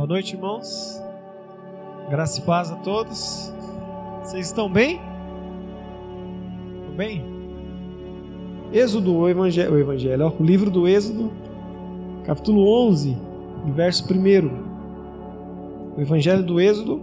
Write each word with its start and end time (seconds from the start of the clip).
Boa 0.00 0.08
noite, 0.08 0.34
irmãos. 0.34 0.98
Graça 2.08 2.40
e 2.40 2.42
paz 2.42 2.72
a 2.72 2.76
todos. 2.76 3.52
Vocês 4.22 4.46
estão 4.46 4.66
bem? 4.72 4.98
Estão 6.78 6.96
bem? 6.96 7.22
Êxodo, 8.72 9.14
o 9.14 9.28
evangelho, 9.28 9.74
o, 9.74 9.78
evangelho 9.78 10.24
ó, 10.24 10.32
o 10.40 10.42
livro 10.42 10.70
do 10.70 10.88
Êxodo, 10.88 11.30
capítulo 12.24 12.66
11, 12.88 13.14
verso 13.74 14.10
1. 14.10 14.16
O 15.98 16.00
evangelho 16.00 16.42
do 16.44 16.58
Êxodo, 16.58 16.98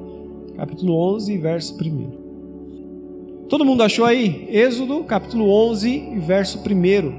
capítulo 0.55 0.98
11, 1.14 1.38
verso 1.38 1.77
1. 1.79 3.45
Todo 3.48 3.64
mundo 3.64 3.84
achou 3.84 4.05
aí? 4.05 4.48
Êxodo, 4.50 5.04
capítulo 5.04 5.48
11, 5.52 6.18
verso 6.21 6.57
1. 6.68 7.14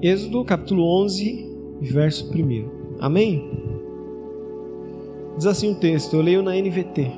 Êxodo, 0.00 0.42
capítulo 0.46 0.82
11, 1.02 1.46
verso 1.82 2.32
1. 2.34 2.83
Amém? 3.00 3.50
Diz 5.36 5.46
assim 5.46 5.72
o 5.72 5.74
texto, 5.74 6.14
eu 6.14 6.22
leio 6.22 6.42
na 6.42 6.52
NVT. 6.52 7.10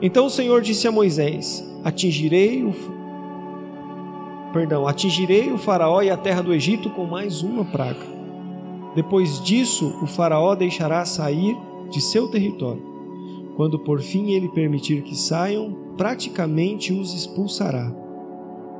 Então 0.00 0.26
o 0.26 0.30
Senhor 0.30 0.60
disse 0.60 0.86
a 0.86 0.92
Moisés: 0.92 1.64
Atingirei 1.84 2.62
o 2.62 2.72
Perdão, 4.52 4.86
atingirei 4.86 5.50
o 5.50 5.58
faraó 5.58 6.00
e 6.00 6.10
a 6.10 6.16
terra 6.16 6.40
do 6.40 6.54
Egito 6.54 6.88
com 6.90 7.04
mais 7.04 7.42
uma 7.42 7.64
praga. 7.64 8.06
Depois 8.94 9.42
disso, 9.42 9.98
o 10.00 10.06
faraó 10.06 10.54
deixará 10.54 11.04
sair 11.04 11.56
de 11.90 12.00
seu 12.00 12.28
território. 12.28 12.80
Quando 13.56 13.80
por 13.80 14.00
fim 14.00 14.30
ele 14.30 14.48
permitir 14.48 15.02
que 15.02 15.16
saiam, 15.16 15.76
praticamente 15.96 16.92
os 16.92 17.12
expulsará. 17.12 17.92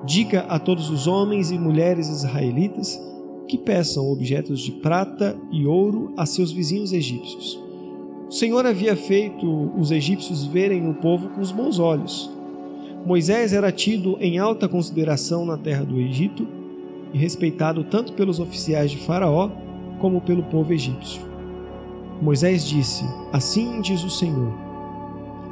Diga 0.04 0.42
a 0.42 0.60
todos 0.60 0.90
os 0.90 1.08
homens 1.08 1.50
e 1.50 1.58
mulheres 1.58 2.08
israelitas 2.08 3.00
que 3.46 3.58
peçam 3.58 4.10
objetos 4.10 4.60
de 4.60 4.72
prata 4.72 5.36
e 5.50 5.66
ouro 5.66 6.12
a 6.16 6.26
seus 6.26 6.50
vizinhos 6.50 6.92
egípcios. 6.92 7.60
O 8.28 8.32
Senhor 8.32 8.66
havia 8.66 8.96
feito 8.96 9.70
os 9.78 9.90
egípcios 9.90 10.44
verem 10.44 10.88
o 10.88 10.94
povo 10.94 11.28
com 11.28 11.40
os 11.40 11.52
bons 11.52 11.78
olhos. 11.78 12.30
Moisés 13.04 13.52
era 13.52 13.70
tido 13.70 14.16
em 14.18 14.38
alta 14.38 14.68
consideração 14.68 15.44
na 15.44 15.58
terra 15.58 15.84
do 15.84 16.00
Egito 16.00 16.48
e 17.12 17.18
respeitado 17.18 17.84
tanto 17.84 18.14
pelos 18.14 18.40
oficiais 18.40 18.90
de 18.90 18.98
Faraó 18.98 19.50
como 20.00 20.22
pelo 20.22 20.42
povo 20.44 20.72
egípcio. 20.72 21.20
Moisés 22.20 22.66
disse: 22.66 23.04
Assim 23.32 23.80
diz 23.82 24.02
o 24.02 24.10
Senhor: 24.10 24.52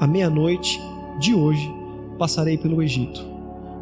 À 0.01 0.07
meia-noite 0.07 0.81
de 1.21 1.35
hoje 1.35 1.71
passarei 2.19 2.57
pelo 2.57 2.83
Egito. 2.83 3.23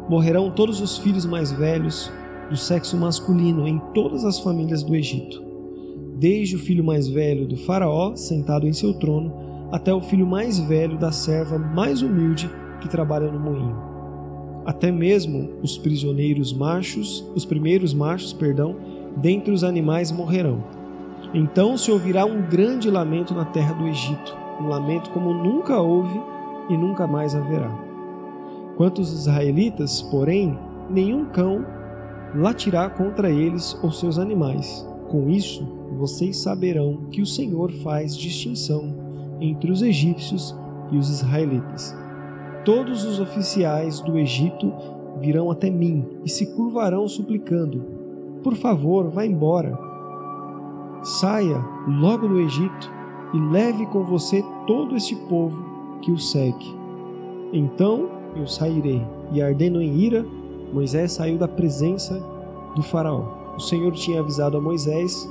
Morrerão 0.09 0.51
todos 0.51 0.81
os 0.81 0.97
filhos 0.97 1.25
mais 1.25 1.51
velhos 1.51 2.11
do 2.51 2.57
sexo 2.57 2.97
masculino 2.97 3.65
em 3.65 3.79
todas 3.93 4.25
as 4.25 4.37
famílias 4.37 4.83
do 4.83 4.93
Egito, 4.93 5.41
desde 6.17 6.57
o 6.57 6.59
filho 6.59 6.83
mais 6.83 7.07
velho 7.07 7.47
do 7.47 7.55
Faraó, 7.55 8.13
sentado 8.17 8.67
em 8.67 8.73
seu 8.73 8.93
trono, 8.93 9.33
até 9.71 9.93
o 9.93 10.01
filho 10.01 10.27
mais 10.27 10.59
velho 10.59 10.97
da 10.97 11.13
serva 11.13 11.57
mais 11.57 12.01
humilde 12.01 12.51
que 12.81 12.89
trabalha 12.89 13.31
no 13.31 13.39
moinho. 13.39 13.77
Até 14.65 14.91
mesmo 14.91 15.53
os 15.63 15.77
prisioneiros 15.77 16.51
machos, 16.51 17.25
os 17.33 17.45
primeiros 17.45 17.93
machos, 17.93 18.33
perdão, 18.33 18.75
dentre 19.15 19.53
os 19.53 19.63
animais 19.63 20.11
morrerão. 20.11 20.61
Então 21.33 21.77
se 21.77 21.89
ouvirá 21.89 22.25
um 22.25 22.41
grande 22.41 22.91
lamento 22.91 23.33
na 23.33 23.45
terra 23.45 23.73
do 23.75 23.87
Egito, 23.87 24.35
um 24.59 24.67
lamento 24.67 25.09
como 25.11 25.33
nunca 25.33 25.79
houve 25.79 26.19
e 26.69 26.75
nunca 26.75 27.07
mais 27.07 27.33
haverá. 27.33 27.71
Quanto 28.75 28.99
aos 28.99 29.13
israelitas, 29.13 30.01
porém, 30.01 30.59
nenhum 30.89 31.23
cão 31.25 31.65
latirá 32.35 32.89
contra 32.89 33.29
eles 33.29 33.77
ou 33.83 33.91
seus 33.91 34.17
animais. 34.17 34.87
Com 35.09 35.29
isso, 35.29 35.67
vocês 35.97 36.37
saberão 36.37 37.05
que 37.11 37.21
o 37.21 37.25
Senhor 37.25 37.71
faz 37.71 38.15
distinção 38.15 38.93
entre 39.39 39.71
os 39.71 39.81
egípcios 39.81 40.55
e 40.91 40.97
os 40.97 41.09
israelitas. 41.09 41.95
Todos 42.63 43.03
os 43.03 43.19
oficiais 43.19 43.99
do 44.01 44.17
Egito 44.17 44.71
virão 45.19 45.51
até 45.51 45.69
mim 45.69 46.05
e 46.23 46.29
se 46.29 46.55
curvarão 46.55 47.07
suplicando: 47.07 47.83
Por 48.43 48.55
favor, 48.55 49.09
vá 49.09 49.25
embora. 49.25 49.77
Saia 51.03 51.63
logo 51.87 52.27
do 52.27 52.39
Egito 52.39 52.91
e 53.33 53.39
leve 53.51 53.85
com 53.87 54.03
você 54.03 54.43
todo 54.67 54.95
este 54.95 55.15
povo 55.15 55.63
que 56.01 56.11
o 56.11 56.17
segue. 56.17 56.75
Então 57.51 58.09
eu 58.35 58.47
sairei, 58.47 59.01
e 59.31 59.41
ardendo 59.41 59.81
em 59.81 59.97
ira, 59.97 60.25
Moisés 60.73 61.11
saiu 61.11 61.37
da 61.37 61.47
presença 61.47 62.21
do 62.75 62.83
Faraó. 62.83 63.23
O 63.55 63.59
Senhor 63.59 63.91
tinha 63.93 64.19
avisado 64.19 64.57
a 64.57 64.61
Moisés: 64.61 65.29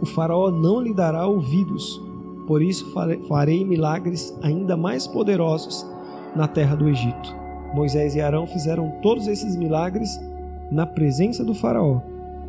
O 0.00 0.06
Faraó 0.06 0.50
não 0.50 0.80
lhe 0.80 0.94
dará 0.94 1.26
ouvidos, 1.26 2.00
por 2.46 2.62
isso 2.62 2.92
farei 3.28 3.64
milagres 3.64 4.36
ainda 4.42 4.76
mais 4.76 5.06
poderosos 5.06 5.86
na 6.34 6.48
terra 6.48 6.74
do 6.74 6.88
Egito. 6.88 7.34
Moisés 7.74 8.16
e 8.16 8.20
Arão 8.20 8.46
fizeram 8.46 8.92
todos 9.02 9.26
esses 9.26 9.56
milagres 9.56 10.20
na 10.70 10.86
presença 10.86 11.44
do 11.44 11.54
Faraó, 11.54 12.00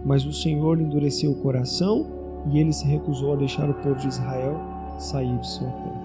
mas 0.06 0.26
o 0.26 0.34
Senhor 0.34 0.78
lhe 0.78 0.84
endureceu 0.84 1.32
o 1.32 1.36
coração 1.36 2.08
e 2.52 2.60
ele 2.60 2.74
se 2.74 2.86
recusou 2.86 3.34
a 3.34 3.36
deixar 3.36 3.70
o 3.70 3.74
povo 3.76 3.96
de 3.96 4.08
Israel 4.08 4.60
sair 4.98 5.38
de 5.38 5.48
sua 5.48 5.68
terra. 5.68 6.02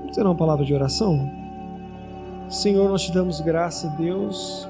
Vamos 0.00 0.16
ter 0.16 0.24
uma 0.24 0.34
palavra 0.34 0.64
de 0.64 0.74
oração? 0.74 1.30
Senhor, 2.48 2.88
nós 2.88 3.02
te 3.02 3.12
damos 3.12 3.40
graça, 3.40 3.88
Deus, 3.96 4.68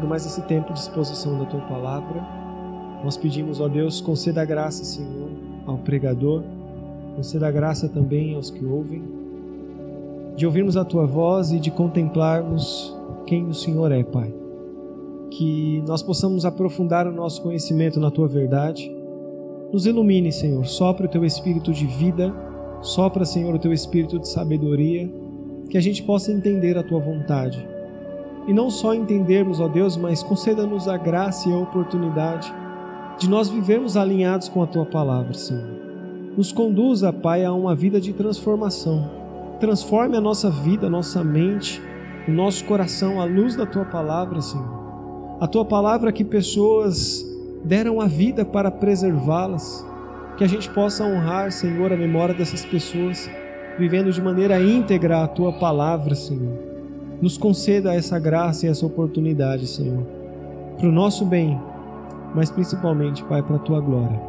por 0.00 0.08
mais 0.08 0.24
esse 0.24 0.40
tempo 0.42 0.72
de 0.72 0.80
exposição 0.80 1.38
da 1.38 1.44
tua 1.44 1.60
palavra. 1.60 2.26
Nós 3.04 3.16
pedimos, 3.18 3.60
ó 3.60 3.68
Deus, 3.68 4.00
conceda 4.00 4.44
graça, 4.44 4.82
Senhor, 4.82 5.28
ao 5.66 5.76
pregador, 5.76 6.42
conceda 7.14 7.50
graça 7.50 7.88
também 7.88 8.34
aos 8.34 8.50
que 8.50 8.64
ouvem, 8.64 9.02
de 10.36 10.46
ouvirmos 10.46 10.76
a 10.76 10.84
tua 10.84 11.06
voz 11.06 11.52
e 11.52 11.60
de 11.60 11.70
contemplarmos 11.70 12.96
quem 13.26 13.46
o 13.46 13.54
Senhor 13.54 13.92
é, 13.92 14.02
Pai. 14.02 14.32
Que 15.30 15.82
nós 15.86 16.02
possamos 16.02 16.44
aprofundar 16.44 17.06
o 17.06 17.12
nosso 17.12 17.42
conhecimento 17.42 18.00
na 18.00 18.10
tua 18.10 18.26
verdade. 18.26 18.90
Nos 19.70 19.86
ilumine, 19.86 20.32
Senhor, 20.32 20.64
sopra 20.66 21.06
o 21.06 21.08
teu 21.08 21.24
espírito 21.24 21.72
de 21.72 21.86
vida, 21.86 22.34
sopra, 22.80 23.24
Senhor, 23.24 23.54
o 23.54 23.58
teu 23.58 23.72
espírito 23.72 24.18
de 24.18 24.28
sabedoria, 24.28 25.10
que 25.68 25.76
a 25.76 25.80
gente 25.80 26.02
possa 26.02 26.32
entender 26.32 26.76
a 26.76 26.82
tua 26.82 26.98
vontade 26.98 27.68
e 28.46 28.52
não 28.52 28.70
só 28.70 28.94
entendermos, 28.94 29.60
ó 29.60 29.68
Deus, 29.68 29.96
mas 29.96 30.22
conceda-nos 30.22 30.88
a 30.88 30.96
graça 30.96 31.48
e 31.48 31.52
a 31.52 31.58
oportunidade 31.58 32.52
de 33.18 33.28
nós 33.28 33.48
vivermos 33.48 33.96
alinhados 33.96 34.48
com 34.48 34.62
a 34.62 34.66
tua 34.66 34.86
palavra, 34.86 35.34
Senhor. 35.34 35.78
Nos 36.36 36.52
conduza, 36.52 37.12
Pai, 37.12 37.44
a 37.44 37.52
uma 37.52 37.74
vida 37.74 38.00
de 38.00 38.12
transformação. 38.12 39.10
Transforme 39.60 40.16
a 40.16 40.20
nossa 40.20 40.50
vida, 40.50 40.86
a 40.86 40.90
nossa 40.90 41.22
mente, 41.22 41.82
o 42.26 42.30
nosso 42.30 42.64
coração 42.64 43.20
à 43.20 43.24
luz 43.24 43.56
da 43.56 43.66
tua 43.66 43.84
palavra, 43.84 44.40
Senhor. 44.40 44.80
A 45.38 45.46
tua 45.46 45.64
palavra 45.64 46.12
que 46.12 46.24
pessoas 46.24 47.26
deram 47.62 48.00
a 48.00 48.06
vida 48.06 48.44
para 48.44 48.70
preservá-las. 48.70 49.86
Que 50.38 50.44
a 50.44 50.48
gente 50.48 50.70
possa 50.70 51.04
honrar, 51.04 51.52
Senhor, 51.52 51.92
a 51.92 51.96
memória 51.96 52.34
dessas 52.34 52.64
pessoas, 52.64 53.30
vivendo 53.78 54.10
de 54.10 54.22
maneira 54.22 54.62
íntegra 54.62 55.24
a 55.24 55.28
tua 55.28 55.52
palavra, 55.52 56.14
Senhor 56.14 56.69
nos 57.20 57.36
conceda 57.36 57.94
essa 57.94 58.18
graça 58.18 58.66
e 58.66 58.68
essa 58.68 58.86
oportunidade, 58.86 59.66
Senhor, 59.66 60.02
para 60.78 60.88
o 60.88 60.92
nosso 60.92 61.24
bem, 61.24 61.60
mas 62.34 62.50
principalmente, 62.50 63.22
Pai, 63.24 63.42
para 63.42 63.56
a 63.56 63.60
tua 63.60 63.80
glória. 63.80 64.20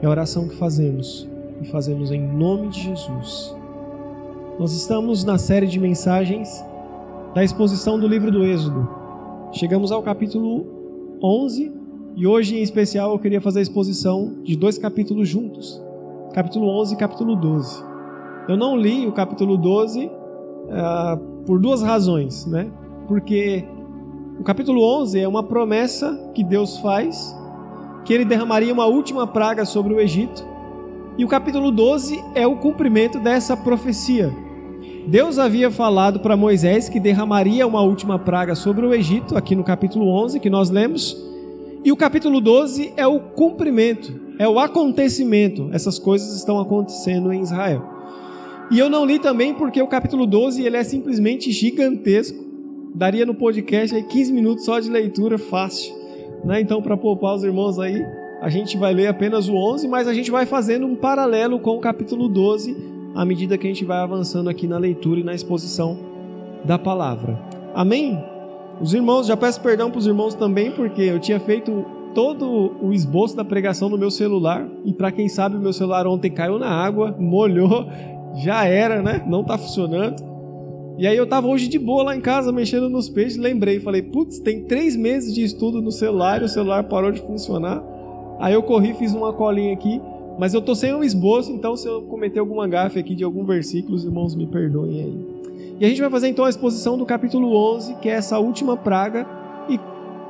É 0.00 0.06
a 0.06 0.10
oração 0.10 0.46
que 0.46 0.56
fazemos 0.56 1.28
e 1.60 1.66
fazemos 1.66 2.12
em 2.12 2.20
nome 2.20 2.68
de 2.68 2.82
Jesus. 2.82 3.54
Nós 4.58 4.72
estamos 4.72 5.24
na 5.24 5.38
série 5.38 5.66
de 5.66 5.80
mensagens 5.80 6.64
da 7.34 7.42
exposição 7.42 7.98
do 7.98 8.06
livro 8.06 8.30
do 8.30 8.44
Êxodo. 8.44 8.88
Chegamos 9.52 9.90
ao 9.90 10.02
capítulo 10.02 10.66
11 11.22 11.72
e 12.14 12.26
hoje, 12.26 12.56
em 12.56 12.62
especial, 12.62 13.12
eu 13.12 13.18
queria 13.18 13.40
fazer 13.40 13.58
a 13.58 13.62
exposição 13.62 14.36
de 14.42 14.56
dois 14.56 14.78
capítulos 14.78 15.28
juntos, 15.28 15.82
capítulo 16.32 16.68
11 16.80 16.94
e 16.94 16.96
capítulo 16.96 17.36
12. 17.36 17.84
Eu 18.48 18.56
não 18.56 18.76
li 18.76 19.06
o 19.06 19.12
capítulo 19.12 19.56
12 19.56 20.06
uh, 20.06 21.35
por 21.46 21.60
duas 21.60 21.80
razões, 21.80 22.44
né? 22.44 22.66
Porque 23.06 23.64
o 24.38 24.42
capítulo 24.42 24.82
11 25.00 25.20
é 25.20 25.28
uma 25.28 25.42
promessa 25.42 26.30
que 26.34 26.44
Deus 26.44 26.78
faz 26.78 27.34
que 28.04 28.14
ele 28.14 28.24
derramaria 28.24 28.72
uma 28.72 28.86
última 28.86 29.26
praga 29.26 29.64
sobre 29.64 29.92
o 29.92 30.00
Egito. 30.00 30.46
E 31.18 31.24
o 31.24 31.28
capítulo 31.28 31.72
12 31.72 32.22
é 32.34 32.46
o 32.46 32.56
cumprimento 32.56 33.18
dessa 33.18 33.56
profecia. 33.56 34.32
Deus 35.08 35.38
havia 35.38 35.70
falado 35.70 36.20
para 36.20 36.36
Moisés 36.36 36.88
que 36.88 37.00
derramaria 37.00 37.66
uma 37.66 37.80
última 37.80 38.18
praga 38.18 38.54
sobre 38.54 38.86
o 38.86 38.94
Egito, 38.94 39.36
aqui 39.36 39.56
no 39.56 39.64
capítulo 39.64 40.08
11 40.08 40.38
que 40.38 40.50
nós 40.50 40.70
lemos. 40.70 41.16
E 41.84 41.90
o 41.90 41.96
capítulo 41.96 42.40
12 42.40 42.92
é 42.96 43.06
o 43.06 43.18
cumprimento, 43.18 44.12
é 44.38 44.48
o 44.48 44.58
acontecimento. 44.58 45.68
Essas 45.72 45.98
coisas 45.98 46.36
estão 46.36 46.60
acontecendo 46.60 47.32
em 47.32 47.40
Israel. 47.40 47.95
E 48.70 48.78
eu 48.78 48.90
não 48.90 49.04
li 49.04 49.18
também 49.18 49.54
porque 49.54 49.80
o 49.80 49.86
capítulo 49.86 50.26
12 50.26 50.62
ele 50.64 50.76
é 50.76 50.82
simplesmente 50.82 51.52
gigantesco. 51.52 52.44
Daria 52.94 53.24
no 53.24 53.34
podcast 53.34 53.94
aí 53.94 54.02
15 54.02 54.32
minutos 54.32 54.64
só 54.64 54.80
de 54.80 54.90
leitura 54.90 55.38
fácil. 55.38 55.94
Né? 56.44 56.60
Então, 56.60 56.82
para 56.82 56.96
poupar 56.96 57.36
os 57.36 57.44
irmãos 57.44 57.78
aí, 57.78 58.02
a 58.40 58.48
gente 58.48 58.76
vai 58.76 58.92
ler 58.92 59.06
apenas 59.06 59.48
o 59.48 59.54
11, 59.54 59.86
mas 59.88 60.08
a 60.08 60.14
gente 60.14 60.30
vai 60.30 60.46
fazendo 60.46 60.86
um 60.86 60.96
paralelo 60.96 61.60
com 61.60 61.76
o 61.76 61.80
capítulo 61.80 62.28
12 62.28 62.76
à 63.14 63.24
medida 63.24 63.56
que 63.56 63.66
a 63.66 63.70
gente 63.70 63.84
vai 63.84 63.98
avançando 63.98 64.50
aqui 64.50 64.66
na 64.66 64.78
leitura 64.78 65.20
e 65.20 65.24
na 65.24 65.34
exposição 65.34 65.96
da 66.64 66.78
palavra. 66.78 67.38
Amém? 67.74 68.22
Os 68.80 68.92
irmãos, 68.92 69.26
já 69.26 69.36
peço 69.36 69.60
perdão 69.60 69.90
para 69.90 69.98
os 69.98 70.06
irmãos 70.06 70.34
também, 70.34 70.70
porque 70.70 71.02
eu 71.02 71.18
tinha 71.18 71.40
feito 71.40 71.84
todo 72.14 72.74
o 72.80 72.92
esboço 72.92 73.36
da 73.36 73.44
pregação 73.44 73.88
no 73.88 73.96
meu 73.96 74.10
celular 74.10 74.66
e 74.84 74.92
para 74.92 75.12
quem 75.12 75.28
sabe 75.28 75.56
o 75.56 75.60
meu 75.60 75.72
celular 75.72 76.06
ontem 76.06 76.30
caiu 76.30 76.58
na 76.58 76.68
água, 76.68 77.14
molhou, 77.18 77.86
já 78.36 78.64
era, 78.64 79.02
né? 79.02 79.22
Não 79.26 79.40
está 79.40 79.56
funcionando. 79.56 80.22
E 80.98 81.06
aí 81.06 81.16
eu 81.16 81.24
estava 81.24 81.46
hoje 81.46 81.68
de 81.68 81.78
boa 81.78 82.04
lá 82.04 82.16
em 82.16 82.20
casa 82.20 82.50
mexendo 82.50 82.88
nos 82.88 83.08
peixes, 83.08 83.36
lembrei, 83.36 83.80
falei, 83.80 84.00
putz, 84.00 84.38
tem 84.38 84.64
três 84.64 84.96
meses 84.96 85.34
de 85.34 85.42
estudo 85.42 85.82
no 85.82 85.92
celular 85.92 86.42
o 86.42 86.48
celular 86.48 86.84
parou 86.84 87.12
de 87.12 87.20
funcionar. 87.20 87.82
Aí 88.38 88.54
eu 88.54 88.62
corri, 88.62 88.94
fiz 88.94 89.12
uma 89.12 89.32
colinha 89.32 89.74
aqui, 89.74 90.00
mas 90.38 90.54
eu 90.54 90.62
tô 90.62 90.74
sem 90.74 90.94
um 90.94 91.04
esboço, 91.04 91.52
então 91.52 91.76
se 91.76 91.86
eu 91.86 92.02
cometer 92.02 92.38
alguma 92.38 92.66
gafe 92.66 92.98
aqui 92.98 93.14
de 93.14 93.24
algum 93.24 93.44
versículo, 93.44 93.94
os 93.94 94.04
irmãos 94.04 94.34
me 94.34 94.46
perdoem 94.46 95.00
aí. 95.00 95.36
E 95.80 95.84
a 95.84 95.88
gente 95.88 96.00
vai 96.00 96.10
fazer 96.10 96.28
então 96.28 96.46
a 96.46 96.50
exposição 96.50 96.96
do 96.96 97.04
capítulo 97.04 97.54
11, 97.74 97.96
que 97.96 98.08
é 98.08 98.12
essa 98.12 98.38
última 98.38 98.74
praga, 98.76 99.26
e, 99.68 99.78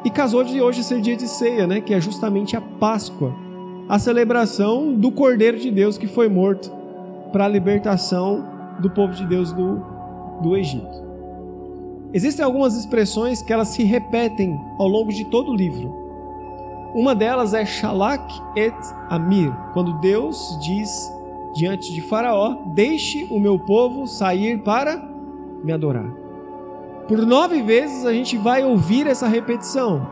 e 0.04 0.10
casou 0.10 0.42
de 0.42 0.60
hoje 0.60 0.82
ser 0.82 1.00
dia 1.00 1.16
de 1.16 1.28
ceia, 1.28 1.66
né? 1.66 1.80
Que 1.80 1.94
é 1.94 2.00
justamente 2.00 2.56
a 2.56 2.60
Páscoa, 2.60 3.32
a 3.88 4.00
celebração 4.00 4.92
do 4.92 5.12
Cordeiro 5.12 5.58
de 5.58 5.70
Deus 5.70 5.96
que 5.96 6.08
foi 6.08 6.28
morto 6.28 6.75
para 7.32 7.44
a 7.44 7.48
libertação 7.48 8.44
do 8.80 8.90
povo 8.90 9.14
de 9.14 9.26
Deus 9.26 9.52
do, 9.52 9.82
do 10.42 10.56
Egito. 10.56 11.06
Existem 12.12 12.44
algumas 12.44 12.76
expressões 12.76 13.42
que 13.42 13.52
elas 13.52 13.68
se 13.68 13.82
repetem 13.84 14.58
ao 14.78 14.88
longo 14.88 15.12
de 15.12 15.24
todo 15.26 15.50
o 15.50 15.56
livro. 15.56 15.94
Uma 16.94 17.14
delas 17.14 17.52
é 17.52 17.64
Shalak 17.66 18.24
et 18.56 18.74
Amir, 19.10 19.52
quando 19.72 20.00
Deus 20.00 20.58
diz 20.62 20.90
diante 21.54 21.92
de 21.92 22.00
Faraó: 22.00 22.56
Deixe 22.74 23.26
o 23.30 23.38
meu 23.38 23.58
povo 23.58 24.06
sair 24.06 24.62
para 24.62 24.96
me 25.62 25.72
adorar. 25.72 26.10
Por 27.08 27.18
nove 27.26 27.60
vezes 27.62 28.06
a 28.06 28.12
gente 28.12 28.36
vai 28.36 28.64
ouvir 28.64 29.06
essa 29.06 29.28
repetição. 29.28 30.06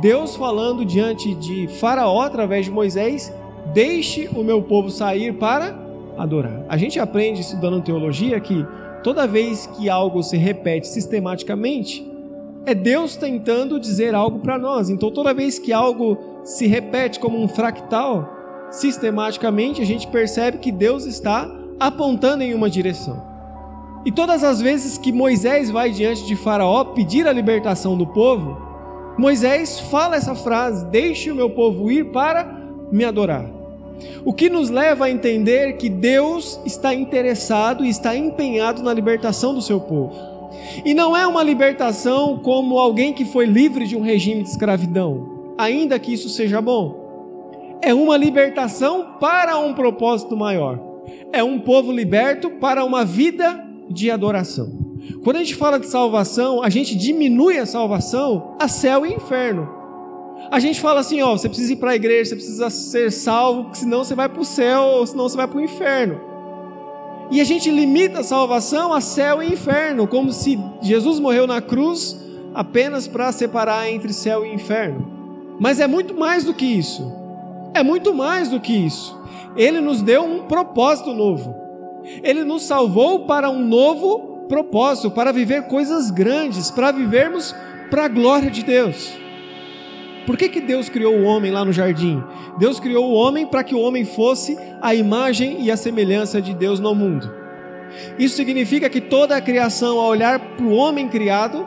Deus 0.00 0.34
falando 0.34 0.84
diante 0.84 1.34
de 1.34 1.68
Faraó 1.68 2.22
através 2.22 2.64
de 2.64 2.72
Moisés: 2.72 3.32
Deixe 3.72 4.28
o 4.34 4.42
meu 4.42 4.62
povo 4.62 4.90
sair 4.90 5.34
para 5.34 5.83
adorar. 6.16 6.64
A 6.68 6.76
gente 6.76 6.98
aprende 6.98 7.40
estudando 7.40 7.82
teologia 7.82 8.38
que 8.40 8.66
toda 9.02 9.26
vez 9.26 9.66
que 9.66 9.88
algo 9.88 10.22
se 10.22 10.36
repete 10.36 10.88
sistematicamente, 10.88 12.04
é 12.66 12.74
Deus 12.74 13.16
tentando 13.16 13.78
dizer 13.78 14.14
algo 14.14 14.38
para 14.38 14.58
nós. 14.58 14.88
Então, 14.88 15.10
toda 15.10 15.34
vez 15.34 15.58
que 15.58 15.72
algo 15.72 16.18
se 16.42 16.66
repete 16.66 17.20
como 17.20 17.40
um 17.40 17.46
fractal, 17.46 18.28
sistematicamente 18.70 19.82
a 19.82 19.84
gente 19.84 20.06
percebe 20.08 20.58
que 20.58 20.72
Deus 20.72 21.04
está 21.04 21.50
apontando 21.78 22.42
em 22.42 22.54
uma 22.54 22.70
direção. 22.70 23.22
E 24.04 24.12
todas 24.12 24.42
as 24.42 24.60
vezes 24.60 24.98
que 24.98 25.12
Moisés 25.12 25.70
vai 25.70 25.90
diante 25.90 26.26
de 26.26 26.36
Faraó 26.36 26.84
pedir 26.84 27.26
a 27.26 27.32
libertação 27.32 27.96
do 27.96 28.06
povo, 28.06 28.56
Moisés 29.16 29.80
fala 29.80 30.16
essa 30.16 30.34
frase: 30.34 30.84
Deixe 30.86 31.30
o 31.30 31.34
meu 31.34 31.50
povo 31.50 31.90
ir 31.90 32.12
para 32.12 32.44
me 32.90 33.04
adorar. 33.04 33.53
O 34.24 34.32
que 34.32 34.48
nos 34.48 34.70
leva 34.70 35.06
a 35.06 35.10
entender 35.10 35.76
que 35.76 35.88
Deus 35.88 36.58
está 36.64 36.94
interessado 36.94 37.84
e 37.84 37.88
está 37.88 38.16
empenhado 38.16 38.82
na 38.82 38.92
libertação 38.92 39.54
do 39.54 39.62
seu 39.62 39.80
povo. 39.80 40.14
E 40.84 40.94
não 40.94 41.16
é 41.16 41.26
uma 41.26 41.42
libertação 41.42 42.38
como 42.38 42.78
alguém 42.78 43.12
que 43.12 43.24
foi 43.24 43.46
livre 43.46 43.86
de 43.86 43.96
um 43.96 44.02
regime 44.02 44.42
de 44.42 44.48
escravidão, 44.48 45.54
ainda 45.58 45.98
que 45.98 46.12
isso 46.12 46.28
seja 46.28 46.60
bom. 46.60 47.78
É 47.82 47.92
uma 47.92 48.16
libertação 48.16 49.16
para 49.20 49.58
um 49.58 49.74
propósito 49.74 50.36
maior. 50.36 50.80
É 51.32 51.42
um 51.42 51.58
povo 51.58 51.92
liberto 51.92 52.50
para 52.50 52.84
uma 52.84 53.04
vida 53.04 53.62
de 53.90 54.10
adoração. 54.10 54.84
Quando 55.22 55.36
a 55.36 55.40
gente 55.40 55.54
fala 55.54 55.78
de 55.78 55.86
salvação, 55.86 56.62
a 56.62 56.70
gente 56.70 56.96
diminui 56.96 57.58
a 57.58 57.66
salvação 57.66 58.56
a 58.58 58.68
céu 58.68 59.04
e 59.04 59.12
inferno. 59.12 59.68
A 60.50 60.60
gente 60.60 60.80
fala 60.80 61.00
assim, 61.00 61.20
ó, 61.22 61.36
você 61.36 61.48
precisa 61.48 61.72
ir 61.72 61.76
para 61.76 61.92
a 61.92 61.96
igreja, 61.96 62.30
você 62.30 62.36
precisa 62.36 62.70
ser 62.70 63.10
salvo, 63.10 63.70
senão 63.72 64.04
você 64.04 64.14
vai 64.14 64.28
para 64.28 64.40
o 64.40 64.44
céu, 64.44 64.82
ou 64.82 65.06
senão 65.06 65.28
você 65.28 65.36
vai 65.36 65.48
para 65.48 65.58
o 65.58 65.62
inferno. 65.62 66.20
E 67.30 67.40
a 67.40 67.44
gente 67.44 67.70
limita 67.70 68.20
a 68.20 68.24
salvação 68.24 68.92
a 68.92 69.00
céu 69.00 69.42
e 69.42 69.52
inferno, 69.52 70.06
como 70.06 70.32
se 70.32 70.58
Jesus 70.82 71.18
morreu 71.18 71.46
na 71.46 71.60
cruz 71.60 72.16
apenas 72.54 73.08
para 73.08 73.32
separar 73.32 73.90
entre 73.90 74.12
céu 74.12 74.44
e 74.44 74.54
inferno. 74.54 75.10
Mas 75.58 75.80
é 75.80 75.86
muito 75.86 76.14
mais 76.14 76.44
do 76.44 76.54
que 76.54 76.66
isso. 76.66 77.12
É 77.72 77.82
muito 77.82 78.14
mais 78.14 78.50
do 78.50 78.60
que 78.60 78.72
isso. 78.72 79.18
Ele 79.56 79.80
nos 79.80 80.02
deu 80.02 80.24
um 80.24 80.42
propósito 80.42 81.12
novo. 81.12 81.54
Ele 82.22 82.44
nos 82.44 82.64
salvou 82.64 83.20
para 83.20 83.50
um 83.50 83.64
novo 83.64 84.46
propósito, 84.48 85.10
para 85.10 85.32
viver 85.32 85.64
coisas 85.64 86.10
grandes, 86.10 86.70
para 86.70 86.92
vivermos 86.92 87.54
para 87.90 88.04
a 88.04 88.08
glória 88.08 88.50
de 88.50 88.62
Deus. 88.62 89.23
Por 90.26 90.36
que, 90.36 90.48
que 90.48 90.60
Deus 90.60 90.88
criou 90.88 91.14
o 91.14 91.24
homem 91.24 91.50
lá 91.50 91.64
no 91.64 91.72
jardim? 91.72 92.22
Deus 92.58 92.80
criou 92.80 93.10
o 93.10 93.14
homem 93.14 93.46
para 93.46 93.62
que 93.62 93.74
o 93.74 93.80
homem 93.80 94.04
fosse 94.04 94.56
a 94.80 94.94
imagem 94.94 95.62
e 95.62 95.70
a 95.70 95.76
semelhança 95.76 96.40
de 96.40 96.54
Deus 96.54 96.80
no 96.80 96.94
mundo. 96.94 97.30
Isso 98.18 98.36
significa 98.36 98.88
que 98.88 99.00
toda 99.00 99.36
a 99.36 99.40
criação, 99.40 99.98
ao 99.98 100.08
olhar 100.08 100.38
para 100.38 100.64
o 100.64 100.74
homem 100.74 101.08
criado, 101.08 101.66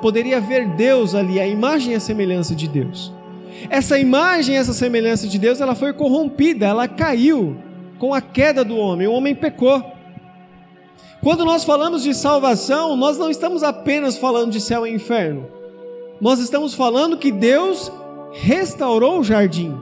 poderia 0.00 0.40
ver 0.40 0.66
Deus 0.68 1.14
ali, 1.14 1.40
a 1.40 1.46
imagem 1.46 1.92
e 1.92 1.96
a 1.96 2.00
semelhança 2.00 2.54
de 2.54 2.66
Deus. 2.66 3.12
Essa 3.70 3.98
imagem 3.98 4.56
essa 4.56 4.72
semelhança 4.72 5.28
de 5.28 5.38
Deus, 5.38 5.60
ela 5.60 5.74
foi 5.74 5.92
corrompida, 5.92 6.66
ela 6.66 6.88
caiu 6.88 7.56
com 7.98 8.12
a 8.12 8.20
queda 8.20 8.64
do 8.64 8.76
homem. 8.76 9.06
O 9.06 9.12
homem 9.12 9.34
pecou. 9.34 9.92
Quando 11.22 11.44
nós 11.44 11.62
falamos 11.62 12.02
de 12.02 12.12
salvação, 12.14 12.96
nós 12.96 13.16
não 13.16 13.30
estamos 13.30 13.62
apenas 13.62 14.18
falando 14.18 14.50
de 14.50 14.60
céu 14.60 14.84
e 14.84 14.92
inferno. 14.92 15.61
Nós 16.22 16.38
estamos 16.38 16.72
falando 16.72 17.18
que 17.18 17.30
Deus 17.30 17.92
restaurou 18.32 19.20
o 19.20 19.24
jardim. 19.24 19.76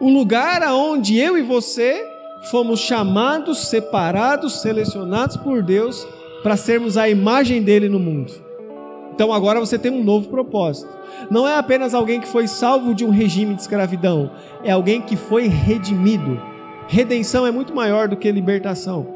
O 0.00 0.08
lugar 0.08 0.62
aonde 0.62 1.18
eu 1.18 1.36
e 1.36 1.42
você 1.42 2.06
fomos 2.50 2.78
chamados, 2.78 3.66
separados, 3.66 4.60
selecionados 4.60 5.36
por 5.36 5.64
Deus 5.64 6.06
para 6.44 6.56
sermos 6.56 6.96
a 6.96 7.08
imagem 7.08 7.60
dele 7.60 7.88
no 7.88 7.98
mundo. 7.98 8.32
Então 9.12 9.32
agora 9.32 9.58
você 9.58 9.76
tem 9.76 9.90
um 9.90 10.04
novo 10.04 10.28
propósito. 10.28 10.88
Não 11.28 11.48
é 11.48 11.56
apenas 11.56 11.92
alguém 11.92 12.20
que 12.20 12.28
foi 12.28 12.46
salvo 12.46 12.94
de 12.94 13.04
um 13.04 13.10
regime 13.10 13.54
de 13.54 13.62
escravidão, 13.62 14.30
é 14.62 14.70
alguém 14.70 15.00
que 15.00 15.16
foi 15.16 15.48
redimido 15.48 16.40
Redenção 16.88 17.44
é 17.44 17.50
muito 17.50 17.74
maior 17.74 18.06
do 18.06 18.16
que 18.16 18.30
libertação, 18.30 19.06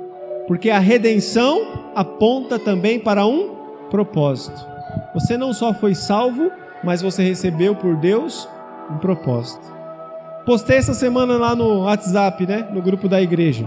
porque 0.49 0.71
a 0.71 0.81
redenção 0.81 1.91
aponta 1.95 2.59
também 2.59 2.99
para 2.99 3.25
um 3.25 3.55
propósito. 3.89 4.61
Você 5.15 5.37
não 5.37 5.53
só 5.53 5.73
foi 5.73 5.95
salvo, 5.95 6.51
mas 6.83 7.03
você 7.03 7.23
recebeu 7.23 7.75
por 7.75 7.97
Deus 7.97 8.49
um 8.91 8.99
propósito. 8.99 9.67
Postei 10.47 10.79
essa 10.79 10.95
semana 10.95 11.37
lá 11.37 11.55
no 11.55 11.83
WhatsApp, 11.83 12.47
né, 12.47 12.69
no 12.73 12.81
grupo 12.81 13.09
da 13.09 13.21
igreja. 13.21 13.67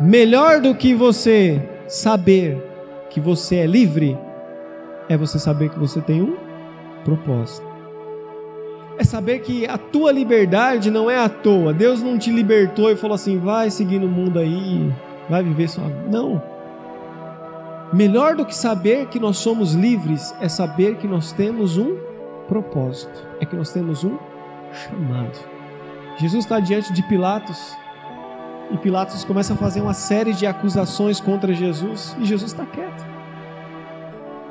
Melhor 0.00 0.60
do 0.60 0.74
que 0.74 0.94
você 0.94 1.62
saber 1.88 2.62
que 3.08 3.20
você 3.20 3.56
é 3.56 3.66
livre 3.66 4.18
é 5.08 5.16
você 5.16 5.38
saber 5.38 5.70
que 5.70 5.78
você 5.78 6.00
tem 6.00 6.20
um 6.20 6.36
propósito 7.04 7.76
é 8.98 9.04
saber 9.04 9.40
que 9.40 9.66
a 9.66 9.76
tua 9.76 10.10
liberdade 10.10 10.90
não 10.90 11.10
é 11.10 11.18
à 11.18 11.28
toa. 11.28 11.72
Deus 11.72 12.02
não 12.02 12.18
te 12.18 12.30
libertou 12.30 12.90
e 12.90 12.96
falou 12.96 13.14
assim: 13.14 13.38
vai 13.38 13.70
seguir 13.70 13.98
no 13.98 14.08
mundo 14.08 14.38
aí, 14.38 14.92
vai 15.28 15.42
viver 15.42 15.68
vida. 15.68 15.94
Não. 16.10 16.55
Melhor 17.92 18.34
do 18.34 18.44
que 18.44 18.54
saber 18.54 19.06
que 19.06 19.20
nós 19.20 19.36
somos 19.38 19.74
livres 19.74 20.34
é 20.40 20.48
saber 20.48 20.96
que 20.96 21.06
nós 21.06 21.32
temos 21.32 21.76
um 21.76 21.96
propósito, 22.48 23.26
é 23.40 23.46
que 23.46 23.54
nós 23.54 23.72
temos 23.72 24.04
um 24.04 24.18
chamado. 24.72 25.38
Jesus 26.18 26.44
está 26.44 26.58
diante 26.58 26.92
de 26.92 27.02
Pilatos 27.04 27.76
e 28.70 28.76
Pilatos 28.78 29.24
começa 29.24 29.54
a 29.54 29.56
fazer 29.56 29.80
uma 29.80 29.94
série 29.94 30.32
de 30.32 30.46
acusações 30.46 31.20
contra 31.20 31.52
Jesus 31.52 32.16
e 32.18 32.24
Jesus 32.24 32.52
está 32.52 32.66
quieto. 32.66 33.06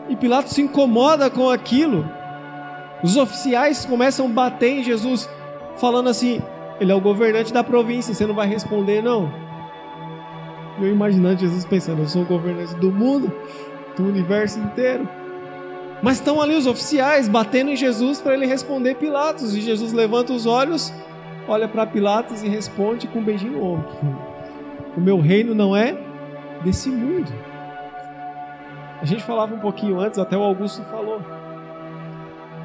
E 0.07 0.15
Pilatos 0.15 0.53
se 0.53 0.61
incomoda 0.61 1.29
com 1.29 1.49
aquilo 1.49 2.05
os 3.05 3.17
oficiais 3.17 3.85
começam 3.85 4.25
a 4.25 4.29
bater 4.29 4.79
em 4.79 4.83
Jesus, 4.83 5.29
falando 5.77 6.09
assim: 6.09 6.41
ele 6.79 6.91
é 6.91 6.95
o 6.95 7.01
governante 7.01 7.53
da 7.53 7.63
província, 7.63 8.13
você 8.13 8.25
não 8.25 8.33
vai 8.33 8.47
responder, 8.47 9.03
não. 9.03 9.31
Eu 10.79 10.89
imaginando 10.89 11.39
Jesus 11.39 11.65
pensando: 11.65 12.01
eu 12.01 12.07
sou 12.07 12.23
o 12.23 12.25
governante 12.25 12.75
do 12.75 12.91
mundo, 12.91 13.31
do 13.95 14.03
universo 14.03 14.59
inteiro. 14.59 15.07
Mas 16.01 16.17
estão 16.17 16.41
ali 16.41 16.55
os 16.55 16.67
oficiais 16.67 17.27
batendo 17.27 17.71
em 17.71 17.75
Jesus 17.75 18.21
para 18.21 18.33
ele 18.33 18.45
responder 18.45 18.95
Pilatos. 18.95 19.55
E 19.55 19.61
Jesus 19.61 19.93
levanta 19.93 20.33
os 20.33 20.45
olhos, 20.45 20.93
olha 21.47 21.67
para 21.67 21.85
Pilatos 21.85 22.43
e 22.43 22.49
responde 22.49 23.07
com 23.07 23.19
um 23.19 23.23
beijinho 23.23 23.53
no 23.53 23.63
ombro: 23.63 23.89
O 24.95 25.01
meu 25.01 25.19
reino 25.19 25.55
não 25.55 25.75
é 25.75 25.97
desse 26.63 26.89
mundo. 26.89 27.31
A 29.01 29.05
gente 29.05 29.23
falava 29.23 29.53
um 29.53 29.59
pouquinho 29.59 29.99
antes, 29.99 30.17
até 30.17 30.37
o 30.37 30.41
Augusto 30.41 30.81
falou. 30.83 31.21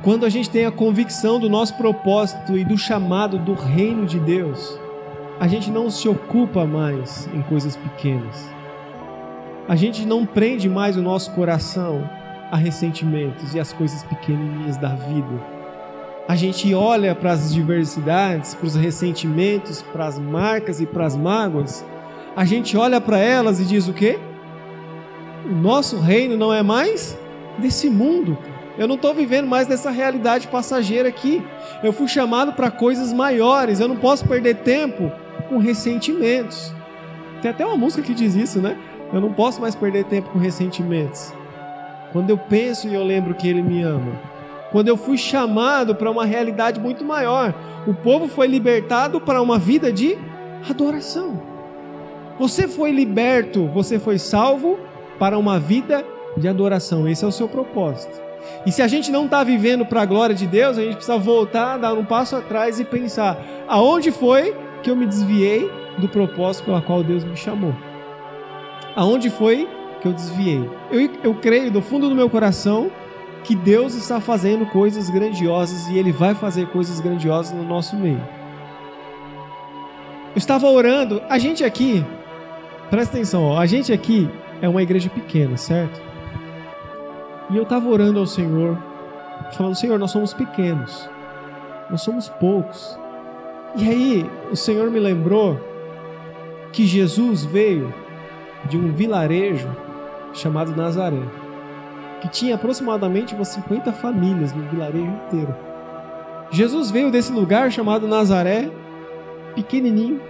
quando 0.02 0.24
a 0.24 0.28
gente 0.28 0.48
tem 0.48 0.64
a 0.64 0.70
convicção 0.70 1.38
do 1.38 1.50
nosso 1.50 1.74
propósito 1.76 2.56
e 2.56 2.64
do 2.64 2.78
chamado 2.78 3.38
do 3.38 3.52
reino 3.52 4.06
de 4.06 4.18
Deus, 4.18 4.78
a 5.40 5.48
gente 5.48 5.70
não 5.70 5.90
se 5.90 6.08
ocupa 6.08 6.64
mais 6.64 7.28
em 7.34 7.42
coisas 7.42 7.74
pequenas. 7.74 8.48
A 9.66 9.74
gente 9.74 10.06
não 10.06 10.24
prende 10.24 10.68
mais 10.68 10.96
o 10.96 11.02
nosso 11.02 11.32
coração 11.32 12.08
a 12.52 12.56
ressentimentos 12.56 13.54
e 13.54 13.58
as 13.58 13.72
coisas 13.72 14.04
pequenininhas 14.04 14.76
da 14.76 14.94
vida 14.94 15.60
a 16.30 16.36
gente 16.36 16.72
olha 16.72 17.12
para 17.12 17.32
as 17.32 17.52
diversidades, 17.52 18.54
para 18.54 18.68
os 18.68 18.76
ressentimentos, 18.76 19.82
para 19.82 20.06
as 20.06 20.16
marcas 20.16 20.80
e 20.80 20.86
para 20.86 21.04
as 21.04 21.16
mágoas, 21.16 21.84
a 22.36 22.44
gente 22.44 22.76
olha 22.76 23.00
para 23.00 23.18
elas 23.18 23.58
e 23.58 23.64
diz 23.64 23.88
o 23.88 23.92
quê? 23.92 24.16
O 25.44 25.52
nosso 25.52 25.98
reino 25.98 26.36
não 26.36 26.54
é 26.54 26.62
mais 26.62 27.18
desse 27.58 27.90
mundo. 27.90 28.38
Eu 28.78 28.86
não 28.86 28.94
estou 28.94 29.12
vivendo 29.12 29.48
mais 29.48 29.66
dessa 29.66 29.90
realidade 29.90 30.46
passageira 30.46 31.08
aqui. 31.08 31.44
Eu 31.82 31.92
fui 31.92 32.06
chamado 32.06 32.52
para 32.52 32.70
coisas 32.70 33.12
maiores. 33.12 33.80
Eu 33.80 33.88
não 33.88 33.96
posso 33.96 34.24
perder 34.24 34.58
tempo 34.58 35.10
com 35.50 35.58
ressentimentos. 35.58 36.72
Tem 37.42 37.50
até 37.50 37.66
uma 37.66 37.76
música 37.76 38.02
que 38.02 38.14
diz 38.14 38.34
isso, 38.34 38.60
né? 38.60 38.78
Eu 39.12 39.20
não 39.20 39.32
posso 39.32 39.60
mais 39.60 39.74
perder 39.74 40.04
tempo 40.04 40.30
com 40.30 40.38
ressentimentos. 40.38 41.34
Quando 42.12 42.30
eu 42.30 42.38
penso 42.38 42.88
e 42.88 42.94
eu 42.94 43.04
lembro 43.04 43.34
que 43.34 43.48
Ele 43.48 43.62
me 43.62 43.82
ama, 43.82 44.12
quando 44.70 44.88
eu 44.88 44.96
fui 44.96 45.18
chamado 45.18 45.94
para 45.94 46.10
uma 46.10 46.24
realidade 46.24 46.80
muito 46.80 47.04
maior. 47.04 47.52
O 47.86 47.94
povo 47.94 48.28
foi 48.28 48.46
libertado 48.46 49.20
para 49.20 49.42
uma 49.42 49.58
vida 49.58 49.92
de 49.92 50.16
adoração. 50.68 51.42
Você 52.38 52.68
foi 52.68 52.92
liberto, 52.92 53.66
você 53.66 53.98
foi 53.98 54.18
salvo 54.18 54.78
para 55.18 55.36
uma 55.36 55.58
vida 55.58 56.04
de 56.36 56.46
adoração. 56.46 57.08
Esse 57.08 57.24
é 57.24 57.28
o 57.28 57.32
seu 57.32 57.48
propósito. 57.48 58.20
E 58.64 58.72
se 58.72 58.80
a 58.80 58.88
gente 58.88 59.10
não 59.10 59.24
está 59.26 59.42
vivendo 59.44 59.84
para 59.84 60.02
a 60.02 60.06
glória 60.06 60.34
de 60.34 60.46
Deus, 60.46 60.78
a 60.78 60.82
gente 60.82 60.94
precisa 60.94 61.18
voltar, 61.18 61.76
dar 61.76 61.92
um 61.94 62.04
passo 62.04 62.36
atrás 62.36 62.80
e 62.80 62.84
pensar: 62.84 63.38
aonde 63.68 64.10
foi 64.10 64.54
que 64.82 64.90
eu 64.90 64.96
me 64.96 65.06
desviei 65.06 65.70
do 65.98 66.08
propósito 66.08 66.64
pelo 66.66 66.82
qual 66.82 67.02
Deus 67.02 67.24
me 67.24 67.36
chamou? 67.36 67.74
Aonde 68.96 69.30
foi 69.30 69.68
que 70.00 70.08
eu 70.08 70.12
desviei? 70.12 70.68
Eu, 70.90 71.10
eu 71.22 71.34
creio 71.34 71.70
do 71.70 71.80
fundo 71.80 72.08
do 72.08 72.14
meu 72.14 72.28
coração 72.28 72.90
que 73.44 73.54
Deus 73.54 73.94
está 73.94 74.20
fazendo 74.20 74.66
coisas 74.66 75.08
grandiosas 75.08 75.88
e 75.88 75.98
Ele 75.98 76.12
vai 76.12 76.34
fazer 76.34 76.66
coisas 76.68 77.00
grandiosas 77.00 77.52
no 77.52 77.64
nosso 77.64 77.96
meio. 77.96 78.20
Eu 80.32 80.38
estava 80.38 80.66
orando, 80.68 81.22
a 81.28 81.38
gente 81.38 81.64
aqui, 81.64 82.04
presta 82.88 83.16
atenção, 83.16 83.44
ó, 83.44 83.58
a 83.58 83.66
gente 83.66 83.92
aqui 83.92 84.28
é 84.62 84.68
uma 84.68 84.82
igreja 84.82 85.08
pequena, 85.08 85.56
certo? 85.56 86.00
E 87.50 87.56
eu 87.56 87.64
estava 87.64 87.88
orando 87.88 88.20
ao 88.20 88.26
Senhor, 88.26 88.78
falando: 89.52 89.74
Senhor, 89.74 89.98
nós 89.98 90.12
somos 90.12 90.32
pequenos, 90.32 91.08
nós 91.90 92.02
somos 92.02 92.28
poucos. 92.28 92.99
E 93.76 93.88
aí 93.88 94.30
o 94.50 94.56
Senhor 94.56 94.90
me 94.90 94.98
lembrou 94.98 95.58
que 96.72 96.86
Jesus 96.86 97.44
veio 97.44 97.92
de 98.66 98.76
um 98.76 98.92
vilarejo 98.92 99.68
chamado 100.32 100.74
Nazaré 100.74 101.22
que 102.20 102.28
tinha 102.28 102.54
aproximadamente 102.54 103.34
umas 103.34 103.48
50 103.48 103.92
famílias 103.94 104.52
no 104.52 104.62
vilarejo 104.68 105.10
inteiro. 105.26 105.54
Jesus 106.50 106.90
veio 106.90 107.10
desse 107.10 107.32
lugar 107.32 107.70
chamado 107.72 108.06
Nazaré, 108.06 108.70
pequenininho. 109.54 110.20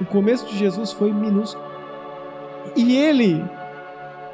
O 0.00 0.04
começo 0.04 0.46
de 0.46 0.56
Jesus 0.56 0.92
foi 0.92 1.12
minúsculo. 1.12 1.64
E 2.76 2.96
ele 2.96 3.42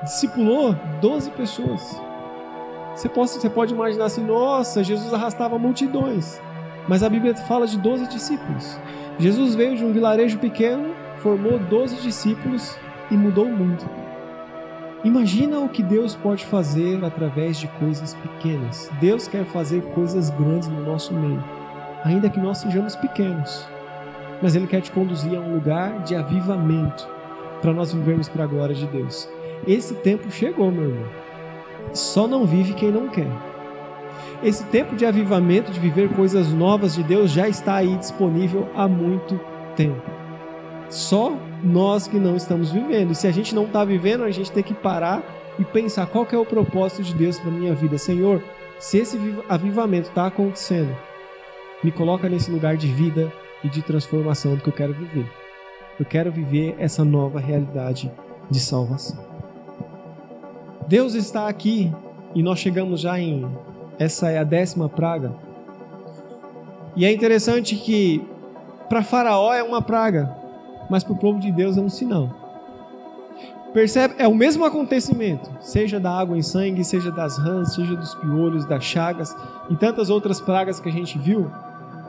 discipulou 0.03 0.75
12 1.01 1.31
pessoas. 1.33 2.01
Você 2.95 3.09
pode, 3.09 3.31
você 3.31 3.51
pode 3.51 3.75
imaginar 3.75 4.07
assim: 4.07 4.25
nossa, 4.25 4.83
Jesus 4.83 5.13
arrastava 5.13 5.59
multidões. 5.59 6.41
Mas 6.89 7.03
a 7.03 7.09
Bíblia 7.09 7.35
fala 7.35 7.67
de 7.67 7.79
12 7.79 8.09
discípulos. 8.09 8.79
Jesus 9.19 9.55
veio 9.55 9.77
de 9.77 9.85
um 9.85 9.93
vilarejo 9.93 10.39
pequeno, 10.39 10.95
formou 11.17 11.59
12 11.59 11.97
discípulos 11.97 12.79
e 13.11 13.17
mudou 13.17 13.47
o 13.47 13.57
mundo. 13.57 13.85
Imagina 15.05 15.61
o 15.61 15.69
que 15.69 15.83
Deus 15.83 16.15
pode 16.15 16.45
fazer 16.45 17.05
através 17.05 17.59
de 17.59 17.69
coisas 17.69 18.15
pequenas. 18.15 18.91
Deus 19.01 19.29
quer 19.29 19.45
fazer 19.47 19.83
coisas 19.95 20.31
grandes 20.31 20.69
no 20.69 20.83
nosso 20.83 21.15
meio, 21.15 21.43
ainda 22.05 22.29
que 22.29 22.41
nós 22.41 22.59
sejamos 22.59 22.97
pequenos. 22.97 23.67
Mas 24.43 24.55
Ele 24.55 24.67
quer 24.67 24.81
te 24.81 24.91
conduzir 24.91 25.37
a 25.37 25.41
um 25.41 25.55
lugar 25.55 26.03
de 26.03 26.15
avivamento 26.15 27.09
para 27.63 27.73
nós 27.73 27.93
vivermos 27.93 28.29
para 28.29 28.45
a 28.45 28.47
glória 28.47 28.75
de 28.75 28.87
Deus. 28.87 29.29
Esse 29.67 29.95
tempo 29.95 30.31
chegou, 30.31 30.71
meu 30.71 30.91
irmão. 30.91 31.09
Só 31.93 32.27
não 32.27 32.45
vive 32.45 32.75
quem 32.75 32.91
não 32.91 33.09
quer. 33.09 33.31
Esse 34.43 34.65
tempo 34.65 34.95
de 34.95 35.07
avivamento, 35.07 35.73
de 35.73 35.81
viver 35.81 36.11
coisas 36.11 36.49
novas 36.53 36.95
de 36.95 37.03
Deus, 37.03 37.31
já 37.31 37.49
está 37.49 37.77
aí 37.77 37.97
disponível 37.97 38.69
há 38.75 38.87
muito 38.87 39.41
tempo. 39.75 40.03
Só 40.89 41.37
nós 41.63 42.07
que 42.07 42.19
não 42.19 42.37
estamos 42.37 42.71
vivendo. 42.71 43.13
E 43.13 43.15
se 43.15 43.27
a 43.27 43.33
gente 43.33 43.55
não 43.55 43.65
está 43.65 43.85
vivendo, 43.85 44.25
a 44.25 44.31
gente 44.31 44.53
tem 44.53 44.63
que 44.63 44.75
parar 44.75 45.23
e 45.59 45.65
pensar 45.65 46.07
qual 46.07 46.27
é 46.31 46.37
o 46.37 46.45
propósito 46.45 47.03
de 47.03 47.15
Deus 47.15 47.39
para 47.39 47.51
minha 47.51 47.75
vida. 47.75 47.99
Senhor, 47.99 48.43
se 48.79 48.99
esse 48.99 49.19
avivamento 49.49 50.09
está 50.09 50.27
acontecendo, 50.27 50.95
me 51.83 51.91
coloca 51.91 52.29
nesse 52.29 52.51
lugar 52.51 52.77
de 52.77 52.89
vida 52.89 53.33
e 53.65 53.69
de 53.69 53.83
transformação 53.83 54.55
do 54.55 54.63
que 54.63 54.69
eu 54.69 54.73
quero 54.73 54.93
viver. 54.93 55.27
Eu 55.99 56.05
quero 56.05 56.31
viver 56.31 56.75
essa 56.79 57.05
nova 57.05 57.41
realidade 57.41 58.13
de 58.51 58.61
salvação. 58.61 59.19
Deus 60.87 61.15
está 61.15 61.49
aqui 61.49 61.93
e 62.35 62.43
nós 62.43 62.59
chegamos 62.59 63.01
já 63.01 63.19
em 63.19 63.49
essa 63.99 64.31
é 64.31 64.39
a 64.39 64.45
décima 64.45 64.89
praga. 64.89 65.33
E 66.95 67.05
é 67.05 67.13
interessante 67.13 67.77
que 67.77 68.27
para 68.89 69.03
Faraó 69.03 69.53
é 69.53 69.63
uma 69.63 69.83
praga, 69.83 70.35
mas 70.89 71.03
para 71.03 71.13
o 71.13 71.19
povo 71.19 71.39
de 71.39 71.51
Deus 71.51 71.77
é 71.77 71.81
um 71.81 71.89
sinal. 71.89 72.31
Percebe? 73.73 74.15
É 74.17 74.27
o 74.27 74.35
mesmo 74.35 74.65
acontecimento, 74.65 75.51
seja 75.61 76.01
da 76.01 76.11
água 76.11 76.39
em 76.39 76.43
sangue, 76.43 76.83
seja 76.83 77.11
das 77.11 77.37
rãs, 77.37 77.75
seja 77.75 77.95
dos 77.95 78.15
piolhos, 78.15 78.65
das 78.65 78.83
chagas 78.83 79.37
e 79.69 79.77
tantas 79.77 80.09
outras 80.09 80.41
pragas 80.41 80.81
que 80.81 80.89
a 80.89 80.93
gente 80.93 81.19
viu. 81.19 81.51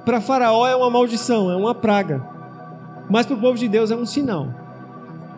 Para 0.06 0.22
Faraó 0.22 0.66
é 0.66 0.76
uma 0.76 0.90
maldição, 0.90 1.52
é 1.52 1.56
uma 1.58 1.76
praga, 1.76 2.26
mas 3.10 3.26
para 3.26 3.36
o 3.36 3.42
povo 3.42 3.58
de 3.58 3.68
Deus 3.68 3.92
é 3.92 3.96
um 3.96 4.06
sinal. 4.06 4.48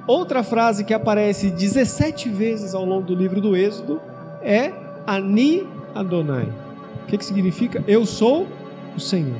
Outra 0.05 0.43
frase 0.43 0.83
que 0.83 0.93
aparece 0.93 1.49
17 1.49 2.29
vezes 2.29 2.75
ao 2.75 2.85
longo 2.85 3.07
do 3.07 3.15
livro 3.15 3.41
do 3.41 3.55
Êxodo 3.55 3.99
é 4.43 4.71
Ani 5.07 5.67
Adonai. 5.93 6.47
O 7.03 7.07
que, 7.07 7.17
que 7.17 7.25
significa? 7.25 7.83
Eu 7.87 8.05
sou 8.05 8.47
o 8.95 8.99
Senhor. 8.99 9.37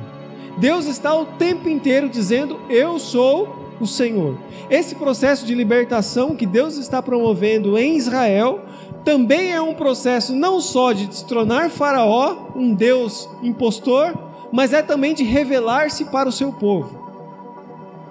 Deus 0.58 0.86
está 0.86 1.14
o 1.14 1.26
tempo 1.26 1.68
inteiro 1.68 2.08
dizendo: 2.08 2.58
Eu 2.68 2.98
sou 2.98 3.74
o 3.80 3.86
Senhor. 3.86 4.36
Esse 4.68 4.94
processo 4.94 5.46
de 5.46 5.54
libertação 5.54 6.36
que 6.36 6.46
Deus 6.46 6.76
está 6.76 7.02
promovendo 7.02 7.78
em 7.78 7.96
Israel 7.96 8.60
também 9.04 9.52
é 9.52 9.60
um 9.60 9.74
processo 9.74 10.34
não 10.34 10.60
só 10.60 10.92
de 10.92 11.06
destronar 11.06 11.70
Faraó, 11.70 12.50
um 12.54 12.74
Deus 12.74 13.28
impostor, 13.42 14.12
mas 14.52 14.72
é 14.72 14.82
também 14.82 15.14
de 15.14 15.24
revelar-se 15.24 16.04
para 16.06 16.28
o 16.28 16.32
seu 16.32 16.52
povo. 16.52 17.00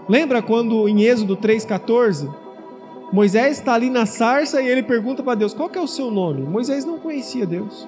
Lembra 0.07 0.41
quando 0.41 0.89
em 0.89 1.03
Êxodo 1.03 1.37
3,14, 1.37 2.33
Moisés 3.13 3.57
está 3.59 3.73
ali 3.73 3.89
na 3.89 4.05
sarça 4.05 4.61
e 4.61 4.67
ele 4.67 4.81
pergunta 4.81 5.21
para 5.21 5.35
Deus: 5.35 5.53
qual 5.53 5.69
é 5.73 5.79
o 5.79 5.87
seu 5.87 6.09
nome? 6.09 6.41
Moisés 6.41 6.85
não 6.85 6.97
conhecia 6.97 7.45
Deus. 7.45 7.87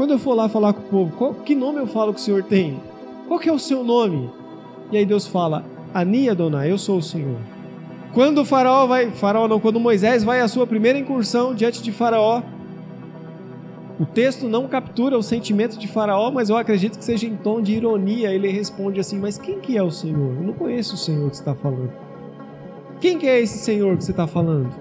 Quando 0.00 0.12
eu 0.12 0.18
for 0.18 0.32
lá 0.32 0.48
falar 0.48 0.72
com 0.72 0.80
o 0.80 0.84
povo, 0.84 1.12
qual, 1.14 1.34
que 1.34 1.54
nome 1.54 1.78
eu 1.78 1.86
falo 1.86 2.14
que 2.14 2.20
o 2.20 2.22
Senhor 2.22 2.42
tem? 2.42 2.80
Qual 3.28 3.38
é 3.38 3.52
o 3.52 3.58
seu 3.58 3.84
nome? 3.84 4.30
E 4.90 4.96
aí 4.96 5.04
Deus 5.04 5.26
fala: 5.26 5.62
Ani 5.92 6.30
Adonai, 6.30 6.72
eu 6.72 6.78
sou 6.78 6.96
o 6.96 7.02
Senhor. 7.02 7.36
Quando 8.14 8.38
o 8.38 8.44
faraó 8.46 8.86
vai, 8.86 9.10
faraó 9.10 9.46
não, 9.46 9.60
quando 9.60 9.78
Moisés 9.78 10.24
vai 10.24 10.40
à 10.40 10.48
sua 10.48 10.66
primeira 10.66 10.98
incursão 10.98 11.54
diante 11.54 11.82
de 11.82 11.92
faraó, 11.92 12.40
o 14.00 14.06
texto 14.06 14.48
não 14.48 14.66
captura 14.66 15.18
o 15.18 15.22
sentimento 15.22 15.78
de 15.78 15.86
faraó, 15.86 16.30
mas 16.30 16.48
eu 16.48 16.56
acredito 16.56 16.98
que 16.98 17.04
seja 17.04 17.26
em 17.26 17.36
tom 17.36 17.60
de 17.60 17.74
ironia. 17.74 18.32
Ele 18.32 18.48
responde 18.48 19.00
assim: 19.00 19.18
Mas 19.18 19.36
quem 19.36 19.60
que 19.60 19.76
é 19.76 19.82
o 19.82 19.90
Senhor? 19.90 20.34
Eu 20.34 20.42
não 20.44 20.54
conheço 20.54 20.94
o 20.94 20.98
Senhor 20.98 21.28
que 21.28 21.36
está 21.36 21.54
falando. 21.54 21.92
Quem 23.02 23.18
que 23.18 23.28
é 23.28 23.38
esse 23.38 23.58
Senhor 23.58 23.98
que 23.98 24.04
você 24.04 24.12
está 24.12 24.26
falando? 24.26 24.74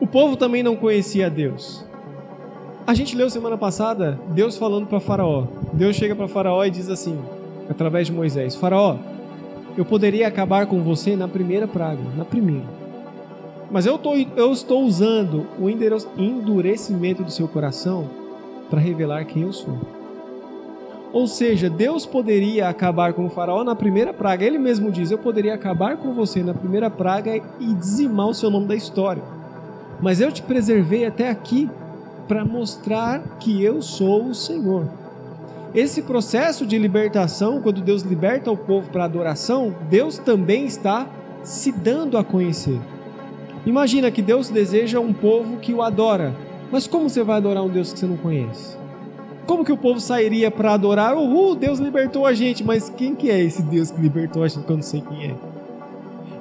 O 0.00 0.08
povo 0.08 0.36
também 0.36 0.64
não 0.64 0.74
conhecia 0.74 1.30
Deus. 1.30 1.86
A 2.86 2.92
gente 2.92 3.16
leu 3.16 3.30
semana 3.30 3.56
passada 3.56 4.20
Deus 4.28 4.58
falando 4.58 4.86
para 4.86 5.00
Faraó. 5.00 5.46
Deus 5.72 5.96
chega 5.96 6.14
para 6.14 6.28
Faraó 6.28 6.62
e 6.66 6.70
diz 6.70 6.90
assim, 6.90 7.18
através 7.68 8.08
de 8.08 8.12
Moisés: 8.12 8.54
Faraó, 8.54 8.98
eu 9.74 9.86
poderia 9.86 10.28
acabar 10.28 10.66
com 10.66 10.82
você 10.82 11.16
na 11.16 11.26
primeira 11.26 11.66
praga, 11.66 12.02
na 12.14 12.26
primeira. 12.26 12.66
Mas 13.70 13.86
eu, 13.86 13.96
tô, 13.96 14.14
eu 14.14 14.52
estou 14.52 14.84
usando 14.84 15.46
o 15.58 15.70
endurecimento 15.70 17.24
do 17.24 17.30
seu 17.30 17.48
coração 17.48 18.04
para 18.68 18.80
revelar 18.80 19.24
quem 19.24 19.42
eu 19.42 19.52
sou. 19.52 19.78
Ou 21.10 21.26
seja, 21.26 21.70
Deus 21.70 22.04
poderia 22.04 22.68
acabar 22.68 23.14
com 23.14 23.24
o 23.24 23.30
faraó 23.30 23.64
na 23.64 23.74
primeira 23.74 24.12
praga. 24.12 24.44
Ele 24.44 24.58
mesmo 24.58 24.92
diz: 24.92 25.10
Eu 25.10 25.18
poderia 25.18 25.54
acabar 25.54 25.96
com 25.96 26.12
você 26.12 26.42
na 26.42 26.52
primeira 26.52 26.90
praga 26.90 27.34
e 27.58 27.72
dizimar 27.72 28.28
o 28.28 28.34
seu 28.34 28.50
nome 28.50 28.66
da 28.66 28.74
história. 28.74 29.22
Mas 30.02 30.20
eu 30.20 30.30
te 30.30 30.42
preservei 30.42 31.06
até 31.06 31.30
aqui 31.30 31.70
para 32.26 32.44
mostrar 32.44 33.20
que 33.38 33.62
eu 33.62 33.82
sou 33.82 34.26
o 34.26 34.34
Senhor. 34.34 34.88
Esse 35.74 36.02
processo 36.02 36.64
de 36.64 36.78
libertação, 36.78 37.60
quando 37.60 37.80
Deus 37.80 38.02
liberta 38.02 38.50
o 38.50 38.56
povo 38.56 38.90
para 38.90 39.04
adoração, 39.04 39.74
Deus 39.90 40.18
também 40.18 40.66
está 40.66 41.06
se 41.42 41.72
dando 41.72 42.16
a 42.16 42.22
conhecer. 42.22 42.80
Imagina 43.66 44.10
que 44.10 44.22
Deus 44.22 44.48
deseja 44.48 45.00
um 45.00 45.12
povo 45.12 45.56
que 45.56 45.74
o 45.74 45.82
adora, 45.82 46.34
mas 46.70 46.86
como 46.86 47.08
você 47.08 47.24
vai 47.24 47.38
adorar 47.38 47.64
um 47.64 47.68
Deus 47.68 47.92
que 47.92 47.98
você 47.98 48.06
não 48.06 48.16
conhece? 48.16 48.76
Como 49.46 49.64
que 49.64 49.72
o 49.72 49.76
povo 49.76 50.00
sairia 50.00 50.50
para 50.50 50.72
adorar? 50.72 51.16
Uhul, 51.16 51.54
Deus 51.54 51.78
libertou 51.78 52.24
a 52.24 52.32
gente, 52.32 52.64
mas 52.64 52.88
quem 52.88 53.14
que 53.14 53.30
é 53.30 53.40
esse 53.40 53.62
Deus 53.62 53.90
que 53.90 54.00
libertou 54.00 54.42
a 54.42 54.48
gente 54.48 54.64
que 54.64 54.70
eu 54.70 54.76
não 54.76 54.82
sei 54.82 55.00
quem 55.02 55.30
é? 55.30 55.34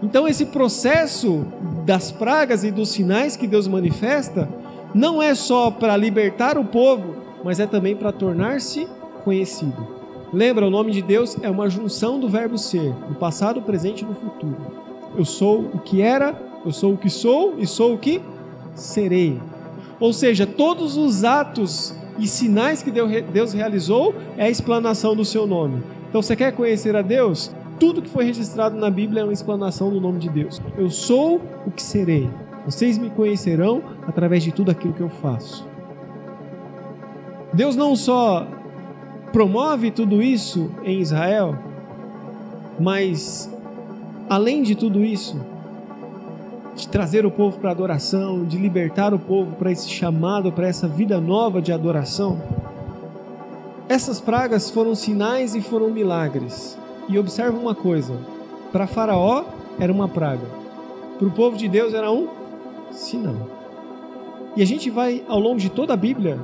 Então 0.01 0.27
esse 0.27 0.45
processo 0.47 1.45
das 1.85 2.11
pragas 2.11 2.63
e 2.63 2.71
dos 2.71 2.89
sinais 2.89 3.35
que 3.35 3.47
Deus 3.47 3.67
manifesta 3.67 4.47
não 4.93 5.21
é 5.21 5.33
só 5.33 5.71
para 5.71 5.97
libertar 5.97 6.57
o 6.57 6.65
povo, 6.65 7.15
mas 7.43 7.59
é 7.59 7.65
também 7.65 7.95
para 7.95 8.11
tornar-se 8.11 8.87
conhecido. 9.23 9.87
Lembra, 10.31 10.65
o 10.65 10.69
nome 10.69 10.91
de 10.91 11.01
Deus 11.01 11.37
é 11.41 11.49
uma 11.49 11.69
junção 11.69 12.19
do 12.19 12.27
verbo 12.27 12.57
ser, 12.57 12.93
no 13.07 13.15
passado, 13.15 13.61
presente 13.61 14.03
e 14.03 14.07
no 14.07 14.15
futuro. 14.15 14.57
Eu 15.15 15.25
sou 15.25 15.59
o 15.73 15.79
que 15.79 16.01
era, 16.01 16.35
eu 16.65 16.71
sou 16.71 16.93
o 16.93 16.97
que 16.97 17.09
sou 17.09 17.55
e 17.57 17.67
sou 17.67 17.93
o 17.93 17.97
que 17.97 18.21
serei. 18.73 19.39
Ou 19.99 20.11
seja, 20.11 20.47
todos 20.47 20.97
os 20.97 21.23
atos 21.23 21.93
e 22.17 22.27
sinais 22.27 22.81
que 22.81 22.91
Deus 22.91 23.53
realizou 23.53 24.13
é 24.37 24.45
a 24.45 24.49
explanação 24.49 25.15
do 25.15 25.23
seu 25.23 25.45
nome. 25.45 25.83
Então, 26.09 26.21
você 26.21 26.35
quer 26.35 26.51
conhecer 26.51 26.95
a 26.95 27.01
Deus? 27.01 27.51
Tudo 27.79 28.01
que 28.01 28.09
foi 28.09 28.25
registrado 28.25 28.75
na 28.77 28.89
Bíblia 28.89 29.21
é 29.21 29.23
uma 29.23 29.33
explanação 29.33 29.89
do 29.89 29.99
nome 29.99 30.19
de 30.19 30.29
Deus. 30.29 30.61
Eu 30.77 30.89
sou 30.89 31.41
o 31.65 31.71
que 31.71 31.81
serei. 31.81 32.29
Vocês 32.65 32.97
me 32.97 33.09
conhecerão 33.09 33.83
através 34.07 34.43
de 34.43 34.51
tudo 34.51 34.71
aquilo 34.71 34.93
que 34.93 35.01
eu 35.01 35.09
faço. 35.09 35.67
Deus 37.53 37.75
não 37.75 37.95
só 37.95 38.47
promove 39.31 39.91
tudo 39.91 40.21
isso 40.21 40.71
em 40.83 40.99
Israel, 40.99 41.57
mas 42.79 43.51
além 44.29 44.63
de 44.63 44.75
tudo 44.75 45.03
isso, 45.03 45.39
de 46.75 46.87
trazer 46.87 47.25
o 47.25 47.31
povo 47.31 47.59
para 47.59 47.71
adoração, 47.71 48.45
de 48.45 48.57
libertar 48.57 49.13
o 49.13 49.19
povo 49.19 49.55
para 49.55 49.71
esse 49.71 49.89
chamado, 49.89 50.51
para 50.51 50.67
essa 50.67 50.87
vida 50.87 51.19
nova 51.19 51.61
de 51.61 51.71
adoração, 51.71 52.41
essas 53.87 54.19
pragas 54.19 54.69
foram 54.71 54.95
sinais 54.95 55.53
e 55.53 55.61
foram 55.61 55.89
milagres. 55.89 56.77
E 57.09 57.19
observa 57.19 57.57
uma 57.57 57.75
coisa: 57.75 58.17
para 58.71 58.87
Faraó 58.87 59.43
era 59.79 59.91
uma 59.91 60.07
praga, 60.07 60.47
para 61.19 61.27
o 61.27 61.31
povo 61.31 61.57
de 61.57 61.67
Deus 61.67 61.93
era 61.93 62.11
um 62.11 62.42
sinal. 62.93 63.35
E 64.55 64.61
a 64.61 64.65
gente 64.65 64.89
vai, 64.89 65.23
ao 65.27 65.39
longo 65.39 65.59
de 65.59 65.69
toda 65.69 65.93
a 65.93 65.97
Bíblia, 65.97 66.39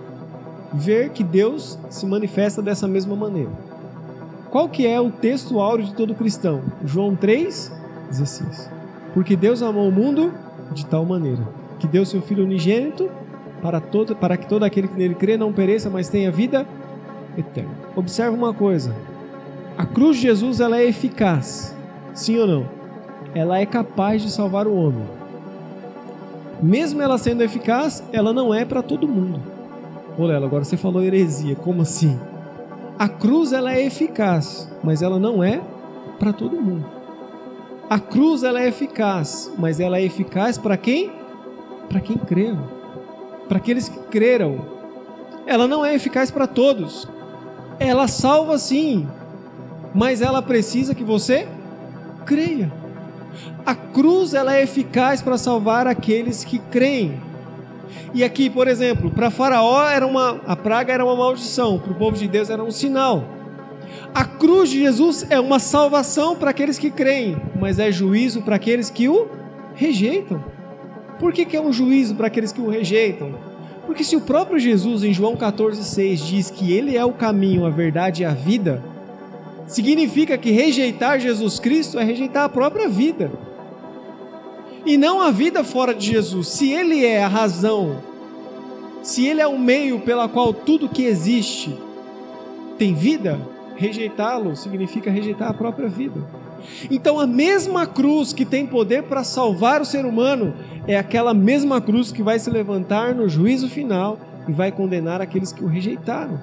ver 0.73 1.09
que 1.09 1.23
Deus 1.23 1.77
se 1.89 2.05
manifesta 2.05 2.61
dessa 2.61 2.87
mesma 2.87 3.15
maneira. 3.15 3.51
Qual 4.49 4.67
que 4.67 4.85
é 4.85 4.99
o 4.99 5.11
texto 5.11 5.59
áureo 5.59 5.85
de 5.85 5.93
todo 5.93 6.15
cristão? 6.15 6.61
João 6.83 7.15
3:16. 7.15 8.69
Porque 9.13 9.35
Deus 9.35 9.61
amou 9.61 9.87
o 9.87 9.91
mundo 9.91 10.33
de 10.73 10.85
tal 10.85 11.05
maneira 11.05 11.47
que 11.79 11.87
deu 11.87 12.05
seu 12.05 12.21
filho 12.21 12.43
unigênito 12.43 13.09
para 13.61 13.79
todo 13.79 14.15
para 14.15 14.37
que 14.37 14.47
todo 14.47 14.63
aquele 14.63 14.87
que 14.87 14.97
nele 14.97 15.15
crê 15.15 15.37
não 15.37 15.53
pereça, 15.53 15.89
mas 15.89 16.09
tenha 16.09 16.31
vida 16.31 16.65
eterna. 17.37 17.71
Observa 17.95 18.35
uma 18.35 18.53
coisa. 18.53 18.95
A 19.77 19.85
cruz 19.85 20.17
de 20.17 20.23
Jesus 20.23 20.59
ela 20.59 20.77
é 20.77 20.85
eficaz. 20.85 21.75
Sim 22.13 22.39
ou 22.39 22.47
não? 22.47 22.69
Ela 23.33 23.59
é 23.59 23.65
capaz 23.65 24.21
de 24.21 24.31
salvar 24.31 24.67
o 24.67 24.75
homem. 24.75 25.18
Mesmo 26.61 27.01
ela 27.01 27.17
sendo 27.17 27.43
eficaz, 27.43 28.03
ela 28.11 28.33
não 28.33 28.53
é 28.53 28.65
para 28.65 28.81
todo 28.81 29.07
mundo. 29.07 29.41
Lelo, 30.17 30.45
agora 30.45 30.65
você 30.65 30.75
falou 30.75 31.01
heresia, 31.01 31.55
como 31.55 31.81
assim? 31.81 32.19
A 32.97 33.07
cruz 33.07 33.53
ela 33.53 33.73
é 33.73 33.85
eficaz, 33.85 34.69
mas 34.83 35.01
ela 35.01 35.17
não 35.17 35.41
é 35.41 35.61
para 36.19 36.33
todo 36.33 36.61
mundo. 36.61 36.85
A 37.89 37.99
cruz 37.99 38.43
ela 38.43 38.61
é 38.61 38.67
eficaz, 38.67 39.51
mas 39.57 39.79
ela 39.79 39.97
é 39.97 40.03
eficaz 40.03 40.57
para 40.57 40.75
quem? 40.75 41.11
Para 41.87 42.01
quem 42.01 42.17
creu. 42.17 42.57
Para 43.47 43.57
aqueles 43.57 43.87
que 43.87 43.99
creram. 44.09 44.59
Ela 45.47 45.67
não 45.67 45.85
é 45.85 45.95
eficaz 45.95 46.29
para 46.29 46.45
todos. 46.45 47.07
Ela 47.79 48.07
salva 48.09 48.57
sim, 48.57 49.07
mas 49.93 50.21
ela 50.21 50.41
precisa 50.41 50.93
que 50.93 51.03
você 51.03 51.47
creia. 52.25 52.71
A 53.65 53.75
cruz 53.75 54.33
ela 54.33 54.55
é 54.55 54.63
eficaz 54.63 55.21
para 55.21 55.37
salvar 55.37 55.87
aqueles 55.87 56.43
que 56.43 56.59
creem. 56.59 57.19
E 58.13 58.23
aqui, 58.23 58.49
por 58.49 58.67
exemplo, 58.67 59.11
para 59.11 59.29
Faraó 59.29 59.87
era 59.87 60.05
uma 60.05 60.41
a 60.47 60.55
praga 60.55 60.93
era 60.93 61.05
uma 61.05 61.15
maldição, 61.15 61.77
para 61.79 61.91
o 61.91 61.95
povo 61.95 62.17
de 62.17 62.27
Deus 62.27 62.49
era 62.49 62.63
um 62.63 62.71
sinal. 62.71 63.23
A 64.13 64.25
cruz 64.25 64.69
de 64.69 64.79
Jesus 64.79 65.25
é 65.29 65.39
uma 65.39 65.59
salvação 65.59 66.35
para 66.35 66.49
aqueles 66.49 66.79
que 66.79 66.89
creem, 66.89 67.37
mas 67.59 67.77
é 67.77 67.91
juízo 67.91 68.41
para 68.41 68.55
aqueles 68.55 68.89
que 68.89 69.07
o 69.07 69.27
rejeitam. 69.75 70.43
Por 71.19 71.33
que, 71.33 71.45
que 71.45 71.55
é 71.55 71.61
um 71.61 71.71
juízo 71.71 72.15
para 72.15 72.27
aqueles 72.27 72.51
que 72.51 72.61
o 72.61 72.69
rejeitam? 72.69 73.33
Porque 73.85 74.03
se 74.03 74.15
o 74.15 74.21
próprio 74.21 74.59
Jesus, 74.59 75.03
em 75.03 75.13
João 75.13 75.35
14,6, 75.35 76.15
diz 76.17 76.49
que 76.49 76.71
ele 76.71 76.95
é 76.95 77.03
o 77.03 77.11
caminho, 77.11 77.65
a 77.65 77.69
verdade 77.69 78.21
e 78.21 78.25
a 78.25 78.33
vida, 78.33 78.83
significa 79.69 80.37
que 80.37 80.51
rejeitar 80.51 81.19
Jesus 81.19 81.59
Cristo 81.59 81.97
é 81.97 82.03
rejeitar 82.03 82.43
a 82.43 82.49
própria 82.49 82.89
vida 82.89 83.31
e 84.85 84.97
não 84.97 85.21
a 85.21 85.31
vida 85.31 85.63
fora 85.63 85.93
de 85.93 86.07
Jesus. 86.07 86.49
Se 86.49 86.71
Ele 86.71 87.05
é 87.05 87.23
a 87.23 87.27
razão, 87.27 87.97
se 89.03 89.25
Ele 89.25 89.39
é 89.39 89.47
o 89.47 89.57
meio 89.57 89.99
pela 89.99 90.27
qual 90.27 90.53
tudo 90.53 90.89
que 90.89 91.03
existe 91.03 91.77
tem 92.77 92.93
vida, 92.93 93.39
rejeitá-lo 93.75 94.55
significa 94.55 95.11
rejeitar 95.11 95.49
a 95.49 95.53
própria 95.53 95.87
vida. 95.87 96.19
Então, 96.89 97.19
a 97.19 97.27
mesma 97.27 97.85
cruz 97.85 98.33
que 98.33 98.45
tem 98.45 98.65
poder 98.65 99.03
para 99.03 99.23
salvar 99.23 99.81
o 99.81 99.85
ser 99.85 100.05
humano 100.05 100.53
é 100.87 100.97
aquela 100.97 101.33
mesma 101.33 101.79
cruz 101.79 102.11
que 102.11 102.23
vai 102.23 102.39
se 102.39 102.49
levantar 102.49 103.13
no 103.13 103.29
juízo 103.29 103.69
final 103.69 104.19
e 104.47 104.51
vai 104.51 104.71
condenar 104.71 105.21
aqueles 105.21 105.53
que 105.53 105.63
o 105.63 105.67
rejeitaram. 105.67 106.39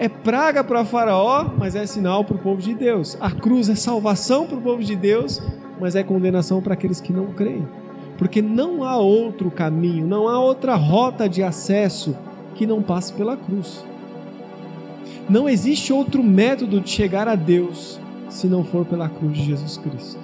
É 0.00 0.08
praga 0.08 0.64
para 0.64 0.82
Faraó, 0.82 1.50
mas 1.58 1.76
é 1.76 1.84
sinal 1.84 2.24
para 2.24 2.34
o 2.34 2.38
povo 2.38 2.62
de 2.62 2.72
Deus. 2.72 3.18
A 3.20 3.30
cruz 3.30 3.68
é 3.68 3.74
salvação 3.74 4.46
para 4.46 4.56
o 4.56 4.62
povo 4.62 4.82
de 4.82 4.96
Deus, 4.96 5.42
mas 5.78 5.94
é 5.94 6.02
condenação 6.02 6.62
para 6.62 6.72
aqueles 6.72 7.02
que 7.02 7.12
não 7.12 7.34
creem. 7.34 7.68
Porque 8.16 8.40
não 8.40 8.82
há 8.82 8.96
outro 8.96 9.50
caminho, 9.50 10.06
não 10.06 10.26
há 10.26 10.40
outra 10.40 10.74
rota 10.74 11.28
de 11.28 11.42
acesso 11.42 12.16
que 12.54 12.66
não 12.66 12.82
passe 12.82 13.12
pela 13.12 13.36
cruz. 13.36 13.84
Não 15.28 15.46
existe 15.46 15.92
outro 15.92 16.22
método 16.22 16.80
de 16.80 16.88
chegar 16.88 17.28
a 17.28 17.34
Deus 17.34 18.00
se 18.30 18.46
não 18.46 18.64
for 18.64 18.86
pela 18.86 19.06
cruz 19.06 19.36
de 19.36 19.44
Jesus 19.44 19.76
Cristo. 19.76 20.18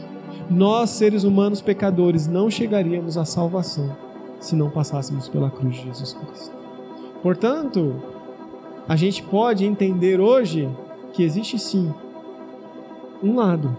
Nós, 0.48 0.88
seres 0.88 1.22
humanos 1.22 1.60
pecadores, 1.60 2.26
não 2.26 2.50
chegaríamos 2.50 3.18
à 3.18 3.26
salvação 3.26 3.94
se 4.40 4.56
não 4.56 4.70
passássemos 4.70 5.28
pela 5.28 5.50
cruz 5.50 5.76
de 5.76 5.84
Jesus 5.84 6.14
Cristo. 6.14 6.56
Portanto, 7.22 8.15
a 8.88 8.94
gente 8.94 9.22
pode 9.22 9.64
entender 9.64 10.20
hoje 10.20 10.68
que 11.12 11.22
existe 11.22 11.58
sim 11.58 11.92
um 13.22 13.34
lado 13.34 13.76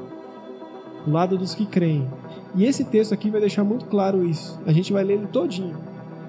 do 1.06 1.12
lado 1.12 1.38
dos 1.38 1.56
que 1.56 1.66
creem. 1.66 2.06
E 2.56 2.66
esse 2.66 2.84
texto 2.84 3.14
aqui 3.14 3.30
vai 3.30 3.40
deixar 3.40 3.64
muito 3.64 3.86
claro 3.86 4.26
isso. 4.26 4.60
A 4.66 4.74
gente 4.74 4.92
vai 4.92 5.04
ler 5.04 5.14
ele 5.14 5.28
todinho. 5.28 5.78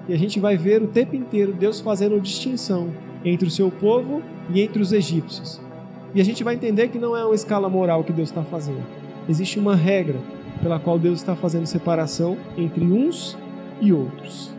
E 0.07 0.13
a 0.13 0.17
gente 0.17 0.39
vai 0.39 0.55
ver 0.55 0.81
o 0.81 0.87
tempo 0.87 1.15
inteiro 1.15 1.51
Deus 1.51 1.81
fazendo 1.81 2.19
distinção 2.21 2.89
entre 3.25 3.47
o 3.47 3.51
seu 3.51 3.69
povo 3.69 4.21
e 4.49 4.61
entre 4.61 4.81
os 4.81 4.93
egípcios. 4.93 5.59
E 6.15 6.21
a 6.21 6.25
gente 6.25 6.43
vai 6.43 6.55
entender 6.55 6.87
que 6.87 6.97
não 6.97 7.15
é 7.15 7.25
uma 7.25 7.35
escala 7.35 7.69
moral 7.69 8.03
que 8.03 8.13
Deus 8.13 8.29
está 8.29 8.43
fazendo. 8.43 8.83
Existe 9.27 9.59
uma 9.59 9.75
regra 9.75 10.19
pela 10.61 10.79
qual 10.79 10.97
Deus 10.97 11.19
está 11.19 11.35
fazendo 11.35 11.65
separação 11.65 12.37
entre 12.57 12.83
uns 12.85 13.37
e 13.81 13.91
outros. 13.91 14.51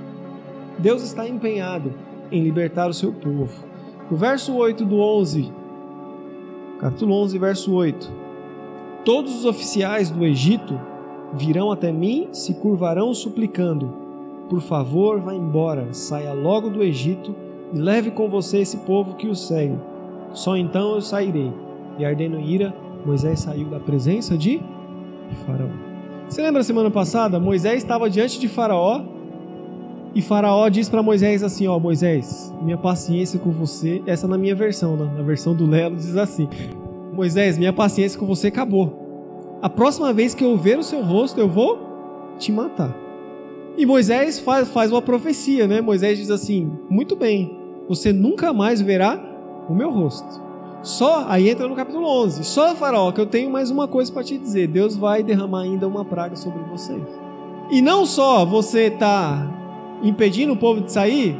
Deus 0.78 1.02
está 1.02 1.26
empenhado 1.26 1.92
em 2.30 2.42
libertar 2.42 2.88
o 2.88 2.94
seu 2.94 3.12
povo. 3.12 3.69
O 4.10 4.16
verso 4.16 4.56
8 4.56 4.84
do 4.84 4.98
11, 4.98 5.52
capítulo 6.80 7.14
11, 7.22 7.38
verso 7.38 7.72
8. 7.72 8.12
Todos 9.04 9.32
os 9.36 9.44
oficiais 9.44 10.10
do 10.10 10.26
Egito 10.26 10.80
virão 11.34 11.70
até 11.70 11.92
mim, 11.92 12.26
se 12.32 12.54
curvarão 12.54 13.14
suplicando: 13.14 13.94
Por 14.48 14.60
favor, 14.60 15.20
vá 15.20 15.32
embora, 15.32 15.94
saia 15.94 16.32
logo 16.32 16.68
do 16.68 16.82
Egito 16.82 17.32
e 17.72 17.78
leve 17.78 18.10
com 18.10 18.28
você 18.28 18.58
esse 18.58 18.78
povo 18.78 19.14
que 19.14 19.28
o 19.28 19.36
segue. 19.36 19.78
Só 20.32 20.56
então 20.56 20.96
eu 20.96 21.00
sairei. 21.00 21.52
E 21.96 22.04
ardendo 22.04 22.36
em 22.36 22.50
ira, 22.50 22.74
Moisés 23.06 23.38
saiu 23.38 23.68
da 23.68 23.78
presença 23.78 24.36
de 24.36 24.60
Faraó. 25.46 25.68
Você 26.28 26.42
lembra 26.42 26.64
semana 26.64 26.90
passada? 26.90 27.38
Moisés 27.38 27.76
estava 27.76 28.10
diante 28.10 28.40
de 28.40 28.48
Faraó 28.48 29.04
e 30.14 30.20
Faraó 30.20 30.68
diz 30.68 30.88
para 30.88 31.02
Moisés 31.02 31.42
assim: 31.42 31.66
Ó, 31.66 31.78
Moisés, 31.78 32.52
minha 32.62 32.76
paciência 32.76 33.38
com 33.38 33.50
você. 33.50 34.02
Essa 34.06 34.26
na 34.26 34.36
minha 34.36 34.54
versão, 34.54 34.96
né? 34.96 35.10
na 35.16 35.22
versão 35.22 35.54
do 35.54 35.66
Lelo 35.66 35.96
diz 35.96 36.16
assim: 36.16 36.48
Moisés, 37.12 37.56
minha 37.56 37.72
paciência 37.72 38.18
com 38.18 38.26
você 38.26 38.48
acabou. 38.48 39.58
A 39.62 39.68
próxima 39.68 40.12
vez 40.12 40.34
que 40.34 40.44
eu 40.44 40.56
ver 40.56 40.78
o 40.78 40.82
seu 40.82 41.02
rosto, 41.02 41.38
eu 41.38 41.48
vou 41.48 41.78
te 42.38 42.50
matar. 42.50 42.96
E 43.76 43.86
Moisés 43.86 44.38
faz, 44.40 44.68
faz 44.68 44.90
uma 44.90 45.02
profecia, 45.02 45.66
né? 45.66 45.80
Moisés 45.80 46.18
diz 46.18 46.30
assim: 46.30 46.72
Muito 46.88 47.14
bem, 47.14 47.56
você 47.88 48.12
nunca 48.12 48.52
mais 48.52 48.80
verá 48.80 49.18
o 49.68 49.74
meu 49.74 49.90
rosto. 49.90 50.50
Só, 50.82 51.26
aí 51.28 51.50
entra 51.50 51.68
no 51.68 51.76
capítulo 51.76 52.06
11. 52.06 52.42
Só, 52.42 52.74
Faraó, 52.74 53.12
que 53.12 53.20
eu 53.20 53.26
tenho 53.26 53.50
mais 53.50 53.70
uma 53.70 53.86
coisa 53.86 54.10
para 54.10 54.24
te 54.24 54.36
dizer: 54.36 54.66
Deus 54.66 54.96
vai 54.96 55.22
derramar 55.22 55.62
ainda 55.62 55.86
uma 55.86 56.04
praga 56.04 56.34
sobre 56.34 56.62
vocês. 56.64 57.02
E 57.70 57.80
não 57.80 58.04
só 58.04 58.44
você 58.44 58.86
está 58.86 59.59
impedindo 60.02 60.52
o 60.52 60.56
povo 60.56 60.80
de 60.80 60.92
sair, 60.92 61.36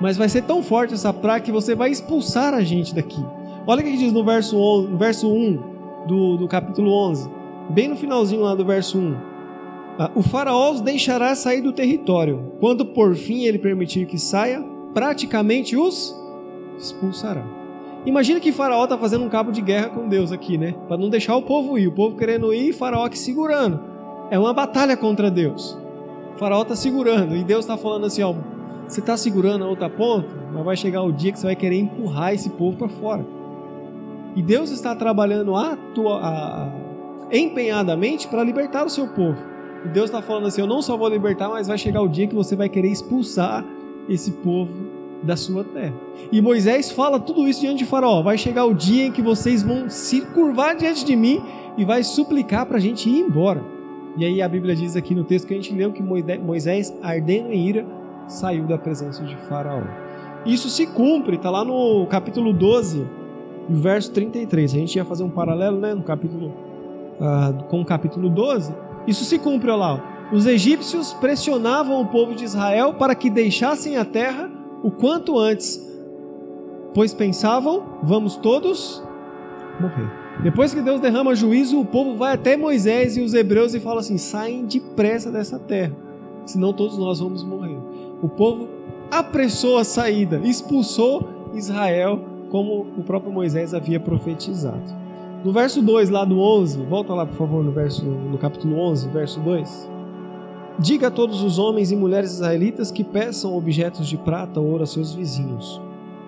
mas 0.00 0.16
vai 0.16 0.28
ser 0.28 0.42
tão 0.42 0.62
forte 0.62 0.94
essa 0.94 1.12
praga 1.12 1.44
que 1.44 1.52
você 1.52 1.74
vai 1.74 1.90
expulsar 1.90 2.54
a 2.54 2.62
gente 2.62 2.94
daqui. 2.94 3.24
Olha 3.66 3.80
o 3.80 3.84
que 3.84 3.96
diz 3.96 4.12
no 4.12 4.24
verso, 4.24 4.56
11, 4.58 4.88
no 4.88 4.98
verso 4.98 5.32
1 5.32 5.58
do, 6.06 6.36
do 6.36 6.48
capítulo 6.48 6.92
11, 6.92 7.30
bem 7.70 7.88
no 7.88 7.96
finalzinho 7.96 8.42
lá 8.42 8.54
do 8.54 8.64
verso 8.64 8.98
1. 8.98 9.16
Ah, 9.98 10.10
o 10.14 10.22
faraó 10.22 10.72
os 10.72 10.80
deixará 10.80 11.34
sair 11.34 11.60
do 11.60 11.72
território. 11.72 12.52
Quando 12.58 12.86
por 12.86 13.14
fim 13.14 13.44
ele 13.44 13.58
permitir 13.58 14.06
que 14.06 14.18
saia, 14.18 14.64
praticamente 14.94 15.76
os 15.76 16.16
expulsará. 16.78 17.44
Imagina 18.04 18.40
que 18.40 18.50
Faraó 18.50 18.82
está 18.82 18.98
fazendo 18.98 19.24
um 19.24 19.28
cabo 19.28 19.52
de 19.52 19.60
guerra 19.60 19.90
com 19.90 20.08
Deus 20.08 20.32
aqui, 20.32 20.58
né? 20.58 20.74
Para 20.88 20.96
não 20.96 21.08
deixar 21.08 21.36
o 21.36 21.42
povo 21.42 21.78
ir. 21.78 21.86
O 21.86 21.92
povo 21.92 22.16
querendo 22.16 22.52
ir 22.52 22.70
e 22.70 22.72
Faraó 22.72 23.04
aqui 23.04 23.18
segurando. 23.18 23.80
É 24.28 24.38
uma 24.38 24.52
batalha 24.52 24.96
contra 24.96 25.30
Deus. 25.30 25.78
Faraó 26.42 26.62
está 26.62 26.74
segurando 26.74 27.36
e 27.36 27.44
Deus 27.44 27.60
está 27.60 27.76
falando 27.76 28.06
assim: 28.06 28.20
ó, 28.20 28.34
você 28.88 28.98
está 28.98 29.16
segurando 29.16 29.62
a 29.62 29.68
outra 29.68 29.88
ponta, 29.88 30.28
mas 30.52 30.64
vai 30.64 30.76
chegar 30.76 31.00
o 31.02 31.12
dia 31.12 31.30
que 31.30 31.38
você 31.38 31.46
vai 31.46 31.54
querer 31.54 31.76
empurrar 31.76 32.34
esse 32.34 32.50
povo 32.50 32.76
para 32.76 32.88
fora. 32.88 33.24
E 34.34 34.42
Deus 34.42 34.72
está 34.72 34.92
trabalhando 34.96 35.54
atua, 35.54 36.18
a, 36.20 36.68
empenhadamente 37.30 38.26
para 38.26 38.42
libertar 38.42 38.84
o 38.84 38.90
seu 38.90 39.06
povo. 39.06 39.38
E 39.84 39.88
Deus 39.90 40.06
está 40.06 40.20
falando 40.20 40.48
assim: 40.48 40.60
eu 40.60 40.66
não 40.66 40.82
só 40.82 40.96
vou 40.96 41.08
libertar, 41.08 41.48
mas 41.48 41.68
vai 41.68 41.78
chegar 41.78 42.02
o 42.02 42.08
dia 42.08 42.26
que 42.26 42.34
você 42.34 42.56
vai 42.56 42.68
querer 42.68 42.88
expulsar 42.88 43.64
esse 44.08 44.32
povo 44.32 44.72
da 45.22 45.36
sua 45.36 45.62
terra. 45.62 45.94
E 46.32 46.42
Moisés 46.42 46.90
fala 46.90 47.20
tudo 47.20 47.46
isso 47.46 47.60
diante 47.60 47.78
de 47.78 47.86
Faraó: 47.86 48.20
vai 48.20 48.36
chegar 48.36 48.64
o 48.64 48.74
dia 48.74 49.06
em 49.06 49.12
que 49.12 49.22
vocês 49.22 49.62
vão 49.62 49.88
se 49.88 50.22
curvar 50.22 50.74
diante 50.74 51.04
de 51.04 51.14
mim 51.14 51.40
e 51.78 51.84
vai 51.84 52.02
suplicar 52.02 52.66
para 52.66 52.78
a 52.78 52.80
gente 52.80 53.08
ir 53.08 53.20
embora. 53.20 53.62
E 54.16 54.24
aí 54.24 54.42
a 54.42 54.48
Bíblia 54.48 54.74
diz 54.74 54.94
aqui 54.94 55.14
no 55.14 55.24
texto 55.24 55.46
que 55.46 55.54
a 55.54 55.56
gente 55.56 55.74
leu 55.74 55.92
que 55.92 56.02
Moisés, 56.02 56.94
ardendo 57.02 57.50
em 57.50 57.66
ira, 57.66 57.86
saiu 58.26 58.64
da 58.64 58.76
presença 58.76 59.24
de 59.24 59.36
Faraó. 59.48 59.82
Isso 60.44 60.68
se 60.68 60.86
cumpre, 60.86 61.36
está 61.36 61.50
lá 61.50 61.64
no 61.64 62.06
capítulo 62.06 62.52
12, 62.52 63.06
verso 63.68 64.12
33. 64.12 64.74
A 64.74 64.76
gente 64.76 64.96
ia 64.96 65.04
fazer 65.04 65.22
um 65.22 65.30
paralelo 65.30 65.78
né, 65.78 65.94
no 65.94 66.02
capítulo, 66.02 66.48
uh, 66.48 67.64
com 67.64 67.80
o 67.80 67.84
capítulo 67.84 68.28
12. 68.28 68.74
Isso 69.06 69.24
se 69.24 69.38
cumpre, 69.38 69.70
olha 69.70 69.76
lá. 69.76 70.28
Os 70.32 70.46
egípcios 70.46 71.12
pressionavam 71.14 72.00
o 72.00 72.06
povo 72.06 72.34
de 72.34 72.44
Israel 72.44 72.94
para 72.94 73.14
que 73.14 73.30
deixassem 73.30 73.96
a 73.96 74.04
terra 74.04 74.50
o 74.82 74.90
quanto 74.90 75.38
antes, 75.38 75.80
pois 76.94 77.14
pensavam: 77.14 77.98
vamos 78.02 78.36
todos 78.36 79.02
morrer. 79.80 80.21
Depois 80.40 80.72
que 80.72 80.80
Deus 80.80 81.00
derrama 81.00 81.34
juízo, 81.34 81.78
o 81.78 81.84
povo 81.84 82.16
vai 82.16 82.34
até 82.34 82.56
Moisés 82.56 83.16
e 83.16 83.20
os 83.20 83.34
hebreus 83.34 83.74
e 83.74 83.80
fala 83.80 84.00
assim: 84.00 84.16
saem 84.16 84.64
depressa 84.64 85.30
dessa 85.30 85.58
terra, 85.58 85.94
senão 86.46 86.72
todos 86.72 86.96
nós 86.98 87.20
vamos 87.20 87.44
morrer. 87.44 87.78
O 88.22 88.28
povo 88.28 88.68
apressou 89.10 89.78
a 89.78 89.84
saída, 89.84 90.40
expulsou 90.44 91.28
Israel, 91.54 92.20
como 92.50 92.86
o 92.96 93.02
próprio 93.02 93.32
Moisés 93.32 93.74
havia 93.74 94.00
profetizado. 94.00 95.02
No 95.44 95.52
verso 95.52 95.82
2, 95.82 96.10
lá 96.10 96.24
do 96.24 96.38
11, 96.38 96.82
volta 96.84 97.12
lá 97.14 97.26
por 97.26 97.36
favor 97.36 97.64
no, 97.64 97.72
verso, 97.72 98.04
no 98.04 98.38
capítulo 98.38 98.78
11, 98.78 99.08
verso 99.08 99.40
2. 99.40 99.90
Diga 100.78 101.08
a 101.08 101.10
todos 101.10 101.42
os 101.42 101.58
homens 101.58 101.90
e 101.90 101.96
mulheres 101.96 102.32
israelitas 102.32 102.90
que 102.90 103.04
peçam 103.04 103.56
objetos 103.56 104.08
de 104.08 104.16
prata 104.16 104.60
ou 104.60 104.68
ouro 104.68 104.84
a 104.84 104.86
seus 104.86 105.14
vizinhos 105.14 105.80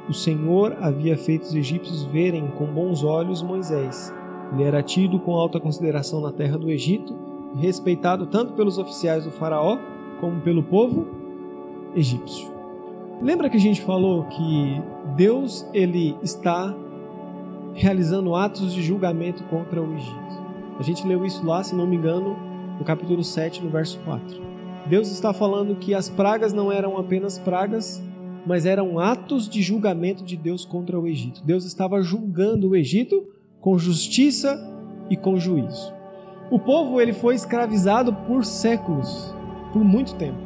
o 0.09 0.13
Senhor 0.13 0.77
havia 0.81 1.17
feito 1.17 1.43
os 1.45 1.55
egípcios 1.55 2.05
verem 2.05 2.49
com 2.59 2.67
bons 2.67 3.03
olhos 3.03 3.43
Moisés. 3.43 4.13
Ele 4.53 4.63
era 4.63 4.83
tido 4.83 5.19
com 5.19 5.33
alta 5.35 5.59
consideração 5.59 6.21
na 6.21 6.31
terra 6.31 6.59
do 6.59 6.71
Egito 6.71 7.17
e 7.55 7.59
respeitado 7.59 8.27
tanto 8.27 8.53
pelos 8.53 8.79
oficiais 8.79 9.25
do 9.25 9.31
faraó 9.31 9.79
como 10.21 10.41
pelo 10.41 10.63
povo 10.63 11.07
egípcio. 11.95 12.53
Lembra 13.23 13.49
que 13.49 13.57
a 13.57 13.61
gente 13.61 13.81
falou 13.81 14.25
que 14.25 14.83
Deus 15.17 15.67
ele 15.73 16.17
está 16.23 16.75
realizando 17.73 18.35
atos 18.35 18.75
de 18.75 18.83
julgamento 18.83 19.43
contra 19.45 19.81
o 19.81 19.95
Egito. 19.95 20.45
A 20.79 20.83
gente 20.83 21.07
leu 21.07 21.25
isso 21.25 21.45
lá, 21.47 21.63
se 21.63 21.75
não 21.75 21.87
me 21.87 21.97
engano, 21.97 22.37
no 22.79 22.85
capítulo 22.85 23.23
7, 23.23 23.63
no 23.63 23.71
verso 23.71 23.99
4. 24.05 24.43
Deus 24.87 25.11
está 25.11 25.33
falando 25.33 25.77
que 25.77 25.95
as 25.95 26.09
pragas 26.09 26.53
não 26.53 26.71
eram 26.71 26.99
apenas 26.99 27.39
pragas 27.39 28.03
mas 28.47 28.67
eram 28.67 28.99
atos 28.99 29.49
de 29.49 29.63
julgamento 29.63 30.25
de 30.25 30.37
Deus 30.37 30.65
contra 30.65 30.99
o 30.99 31.07
Egito. 31.07 31.43
Deus 31.45 31.65
estava 31.65 32.03
julgando 32.03 32.71
o 32.71 32.77
Egito 32.77 33.27
com 33.61 33.79
justiça 33.79 34.59
e 35.09 35.17
com 35.17 35.39
juízo. 35.39 35.93
O 36.51 36.59
povo 36.59 37.01
ele 37.01 37.13
foi 37.13 37.35
escravizado 37.35 38.13
por 38.13 38.45
séculos, 38.45 39.35
por 39.73 39.83
muito 39.83 40.15
tempo. 40.17 40.39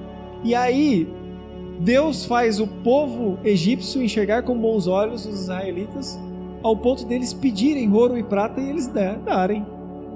E 0.45 0.55
aí 0.55 1.09
Deus 1.81 2.25
faz 2.25 2.61
o 2.61 2.67
povo 2.67 3.39
egípcio 3.45 4.03
enxergar 4.03 4.43
com 4.43 4.57
bons 4.59 4.87
olhos 4.87 5.27
os 5.27 5.43
israelitas, 5.43 6.19
ao 6.63 6.77
ponto 6.77 7.05
deles 7.05 7.33
pedirem 7.33 7.93
ouro 7.93 8.19
e 8.19 8.23
prata 8.23 8.61
e 8.61 8.69
eles 8.69 8.87
darem. 8.87 9.65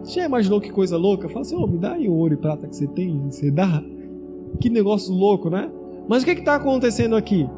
Você 0.03 0.21
já 0.21 0.27
imaginou 0.27 0.61
que 0.61 0.71
coisa 0.71 0.97
louca? 0.97 1.29
Fala 1.29 1.42
assim, 1.42 1.57
oh, 1.57 1.66
me 1.66 1.79
dá 1.79 1.92
aí 1.92 2.09
o 2.09 2.14
ouro 2.14 2.35
e 2.35 2.37
prata 2.37 2.66
que 2.66 2.75
você 2.75 2.87
tem, 2.87 3.21
você 3.31 3.51
dá. 3.51 3.83
Que 4.61 4.68
negócio 4.68 5.14
louco, 5.14 5.49
né? 5.49 5.71
Mas 6.09 6.23
o 6.23 6.27
que 6.27 6.33
está 6.33 6.57
acontecendo 6.57 7.14
aqui? 7.14 7.49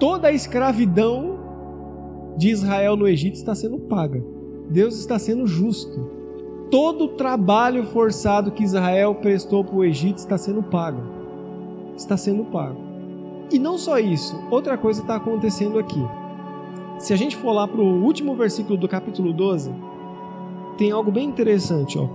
Toda 0.00 0.28
a 0.28 0.32
escravidão 0.32 1.38
de 2.36 2.48
Israel 2.48 2.96
no 2.96 3.06
Egito 3.06 3.34
está 3.34 3.54
sendo 3.54 3.78
paga. 3.78 4.24
Deus 4.70 4.98
está 4.98 5.18
sendo 5.18 5.46
justo. 5.46 6.10
Todo 6.70 7.04
o 7.04 7.08
trabalho 7.08 7.84
forçado 7.84 8.50
que 8.50 8.64
Israel 8.64 9.16
prestou 9.16 9.62
para 9.62 9.76
o 9.76 9.84
Egito 9.84 10.16
está 10.16 10.38
sendo 10.38 10.62
pago. 10.62 11.02
Está 11.96 12.16
sendo 12.16 12.44
pago. 12.44 12.80
E 13.52 13.58
não 13.58 13.76
só 13.76 13.98
isso, 13.98 14.34
outra 14.50 14.78
coisa 14.78 15.02
está 15.02 15.16
acontecendo 15.16 15.78
aqui. 15.78 16.02
Se 16.98 17.12
a 17.12 17.16
gente 17.16 17.36
for 17.36 17.52
lá 17.52 17.68
para 17.68 17.80
o 17.80 18.02
último 18.02 18.34
versículo 18.34 18.78
do 18.78 18.88
capítulo 18.88 19.32
12, 19.32 19.70
tem 20.78 20.92
algo 20.92 21.10
bem 21.10 21.28
interessante. 21.28 21.98
Ó. 21.98 22.08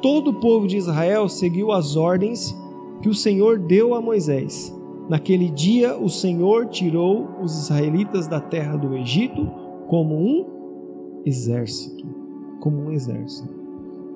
Todo 0.00 0.30
o 0.30 0.40
povo 0.40 0.66
de 0.66 0.78
Israel 0.78 1.28
seguiu 1.28 1.70
as 1.70 1.94
ordens 1.96 2.56
que 3.02 3.08
o 3.08 3.14
Senhor 3.14 3.58
deu 3.58 3.94
a 3.94 4.00
Moisés 4.00 4.79
Naquele 5.10 5.50
dia 5.50 5.98
o 5.98 6.08
Senhor 6.08 6.66
tirou 6.66 7.28
os 7.42 7.64
israelitas 7.64 8.28
da 8.28 8.38
terra 8.40 8.76
do 8.76 8.96
Egito 8.96 9.50
como 9.88 10.14
um 10.14 11.22
exército, 11.26 12.06
como 12.60 12.84
um 12.84 12.92
exército. 12.92 13.52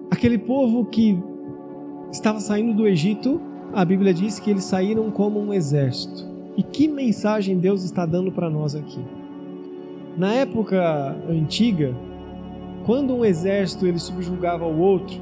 Aquele 0.08 0.38
povo 0.38 0.84
que 0.84 1.18
estava 2.12 2.38
saindo 2.38 2.72
do 2.72 2.86
Egito, 2.86 3.40
a 3.72 3.84
Bíblia 3.84 4.14
diz 4.14 4.38
que 4.38 4.48
eles 4.48 4.62
saíram 4.62 5.10
como 5.10 5.40
um 5.40 5.52
exército. 5.52 6.32
E 6.56 6.62
que 6.62 6.86
mensagem 6.86 7.58
Deus 7.58 7.82
está 7.82 8.06
dando 8.06 8.30
para 8.30 8.48
nós 8.48 8.76
aqui? 8.76 9.04
Na 10.16 10.32
época 10.32 10.80
antiga, 11.28 11.92
quando 12.86 13.16
um 13.16 13.24
exército 13.24 13.84
ele 13.84 13.98
subjugava 13.98 14.64
o 14.64 14.78
outro, 14.78 15.20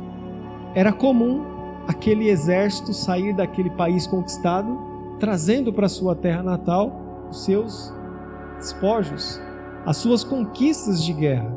era 0.74 0.92
comum 0.92 1.40
aquele 1.88 2.28
exército 2.28 2.92
sair 2.92 3.35
daquele 3.35 3.70
país 3.70 4.06
conquistado 4.06 4.91
trazendo 5.22 5.72
para 5.72 5.88
sua 5.88 6.16
terra 6.16 6.42
natal 6.42 7.28
os 7.30 7.44
seus 7.44 7.94
despojos, 8.58 9.40
as 9.87 9.96
suas 9.96 10.24
conquistas 10.24 11.04
de 11.04 11.12
guerra. 11.12 11.56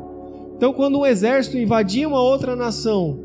Então, 0.56 0.72
quando 0.72 1.00
um 1.00 1.04
exército 1.04 1.58
invadia 1.58 2.06
uma 2.06 2.22
outra 2.22 2.54
nação 2.54 3.18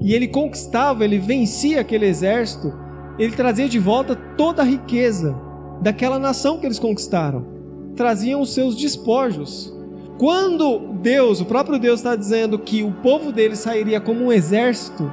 e 0.00 0.12
ele 0.12 0.26
conquistava, 0.26 1.04
ele 1.04 1.20
vencia 1.20 1.82
aquele 1.82 2.04
exército, 2.04 2.74
ele 3.16 3.36
trazia 3.36 3.68
de 3.68 3.78
volta 3.78 4.16
toda 4.36 4.62
a 4.62 4.64
riqueza 4.64 5.36
daquela 5.80 6.18
nação 6.18 6.58
que 6.58 6.66
eles 6.66 6.80
conquistaram. 6.80 7.46
Traziam 7.94 8.40
os 8.40 8.52
seus 8.52 8.74
despojos. 8.74 9.72
Quando 10.18 10.94
Deus, 11.00 11.40
o 11.40 11.44
próprio 11.44 11.78
Deus, 11.78 12.00
está 12.00 12.16
dizendo 12.16 12.58
que 12.58 12.82
o 12.82 12.90
povo 12.90 13.30
dele 13.30 13.54
sairia 13.54 14.00
como 14.00 14.24
um 14.24 14.32
exército, 14.32 15.08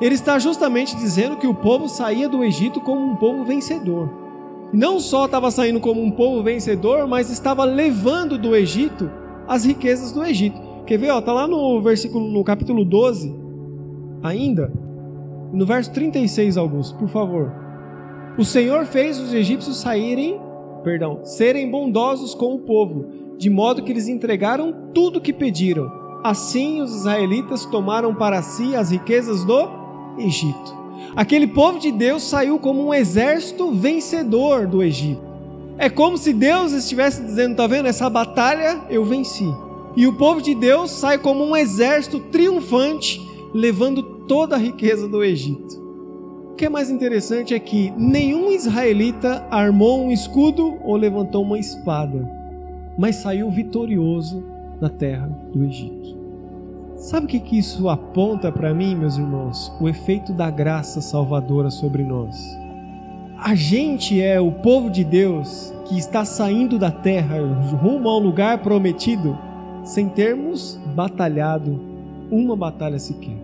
ele 0.00 0.14
está 0.14 0.38
justamente 0.38 0.94
dizendo 0.96 1.36
que 1.36 1.46
o 1.46 1.54
povo 1.54 1.88
saía 1.88 2.28
do 2.28 2.44
Egito 2.44 2.80
como 2.80 3.00
um 3.00 3.16
povo 3.16 3.44
vencedor. 3.44 4.10
Não 4.72 5.00
só 5.00 5.26
estava 5.26 5.50
saindo 5.50 5.80
como 5.80 6.02
um 6.02 6.10
povo 6.10 6.42
vencedor, 6.42 7.06
mas 7.06 7.30
estava 7.30 7.64
levando 7.64 8.36
do 8.36 8.54
Egito 8.54 9.10
as 9.46 9.64
riquezas 9.64 10.12
do 10.12 10.24
Egito. 10.24 10.60
Quer 10.86 10.98
ver? 10.98 11.16
Está 11.16 11.32
lá 11.32 11.46
no 11.46 11.80
versículo, 11.80 12.28
no 12.28 12.44
capítulo 12.44 12.84
12, 12.84 13.34
ainda, 14.22 14.72
no 15.52 15.64
verso 15.64 15.92
36, 15.92 16.56
Augusto, 16.56 16.96
por 16.98 17.08
favor. 17.08 17.52
O 18.38 18.44
Senhor 18.44 18.84
fez 18.84 19.18
os 19.18 19.32
egípcios 19.32 19.78
saírem, 19.78 20.38
perdão, 20.84 21.20
serem 21.24 21.70
bondosos 21.70 22.34
com 22.34 22.54
o 22.54 22.58
povo, 22.58 23.06
de 23.38 23.48
modo 23.48 23.82
que 23.82 23.90
eles 23.90 24.08
entregaram 24.08 24.90
tudo 24.92 25.18
o 25.18 25.20
que 25.20 25.32
pediram. 25.32 25.90
Assim 26.22 26.80
os 26.82 26.94
israelitas 26.94 27.64
tomaram 27.66 28.14
para 28.14 28.42
si 28.42 28.74
as 28.74 28.90
riquezas 28.90 29.44
do 29.44 29.75
Egito. 30.18 30.76
Aquele 31.14 31.46
povo 31.46 31.78
de 31.78 31.90
Deus 31.90 32.22
saiu 32.22 32.58
como 32.58 32.86
um 32.86 32.92
exército 32.92 33.72
vencedor 33.72 34.66
do 34.66 34.82
Egito. 34.82 35.22
É 35.78 35.90
como 35.90 36.16
se 36.16 36.32
Deus 36.32 36.72
estivesse 36.72 37.22
dizendo: 37.22 37.56
tá 37.56 37.66
vendo? 37.66 37.86
Essa 37.88 38.08
batalha 38.08 38.82
eu 38.88 39.04
venci. 39.04 39.46
E 39.96 40.06
o 40.06 40.12
povo 40.12 40.42
de 40.42 40.54
Deus 40.54 40.90
sai 40.90 41.18
como 41.18 41.44
um 41.44 41.56
exército 41.56 42.20
triunfante, 42.20 43.20
levando 43.54 44.02
toda 44.02 44.56
a 44.56 44.58
riqueza 44.58 45.08
do 45.08 45.24
Egito. 45.24 45.86
O 46.52 46.54
que 46.56 46.66
é 46.66 46.68
mais 46.68 46.90
interessante 46.90 47.54
é 47.54 47.58
que 47.58 47.90
nenhum 47.96 48.50
israelita 48.50 49.46
armou 49.50 50.02
um 50.04 50.10
escudo 50.10 50.78
ou 50.82 50.96
levantou 50.96 51.42
uma 51.42 51.58
espada, 51.58 52.30
mas 52.98 53.16
saiu 53.16 53.50
vitorioso 53.50 54.42
da 54.80 54.88
terra 54.88 55.26
do 55.52 55.64
Egito. 55.64 56.15
Sabe 56.96 57.26
o 57.26 57.28
que, 57.28 57.58
isso 57.58 57.90
aponta 57.90 58.50
para 58.50 58.72
mim, 58.72 58.96
meus 58.96 59.18
irmãos? 59.18 59.70
O 59.78 59.86
efeito 59.86 60.32
da 60.32 60.50
graça 60.50 61.02
salvadora 61.02 61.70
sobre 61.70 62.02
nós. 62.02 62.36
A 63.38 63.54
gente 63.54 64.20
é 64.20 64.40
o 64.40 64.50
povo 64.50 64.90
de 64.90 65.04
Deus 65.04 65.74
que 65.84 65.98
está 65.98 66.24
saindo 66.24 66.78
da 66.78 66.90
terra 66.90 67.36
rumo 67.82 68.08
ao 68.08 68.18
lugar 68.18 68.62
prometido 68.62 69.38
sem 69.84 70.08
termos 70.08 70.80
batalhado 70.94 71.78
uma 72.30 72.56
batalha 72.56 72.98
sequer. 72.98 73.36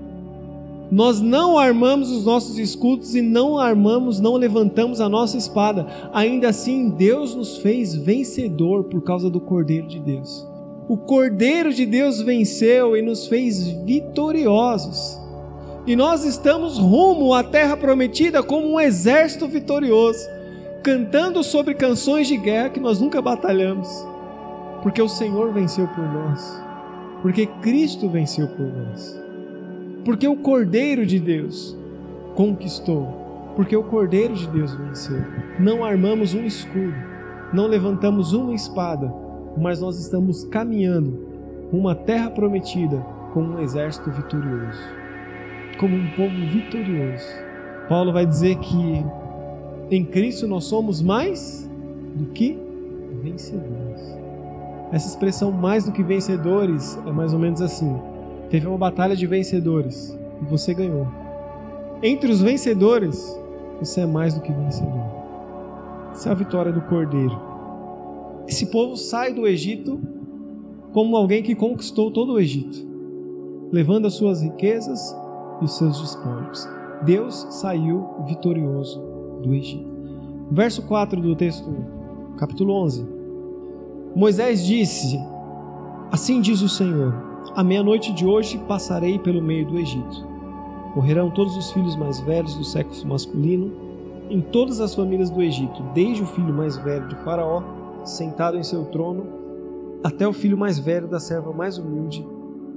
Nós 0.91 1.21
não 1.21 1.59
armamos 1.59 2.11
os 2.11 2.25
nossos 2.25 2.59
escudos 2.59 3.15
e 3.15 3.21
não 3.21 3.59
armamos, 3.59 4.19
não 4.19 4.35
levantamos 4.35 5.01
a 5.01 5.09
nossa 5.09 5.37
espada. 5.37 5.87
Ainda 6.13 6.49
assim, 6.49 6.89
Deus 6.89 7.35
nos 7.35 7.59
fez 7.59 7.95
vencedor 7.95 8.85
por 8.85 9.03
causa 9.03 9.31
do 9.31 9.41
Cordeiro 9.41 9.87
de 9.87 10.01
Deus. 10.01 10.52
O 10.89 10.97
Cordeiro 10.97 11.73
de 11.73 11.87
Deus 11.87 12.21
venceu 12.21 12.97
e 12.97 13.03
nos 13.03 13.29
fez 13.29 13.69
vitoriosos. 13.85 15.21
E 15.87 15.95
nós 15.95 16.25
estamos 16.25 16.79
rumo 16.79 17.35
à 17.35 17.43
terra 17.43 17.77
prometida 17.77 18.43
como 18.43 18.75
um 18.75 18.81
exército 18.81 19.47
vitorioso, 19.47 20.29
cantando 20.83 21.43
sobre 21.43 21.75
canções 21.75 22.27
de 22.27 22.37
guerra 22.37 22.71
que 22.71 22.81
nós 22.81 23.01
nunca 23.01 23.23
batalhamos, 23.23 23.89
porque 24.83 25.01
o 25.01 25.09
Senhor 25.09 25.53
venceu 25.53 25.87
por 25.89 26.05
nós, 26.05 26.63
porque 27.21 27.47
Cristo 27.47 28.09
venceu 28.09 28.49
por 28.49 28.67
nós, 28.67 29.21
porque 30.05 30.27
o 30.27 30.37
Cordeiro 30.37 31.07
de 31.07 31.19
Deus 31.21 31.77
conquistou, 32.35 33.53
porque 33.55 33.77
o 33.77 33.85
Cordeiro 33.85 34.35
de 34.35 34.49
Deus 34.49 34.75
venceu. 34.75 35.25
Não 35.59 35.85
armamos 35.85 36.35
um 36.35 36.45
escudo, 36.45 36.95
não 37.53 37.67
levantamos 37.67 38.33
uma 38.33 38.55
espada, 38.55 39.13
mas 39.57 39.81
nós 39.81 39.99
estamos 39.99 40.45
caminhando 40.45 41.19
uma 41.73 41.95
terra 41.95 42.31
prometida 42.31 43.05
como 43.33 43.55
um 43.55 43.61
exército 43.61 44.11
vitorioso, 44.11 44.81
como 45.79 45.97
um 45.97 46.11
povo 46.11 46.35
vitorioso. 46.51 47.27
Paulo 47.89 48.13
vai 48.13 48.27
dizer 48.27 48.57
que 48.57 49.05
em 49.91 50.05
Cristo 50.05 50.47
nós 50.47 50.65
somos 50.65 51.03
mais 51.03 51.69
do 52.15 52.27
que 52.27 52.59
vencedores. 53.23 54.01
Essa 54.93 55.09
expressão 55.09 55.51
mais 55.51 55.85
do 55.85 55.93
que 55.93 56.03
vencedores 56.03 56.99
é 57.07 57.11
mais 57.11 57.33
ou 57.33 57.39
menos 57.39 57.63
assim: 57.63 57.99
teve 58.51 58.67
uma 58.67 58.79
batalha 58.79 59.17
de 59.17 59.27
vencedores 59.27 60.17
e 60.41 60.45
você 60.45 60.75
ganhou. 60.75 61.09
Entre 62.03 62.31
os 62.31 62.43
vencedores, 62.43 63.39
você 63.79 64.03
é 64.03 64.07
mais 64.07 64.35
do 64.35 64.41
que 64.41 64.53
vencedor. 64.53 65.05
Essa 66.13 66.29
é 66.29 66.33
a 66.33 66.35
vitória 66.35 66.73
do 66.73 66.83
Cordeiro. 66.83 67.52
Esse 68.47 68.67
povo 68.67 68.97
sai 68.97 69.33
do 69.33 69.47
Egito 69.47 70.01
como 70.93 71.17
alguém 71.17 71.43
que 71.43 71.55
conquistou 71.55 72.11
todo 72.11 72.35
o 72.35 72.41
Egito, 72.41 72.87
levando 73.71 74.07
as 74.07 74.15
suas 74.15 74.43
riquezas 74.43 75.17
e 75.61 75.65
os 75.65 75.77
seus 75.77 76.01
despojos. 76.01 76.69
Deus 77.05 77.47
saiu 77.51 78.07
vitorioso 78.27 79.01
do 79.43 79.55
Egito. 79.55 79.91
Verso 80.51 80.83
4 80.83 81.21
do 81.21 81.35
texto, 81.35 81.69
capítulo 82.37 82.75
11. 82.75 83.07
Moisés 84.15 84.65
disse: 84.67 85.19
Assim 86.11 86.41
diz 86.41 86.61
o 86.61 86.69
Senhor: 86.69 87.15
À 87.55 87.65
meia-noite 87.65 88.13
de 88.13 88.27
hoje 88.27 88.59
passarei 88.69 89.19
pelo 89.19 89.41
meio 89.41 89.67
do 89.67 89.79
Egito. 89.79 90.27
Morrerão 90.95 91.31
todos 91.31 91.57
os 91.57 91.73
filhos 91.73 91.97
mais 91.97 92.21
velhos 92.21 92.55
do 92.55 92.65
sexo 92.65 93.09
masculino 93.09 93.73
em 94.29 94.41
todas 94.41 94.81
as 94.81 94.95
famílias 94.95 95.31
do 95.31 95.43
Egito, 95.43 95.83
desde 95.95 96.23
o 96.23 96.27
filho 96.27 96.53
mais 96.53 96.77
velho 96.77 97.09
de 97.09 97.17
Faraó 97.17 97.63
sentado 98.05 98.57
em 98.57 98.63
seu 98.63 98.85
trono, 98.87 99.27
até 100.03 100.27
o 100.27 100.33
filho 100.33 100.59
mais 100.59 100.79
velho 100.79 101.07
da 101.07 101.21
serva 101.21 101.53
mais 101.53 101.79
humilde 101.79 102.27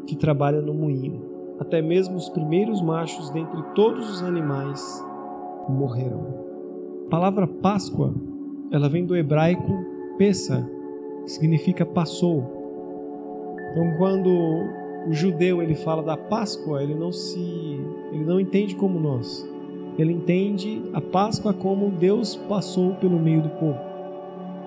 que 0.05 0.15
trabalha 0.15 0.61
no 0.61 0.73
moinho. 0.73 1.21
Até 1.59 1.81
mesmo 1.81 2.15
os 2.15 2.29
primeiros 2.29 2.81
machos 2.81 3.29
dentre 3.29 3.61
todos 3.73 4.09
os 4.09 4.23
animais 4.23 5.03
morrerão. 5.69 6.45
A 7.07 7.09
palavra 7.09 7.47
Páscoa, 7.47 8.13
ela 8.71 8.89
vem 8.89 9.05
do 9.05 9.15
hebraico 9.15 9.85
Pessa, 10.17 10.69
que 11.23 11.31
significa 11.31 11.85
passou. 11.85 12.43
Então, 13.71 13.97
quando 13.97 14.29
o 15.07 15.13
judeu 15.13 15.61
ele 15.61 15.75
fala 15.75 16.01
da 16.01 16.17
Páscoa, 16.17 16.81
ele 16.81 16.95
não 16.95 17.11
se, 17.11 17.39
ele 18.11 18.23
não 18.23 18.39
entende 18.39 18.75
como 18.75 18.99
nós. 18.99 19.47
Ele 19.97 20.13
entende 20.13 20.81
a 20.93 21.01
Páscoa 21.01 21.53
como 21.53 21.89
Deus 21.89 22.35
passou 22.35 22.95
pelo 22.95 23.19
meio 23.19 23.41
do 23.41 23.49
povo. 23.49 23.94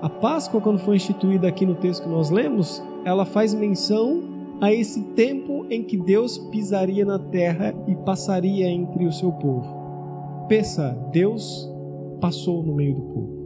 A 0.00 0.08
Páscoa, 0.08 0.60
quando 0.60 0.78
foi 0.78 0.96
instituída 0.96 1.48
aqui 1.48 1.66
no 1.66 1.74
texto 1.74 2.04
que 2.04 2.08
nós 2.08 2.30
lemos, 2.30 2.82
ela 3.04 3.24
faz 3.24 3.52
menção 3.52 4.22
a 4.60 4.72
esse 4.72 5.02
tempo 5.14 5.66
em 5.68 5.82
que 5.82 5.96
Deus 5.96 6.38
pisaria 6.38 7.04
na 7.04 7.18
terra 7.18 7.74
e 7.86 7.94
passaria 7.96 8.68
entre 8.68 9.06
o 9.06 9.12
seu 9.12 9.32
povo. 9.32 10.46
Pensa, 10.48 10.96
Deus 11.12 11.68
passou 12.20 12.62
no 12.62 12.74
meio 12.74 12.94
do 12.94 13.02
povo. 13.02 13.38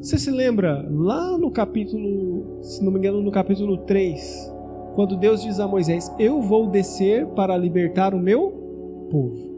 Você 0.00 0.16
se 0.16 0.30
lembra 0.30 0.88
lá 0.90 1.36
no 1.36 1.50
capítulo, 1.50 2.62
se 2.62 2.82
não 2.82 2.92
me 2.92 2.98
engano, 2.98 3.20
no 3.20 3.30
capítulo 3.30 3.78
3, 3.78 4.50
quando 4.94 5.16
Deus 5.16 5.42
diz 5.42 5.60
a 5.60 5.68
Moisés: 5.68 6.10
Eu 6.18 6.40
vou 6.40 6.68
descer 6.68 7.26
para 7.26 7.56
libertar 7.56 8.14
o 8.14 8.18
meu 8.18 9.08
povo. 9.10 9.50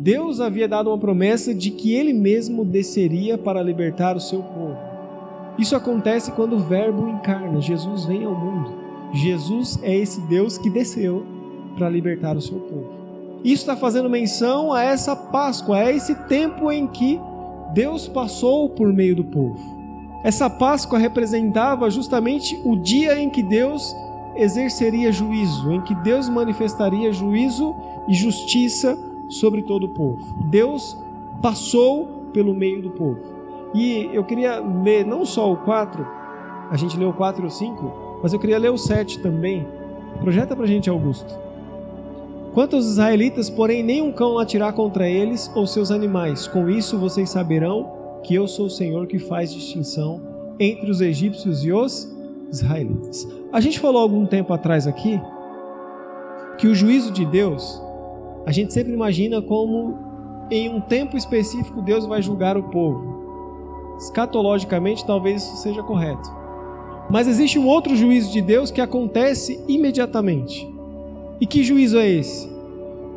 Deus 0.00 0.40
havia 0.40 0.66
dado 0.66 0.90
uma 0.90 0.98
promessa 0.98 1.54
de 1.54 1.70
que 1.70 1.94
ele 1.94 2.12
mesmo 2.12 2.64
desceria 2.64 3.38
para 3.38 3.62
libertar 3.62 4.16
o 4.16 4.20
seu. 4.20 4.42
Isso 5.58 5.76
acontece 5.76 6.32
quando 6.32 6.56
o 6.56 6.60
Verbo 6.60 7.08
encarna, 7.08 7.60
Jesus 7.60 8.04
vem 8.04 8.24
ao 8.24 8.34
mundo. 8.34 8.72
Jesus 9.12 9.78
é 9.82 9.94
esse 9.94 10.20
Deus 10.22 10.56
que 10.56 10.70
desceu 10.70 11.24
para 11.76 11.88
libertar 11.88 12.36
o 12.36 12.40
seu 12.40 12.58
povo. 12.58 12.90
Isso 13.44 13.62
está 13.62 13.76
fazendo 13.76 14.08
menção 14.08 14.72
a 14.72 14.82
essa 14.82 15.14
Páscoa, 15.16 15.76
a 15.76 15.92
esse 15.92 16.14
tempo 16.26 16.70
em 16.70 16.86
que 16.86 17.20
Deus 17.74 18.08
passou 18.08 18.68
por 18.68 18.92
meio 18.92 19.16
do 19.16 19.24
povo. 19.24 19.58
Essa 20.24 20.48
Páscoa 20.48 20.98
representava 20.98 21.90
justamente 21.90 22.58
o 22.64 22.76
dia 22.76 23.20
em 23.20 23.28
que 23.28 23.42
Deus 23.42 23.94
exerceria 24.36 25.12
juízo, 25.12 25.72
em 25.72 25.80
que 25.80 25.94
Deus 25.96 26.28
manifestaria 26.28 27.12
juízo 27.12 27.74
e 28.08 28.14
justiça 28.14 28.96
sobre 29.28 29.62
todo 29.62 29.86
o 29.86 29.88
povo. 29.88 30.22
Deus 30.48 30.96
passou 31.40 32.06
pelo 32.32 32.54
meio 32.54 32.82
do 32.82 32.90
povo. 32.90 33.31
E 33.74 34.10
eu 34.12 34.24
queria 34.24 34.60
ler 34.60 35.06
não 35.06 35.24
só 35.24 35.52
o 35.52 35.56
4, 35.56 36.06
a 36.70 36.76
gente 36.76 36.96
leu 36.98 37.10
o 37.10 37.14
4 37.14 37.44
e 37.44 37.46
o 37.46 37.50
5, 37.50 38.20
mas 38.22 38.32
eu 38.32 38.38
queria 38.38 38.58
ler 38.58 38.70
o 38.70 38.78
7 38.78 39.20
também. 39.20 39.66
Projeta 40.20 40.54
pra 40.54 40.66
gente, 40.66 40.90
Augusto. 40.90 41.38
Quanto 42.52 42.76
aos 42.76 42.86
israelitas, 42.86 43.48
porém, 43.48 43.82
nenhum 43.82 44.12
cão 44.12 44.38
atirar 44.38 44.74
contra 44.74 45.08
eles 45.08 45.50
ou 45.54 45.66
seus 45.66 45.90
animais. 45.90 46.46
Com 46.46 46.68
isso 46.68 46.98
vocês 46.98 47.30
saberão 47.30 47.90
que 48.22 48.34
eu 48.34 48.46
sou 48.46 48.66
o 48.66 48.70
Senhor 48.70 49.06
que 49.06 49.18
faz 49.18 49.52
distinção 49.52 50.20
entre 50.60 50.90
os 50.90 51.00
egípcios 51.00 51.64
e 51.64 51.72
os 51.72 52.14
israelitas. 52.50 53.26
A 53.52 53.60
gente 53.60 53.80
falou 53.80 54.02
algum 54.02 54.26
tempo 54.26 54.52
atrás 54.52 54.86
aqui 54.86 55.20
que 56.58 56.68
o 56.68 56.74
juízo 56.74 57.10
de 57.10 57.24
Deus, 57.24 57.82
a 58.44 58.52
gente 58.52 58.72
sempre 58.72 58.92
imagina 58.92 59.40
como 59.40 59.98
em 60.50 60.68
um 60.68 60.80
tempo 60.80 61.16
específico 61.16 61.80
Deus 61.80 62.06
vai 62.06 62.20
julgar 62.20 62.56
o 62.56 62.64
povo. 62.64 63.21
Escatologicamente, 63.98 65.06
talvez 65.06 65.42
isso 65.42 65.56
seja 65.56 65.82
correto. 65.82 66.28
Mas 67.10 67.28
existe 67.28 67.58
um 67.58 67.66
outro 67.66 67.94
juízo 67.94 68.32
de 68.32 68.40
Deus 68.40 68.70
que 68.70 68.80
acontece 68.80 69.62
imediatamente. 69.68 70.68
E 71.40 71.46
que 71.46 71.62
juízo 71.62 71.98
é 71.98 72.08
esse? 72.08 72.50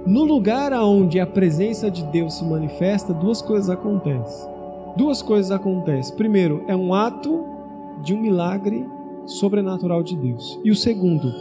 No 0.05 0.23
lugar 0.23 0.73
aonde 0.73 1.19
a 1.19 1.25
presença 1.25 1.89
de 1.89 2.03
Deus 2.03 2.35
se 2.35 2.45
manifesta, 2.45 3.13
duas 3.13 3.41
coisas 3.41 3.69
acontecem. 3.69 4.49
Duas 4.97 5.21
coisas 5.21 5.51
acontecem. 5.51 6.15
Primeiro, 6.15 6.63
é 6.67 6.75
um 6.75 6.93
ato 6.93 7.43
de 8.03 8.13
um 8.13 8.21
milagre 8.21 8.85
sobrenatural 9.25 10.03
de 10.03 10.15
Deus. 10.15 10.59
E 10.63 10.71
o 10.71 10.75
segundo, 10.75 11.33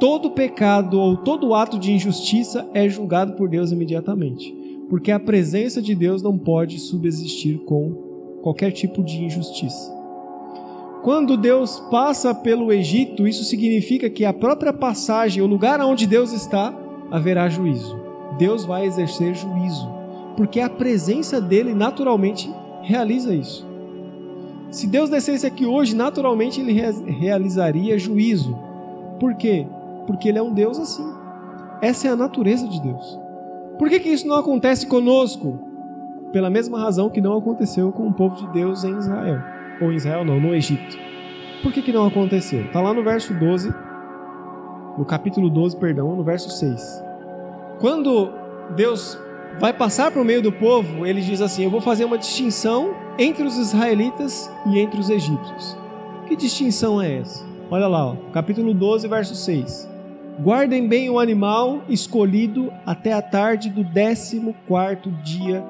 todo 0.00 0.30
pecado 0.30 0.98
ou 0.98 1.16
todo 1.16 1.54
ato 1.54 1.78
de 1.78 1.92
injustiça 1.92 2.68
é 2.72 2.88
julgado 2.88 3.34
por 3.34 3.48
Deus 3.48 3.70
imediatamente, 3.70 4.54
porque 4.88 5.10
a 5.12 5.20
presença 5.20 5.82
de 5.82 5.94
Deus 5.94 6.22
não 6.22 6.38
pode 6.38 6.78
subsistir 6.78 7.58
com 7.64 8.11
qualquer 8.42 8.72
tipo 8.72 9.02
de 9.02 9.24
injustiça. 9.24 9.90
Quando 11.02 11.36
Deus 11.36 11.80
passa 11.90 12.34
pelo 12.34 12.72
Egito, 12.72 13.26
isso 13.26 13.44
significa 13.44 14.08
que 14.10 14.24
a 14.24 14.32
própria 14.32 14.72
passagem, 14.72 15.42
o 15.42 15.46
lugar 15.46 15.80
onde 15.80 16.06
Deus 16.06 16.32
está, 16.32 16.72
haverá 17.10 17.48
juízo. 17.48 17.98
Deus 18.38 18.64
vai 18.64 18.86
exercer 18.86 19.34
juízo. 19.34 19.90
porque 20.36 20.60
a 20.60 20.70
presença 20.70 21.40
dele 21.40 21.74
naturalmente 21.74 22.50
realiza 22.80 23.34
isso. 23.34 23.66
Se 24.70 24.86
Deus 24.86 25.10
descesse 25.10 25.46
aqui 25.46 25.66
hoje, 25.66 25.94
naturalmente 25.94 26.58
ele 26.58 26.72
realizaria 26.72 27.98
juízo. 27.98 28.58
Por 29.20 29.34
quê? 29.34 29.66
Porque 30.06 30.30
ele 30.30 30.38
é 30.38 30.42
um 30.42 30.54
Deus 30.54 30.78
assim. 30.78 31.06
Essa 31.82 32.08
é 32.08 32.10
a 32.10 32.16
natureza 32.16 32.66
de 32.66 32.80
Deus. 32.80 33.18
Por 33.78 33.90
que, 33.90 34.00
que 34.00 34.08
isso 34.08 34.26
não 34.26 34.36
acontece 34.36 34.86
conosco? 34.86 35.58
Pela 36.32 36.48
mesma 36.48 36.80
razão 36.80 37.10
que 37.10 37.20
não 37.20 37.36
aconteceu 37.36 37.92
com 37.92 38.08
o 38.08 38.12
povo 38.12 38.36
de 38.36 38.46
Deus 38.54 38.84
em 38.84 38.96
Israel. 38.96 39.38
Ou 39.82 39.92
em 39.92 39.96
Israel 39.96 40.24
não, 40.24 40.40
no 40.40 40.54
Egito. 40.54 40.96
Por 41.62 41.70
que, 41.72 41.82
que 41.82 41.92
não 41.92 42.06
aconteceu? 42.06 42.62
Está 42.62 42.80
lá 42.80 42.94
no 42.94 43.04
verso 43.04 43.34
12, 43.34 43.72
no 44.96 45.04
capítulo 45.04 45.50
12, 45.50 45.76
perdão, 45.76 46.16
no 46.16 46.24
verso 46.24 46.48
6. 46.50 47.04
Quando 47.78 48.32
Deus 48.74 49.18
vai 49.60 49.74
passar 49.74 50.10
para 50.10 50.22
o 50.22 50.24
meio 50.24 50.40
do 50.40 50.50
povo, 50.50 51.06
ele 51.06 51.20
diz 51.20 51.42
assim: 51.42 51.64
Eu 51.64 51.70
vou 51.70 51.82
fazer 51.82 52.06
uma 52.06 52.16
distinção 52.16 52.94
entre 53.18 53.42
os 53.42 53.58
israelitas 53.58 54.50
e 54.66 54.78
entre 54.78 54.98
os 54.98 55.10
egípcios. 55.10 55.76
Que 56.26 56.34
distinção 56.34 57.00
é 57.00 57.18
essa? 57.18 57.44
Olha 57.70 57.86
lá, 57.86 58.06
ó, 58.06 58.16
capítulo 58.32 58.72
12, 58.72 59.06
verso 59.06 59.34
6. 59.34 59.90
Guardem 60.40 60.88
bem 60.88 61.10
o 61.10 61.18
animal 61.18 61.82
escolhido 61.90 62.72
até 62.86 63.12
a 63.12 63.20
tarde 63.20 63.68
do 63.68 63.84
décimo 63.84 64.54
quarto 64.66 65.10
dia 65.22 65.62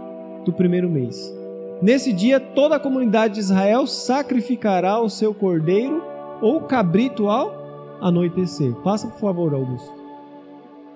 do 0.44 0.52
primeiro 0.52 0.88
mês. 0.88 1.32
Nesse 1.80 2.12
dia, 2.12 2.38
toda 2.38 2.76
a 2.76 2.80
comunidade 2.80 3.34
de 3.34 3.40
Israel 3.40 3.86
sacrificará 3.86 5.00
o 5.00 5.10
seu 5.10 5.34
cordeiro 5.34 6.02
ou 6.40 6.60
cabrito 6.60 7.28
ao 7.28 7.52
anoitecer. 8.00 8.72
Passa, 8.84 9.08
por 9.08 9.18
favor, 9.18 9.54
Augusto. 9.54 9.92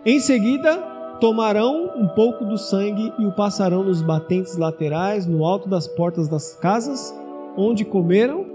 Em 0.04 0.20
seguida, 0.20 0.76
tomarão 1.20 1.90
um 1.96 2.06
pouco 2.08 2.44
do 2.44 2.56
sangue 2.56 3.12
e 3.18 3.26
o 3.26 3.32
passarão 3.32 3.82
nos 3.82 4.02
batentes 4.02 4.56
laterais, 4.56 5.26
no 5.26 5.44
alto 5.44 5.68
das 5.68 5.88
portas 5.88 6.28
das 6.28 6.54
casas, 6.54 7.12
onde 7.56 7.84
comeram 7.84 8.46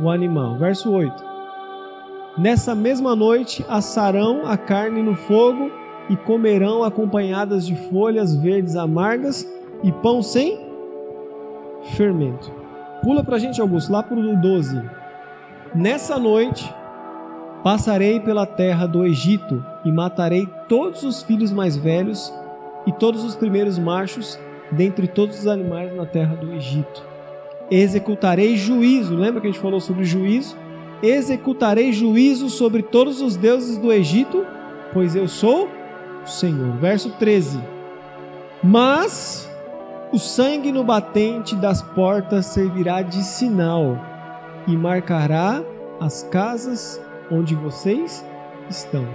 o 0.00 0.08
animal. 0.08 0.58
Verso 0.58 0.90
8. 0.92 1.32
Nessa 2.38 2.74
mesma 2.74 3.16
noite 3.16 3.64
assarão 3.68 4.46
a 4.46 4.56
carne 4.56 5.02
no 5.02 5.14
fogo 5.14 5.70
e 6.08 6.16
comerão 6.16 6.82
acompanhadas 6.82 7.66
de 7.66 7.74
folhas 7.90 8.34
verdes 8.36 8.76
amargas 8.76 9.46
e 9.82 9.90
pão 9.90 10.22
sem 10.22 10.60
fermento. 11.94 12.52
Pula 13.02 13.24
para 13.24 13.36
a 13.36 13.38
gente, 13.38 13.60
Augusto, 13.60 13.92
lá 13.92 14.02
para 14.02 14.16
o 14.16 14.36
12. 14.36 14.80
Nessa 15.74 16.18
noite 16.18 16.72
Passarei 17.62 18.18
pela 18.18 18.44
terra 18.44 18.86
do 18.86 19.06
Egito 19.06 19.64
e 19.84 19.92
matarei 19.92 20.48
todos 20.68 21.04
os 21.04 21.22
filhos 21.22 21.52
mais 21.52 21.76
velhos 21.76 22.34
e 22.84 22.90
todos 22.90 23.22
os 23.22 23.36
primeiros 23.36 23.78
machos 23.78 24.36
dentre 24.72 25.06
todos 25.06 25.38
os 25.38 25.46
animais 25.46 25.94
na 25.94 26.04
terra 26.04 26.34
do 26.34 26.52
Egito. 26.52 27.04
Executarei 27.70 28.56
juízo, 28.56 29.14
lembra 29.14 29.40
que 29.40 29.46
a 29.46 29.50
gente 29.50 29.62
falou 29.62 29.78
sobre 29.78 30.04
juízo? 30.04 30.56
Executarei 31.00 31.92
juízo 31.92 32.50
sobre 32.50 32.82
todos 32.82 33.20
os 33.20 33.36
deuses 33.36 33.78
do 33.78 33.92
Egito, 33.92 34.44
pois 34.92 35.14
eu 35.14 35.28
sou 35.28 35.68
o 36.24 36.28
Senhor. 36.28 36.76
Verso 36.78 37.10
13. 37.10 37.60
Mas 38.60 39.48
o 40.12 40.18
sangue 40.18 40.70
no 40.70 40.84
batente 40.84 41.56
das 41.56 41.80
portas 41.80 42.44
servirá 42.44 43.00
de 43.00 43.22
sinal 43.22 43.98
e 44.66 44.76
marcará 44.76 45.62
as 46.00 46.22
casas 46.24 47.00
onde 47.30 47.54
vocês 47.54 48.22
estão. 48.68 49.06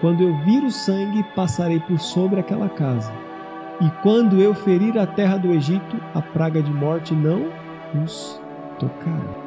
Quando 0.00 0.22
eu 0.22 0.36
vir 0.44 0.62
o 0.62 0.70
sangue, 0.70 1.24
passarei 1.34 1.80
por 1.80 1.98
sobre 1.98 2.38
aquela 2.38 2.68
casa. 2.68 3.12
E 3.80 3.90
quando 4.02 4.40
eu 4.40 4.54
ferir 4.54 4.96
a 4.96 5.06
terra 5.06 5.36
do 5.36 5.50
Egito, 5.50 6.00
a 6.14 6.22
praga 6.22 6.62
de 6.62 6.72
morte 6.72 7.12
não 7.12 7.50
os 8.04 8.40
tocará. 8.78 9.46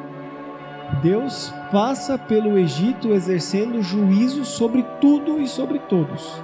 Deus 1.02 1.54
passa 1.72 2.18
pelo 2.18 2.58
Egito 2.58 3.08
exercendo 3.08 3.80
juízo 3.80 4.44
sobre 4.44 4.84
tudo 5.00 5.40
e 5.40 5.48
sobre 5.48 5.78
todos, 5.78 6.42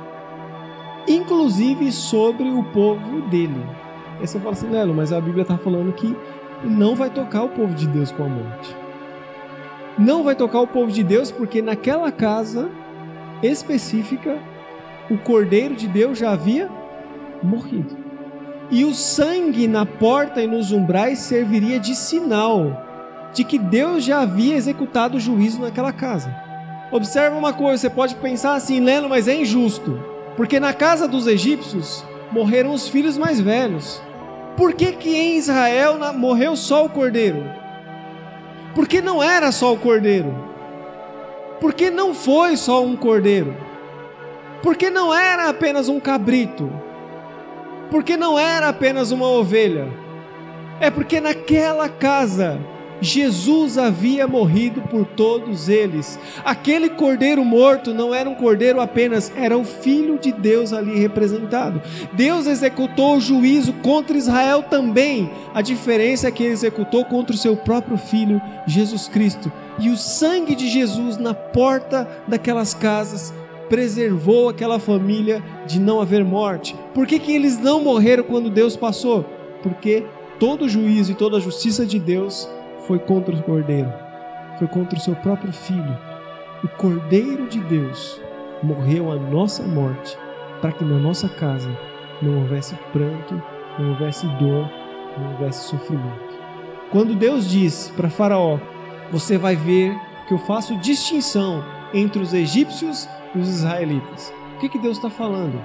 inclusive 1.06 1.92
sobre 1.92 2.48
o 2.48 2.62
povo 2.64 3.20
dele. 3.22 3.85
Aí 4.18 4.26
você 4.26 4.38
fala 4.38 4.52
assim, 4.52 4.70
Lelo, 4.70 4.94
mas 4.94 5.12
a 5.12 5.20
Bíblia 5.20 5.42
está 5.42 5.58
falando 5.58 5.92
que 5.92 6.16
não 6.64 6.94
vai 6.94 7.10
tocar 7.10 7.42
o 7.42 7.48
povo 7.50 7.74
de 7.74 7.86
Deus 7.86 8.10
com 8.10 8.24
a 8.24 8.28
morte 8.28 8.86
não 9.98 10.22
vai 10.22 10.34
tocar 10.34 10.60
o 10.60 10.66
povo 10.66 10.92
de 10.92 11.02
Deus, 11.02 11.30
porque 11.30 11.62
naquela 11.62 12.12
casa 12.12 12.68
específica 13.42 14.38
o 15.10 15.16
Cordeiro 15.18 15.74
de 15.74 15.88
Deus 15.88 16.18
já 16.18 16.32
havia 16.32 16.68
morrido. 17.42 17.96
E 18.70 18.84
o 18.84 18.92
sangue 18.92 19.68
na 19.68 19.86
porta 19.86 20.42
e 20.42 20.46
nos 20.46 20.72
umbrais 20.72 21.20
serviria 21.20 21.78
de 21.78 21.94
sinal 21.94 22.84
de 23.32 23.44
que 23.44 23.58
Deus 23.58 24.04
já 24.04 24.20
havia 24.20 24.56
executado 24.56 25.16
o 25.16 25.20
juízo 25.20 25.60
naquela 25.60 25.92
casa. 25.92 26.34
Observa 26.90 27.36
uma 27.36 27.52
coisa, 27.52 27.82
você 27.82 27.90
pode 27.90 28.14
pensar 28.16 28.54
assim, 28.54 28.80
Leno, 28.80 29.08
mas 29.08 29.28
é 29.28 29.34
injusto, 29.34 30.00
porque 30.36 30.58
na 30.58 30.72
casa 30.72 31.06
dos 31.06 31.26
egípcios 31.26 32.04
morreram 32.32 32.72
os 32.72 32.88
filhos 32.88 33.16
mais 33.16 33.40
velhos. 33.40 34.02
Por 34.56 34.72
que 34.72 34.92
que 34.92 35.14
em 35.14 35.36
Israel 35.36 35.98
morreu 36.14 36.56
só 36.56 36.84
o 36.84 36.88
cordeiro? 36.88 37.44
Porque 38.74 39.00
não 39.00 39.22
era 39.22 39.52
só 39.52 39.72
o 39.72 39.78
cordeiro. 39.78 40.34
Porque 41.60 41.90
não 41.90 42.14
foi 42.14 42.56
só 42.56 42.82
um 42.84 42.96
cordeiro. 42.96 43.56
Porque 44.62 44.90
não 44.90 45.14
era 45.14 45.48
apenas 45.48 45.88
um 45.88 46.00
cabrito. 46.00 46.70
Porque 47.90 48.16
não 48.16 48.38
era 48.38 48.68
apenas 48.68 49.10
uma 49.10 49.26
ovelha. 49.26 49.88
É 50.80 50.90
porque 50.90 51.20
naquela 51.20 51.88
casa 51.88 52.58
Jesus 53.00 53.76
havia 53.76 54.26
morrido 54.26 54.80
por 54.82 55.04
todos 55.04 55.68
eles. 55.68 56.18
Aquele 56.44 56.88
cordeiro 56.90 57.44
morto 57.44 57.92
não 57.92 58.14
era 58.14 58.28
um 58.28 58.34
cordeiro 58.34 58.80
apenas, 58.80 59.32
era 59.36 59.56
o 59.56 59.64
Filho 59.64 60.18
de 60.18 60.32
Deus 60.32 60.72
ali 60.72 60.98
representado. 60.98 61.80
Deus 62.12 62.46
executou 62.46 63.16
o 63.16 63.20
juízo 63.20 63.72
contra 63.74 64.16
Israel 64.16 64.62
também. 64.62 65.30
A 65.54 65.60
diferença 65.60 66.28
é 66.28 66.30
que 66.30 66.42
ele 66.42 66.52
executou 66.52 67.04
contra 67.04 67.34
o 67.34 67.38
seu 67.38 67.56
próprio 67.56 67.98
Filho, 67.98 68.40
Jesus 68.66 69.08
Cristo. 69.08 69.52
E 69.78 69.90
o 69.90 69.96
sangue 69.96 70.54
de 70.54 70.68
Jesus 70.68 71.18
na 71.18 71.34
porta 71.34 72.08
daquelas 72.26 72.72
casas 72.72 73.32
preservou 73.68 74.48
aquela 74.48 74.78
família 74.78 75.42
de 75.66 75.78
não 75.78 76.00
haver 76.00 76.24
morte. 76.24 76.74
Por 76.94 77.06
que, 77.06 77.18
que 77.18 77.32
eles 77.32 77.58
não 77.58 77.82
morreram 77.82 78.24
quando 78.24 78.48
Deus 78.48 78.76
passou? 78.76 79.24
Porque 79.62 80.04
todo 80.38 80.64
o 80.64 80.68
juízo 80.68 81.12
e 81.12 81.14
toda 81.14 81.36
a 81.36 81.40
justiça 81.40 81.84
de 81.84 81.98
Deus 81.98 82.48
foi 82.86 82.98
contra 82.98 83.34
o 83.34 83.42
cordeiro, 83.42 83.92
foi 84.58 84.68
contra 84.68 84.98
o 84.98 85.00
seu 85.00 85.14
próprio 85.16 85.52
filho. 85.52 85.98
O 86.62 86.68
cordeiro 86.68 87.48
de 87.48 87.60
Deus 87.60 88.20
morreu 88.62 89.10
a 89.10 89.16
nossa 89.16 89.62
morte 89.62 90.16
para 90.60 90.72
que 90.72 90.84
na 90.84 90.98
nossa 90.98 91.28
casa 91.28 91.70
não 92.22 92.40
houvesse 92.42 92.74
pranto, 92.92 93.42
não 93.78 93.90
houvesse 93.90 94.26
dor, 94.38 94.70
não 95.18 95.32
houvesse 95.32 95.68
sofrimento. 95.68 96.36
Quando 96.90 97.14
Deus 97.14 97.48
diz 97.48 97.92
para 97.96 98.08
Faraó: 98.08 98.58
Você 99.10 99.36
vai 99.36 99.56
ver 99.56 99.94
que 100.26 100.34
eu 100.34 100.38
faço 100.38 100.76
distinção 100.78 101.62
entre 101.92 102.22
os 102.22 102.32
egípcios 102.32 103.08
e 103.34 103.38
os 103.38 103.48
israelitas. 103.48 104.32
O 104.56 104.58
que, 104.60 104.68
que 104.68 104.78
Deus 104.78 104.96
está 104.96 105.10
falando? 105.10 105.62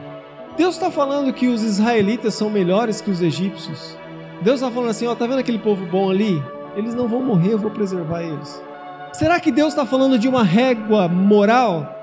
Deus 0.57 0.75
está 0.75 0.91
falando 0.91 1.33
que 1.33 1.47
os 1.47 1.63
israelitas 1.63 2.33
são 2.33 2.49
melhores 2.49 2.99
que 2.99 3.09
os 3.09 3.21
egípcios. 3.21 3.97
Deus 4.41 4.59
está 4.59 4.69
falando 4.69 4.89
assim: 4.89 5.07
Ó, 5.07 5.15
tá 5.15 5.25
vendo 5.25 5.39
aquele 5.39 5.59
povo 5.59 5.85
bom 5.85 6.09
ali? 6.09 6.41
Eles 6.75 6.95
não 6.95 7.07
vão 7.07 7.21
morrer, 7.21 7.53
eu 7.53 7.57
vou 7.57 7.71
preservar 7.71 8.23
eles. 8.23 8.61
Será 9.13 9.39
que 9.39 9.51
Deus 9.51 9.69
está 9.69 9.85
falando 9.85 10.17
de 10.17 10.27
uma 10.27 10.43
régua 10.43 11.07
moral? 11.07 11.95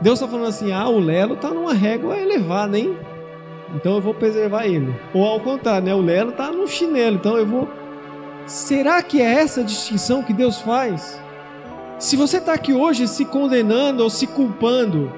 Deus 0.00 0.18
está 0.18 0.28
falando 0.28 0.48
assim: 0.48 0.72
ah, 0.72 0.88
o 0.88 0.98
Lelo 0.98 1.34
está 1.34 1.50
numa 1.50 1.72
régua 1.72 2.18
elevada, 2.18 2.78
hein? 2.78 2.96
Então 3.74 3.94
eu 3.94 4.00
vou 4.00 4.14
preservar 4.14 4.66
ele. 4.66 4.94
Ou 5.14 5.24
ao 5.24 5.40
contrário, 5.40 5.86
né? 5.86 5.94
O 5.94 6.00
Lelo 6.00 6.30
está 6.30 6.50
no 6.50 6.66
chinelo, 6.66 7.16
então 7.16 7.36
eu 7.36 7.46
vou. 7.46 7.68
Será 8.46 9.02
que 9.02 9.20
é 9.20 9.40
essa 9.40 9.62
distinção 9.62 10.22
que 10.22 10.32
Deus 10.32 10.60
faz? 10.60 11.20
Se 11.98 12.16
você 12.16 12.38
está 12.38 12.52
aqui 12.52 12.72
hoje 12.72 13.08
se 13.08 13.24
condenando 13.24 14.02
ou 14.02 14.10
se 14.10 14.26
culpando 14.26 15.10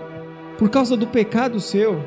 por 0.59 0.71
causa 0.71 0.97
do 0.97 1.07
pecado 1.07 1.61
seu, 1.61 2.01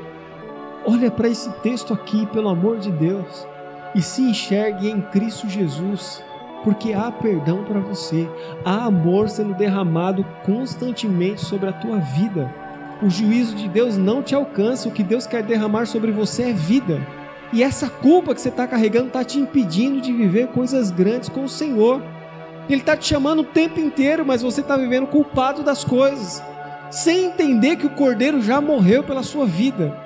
olha 0.86 1.12
para 1.12 1.28
esse 1.28 1.50
texto 1.62 1.94
aqui, 1.94 2.26
pelo 2.28 2.50
amor 2.50 2.78
de 2.78 2.92
Deus, 2.92 3.48
e 3.94 4.02
se 4.02 4.22
enxergue 4.22 4.90
em 4.90 5.02
Cristo 5.02 5.50
Jesus 5.50 6.24
porque 6.64 6.94
há 6.94 7.12
perdão 7.12 7.64
para 7.64 7.80
você, 7.80 8.30
há 8.64 8.86
amor 8.86 9.30
sendo 9.30 9.54
derramado 9.54 10.26
constantemente 10.44 11.42
sobre 11.42 11.70
a 11.70 11.74
tua 11.74 11.98
vida. 11.98 12.54
O 13.02 13.10
juízo 13.10 13.56
de 13.56 13.68
Deus 13.68 13.98
não 13.98 14.22
te 14.22 14.36
alcança, 14.36 14.88
o 14.88 14.92
que 14.92 15.04
Deus 15.04 15.26
quer 15.26 15.42
derramar 15.42 15.88
sobre 15.88 16.12
você 16.12 16.44
é 16.44 16.54
vida. 16.54 17.02
E 17.52 17.64
essa 17.64 17.90
culpa 17.90 18.34
que 18.34 18.40
você 18.40 18.50
está 18.50 18.68
carregando 18.68 19.08
está 19.08 19.24
te 19.24 19.40
impedindo 19.40 20.00
de 20.00 20.14
viver 20.14 20.48
coisas 20.48 20.92
grandes 20.92 21.28
com 21.28 21.44
o 21.44 21.50
Senhor. 21.50 22.02
Ele 22.70 22.80
está 22.80 22.96
te 22.96 23.08
chamando 23.08 23.40
o 23.40 23.46
tempo 23.46 23.80
inteiro, 23.80 24.26
mas 24.26 24.42
você 24.42 24.62
está 24.62 24.78
vivendo 24.78 25.08
culpado 25.08 25.64
das 25.64 25.84
coisas, 25.84 26.42
sem 26.90 27.26
entender 27.26 27.76
que 27.76 27.88
o 27.88 27.90
Cordeiro 27.90 28.42
já 28.42 28.62
morreu 28.62 29.04
pela 29.04 29.24
sua 29.24 29.46
vida. 29.46 29.98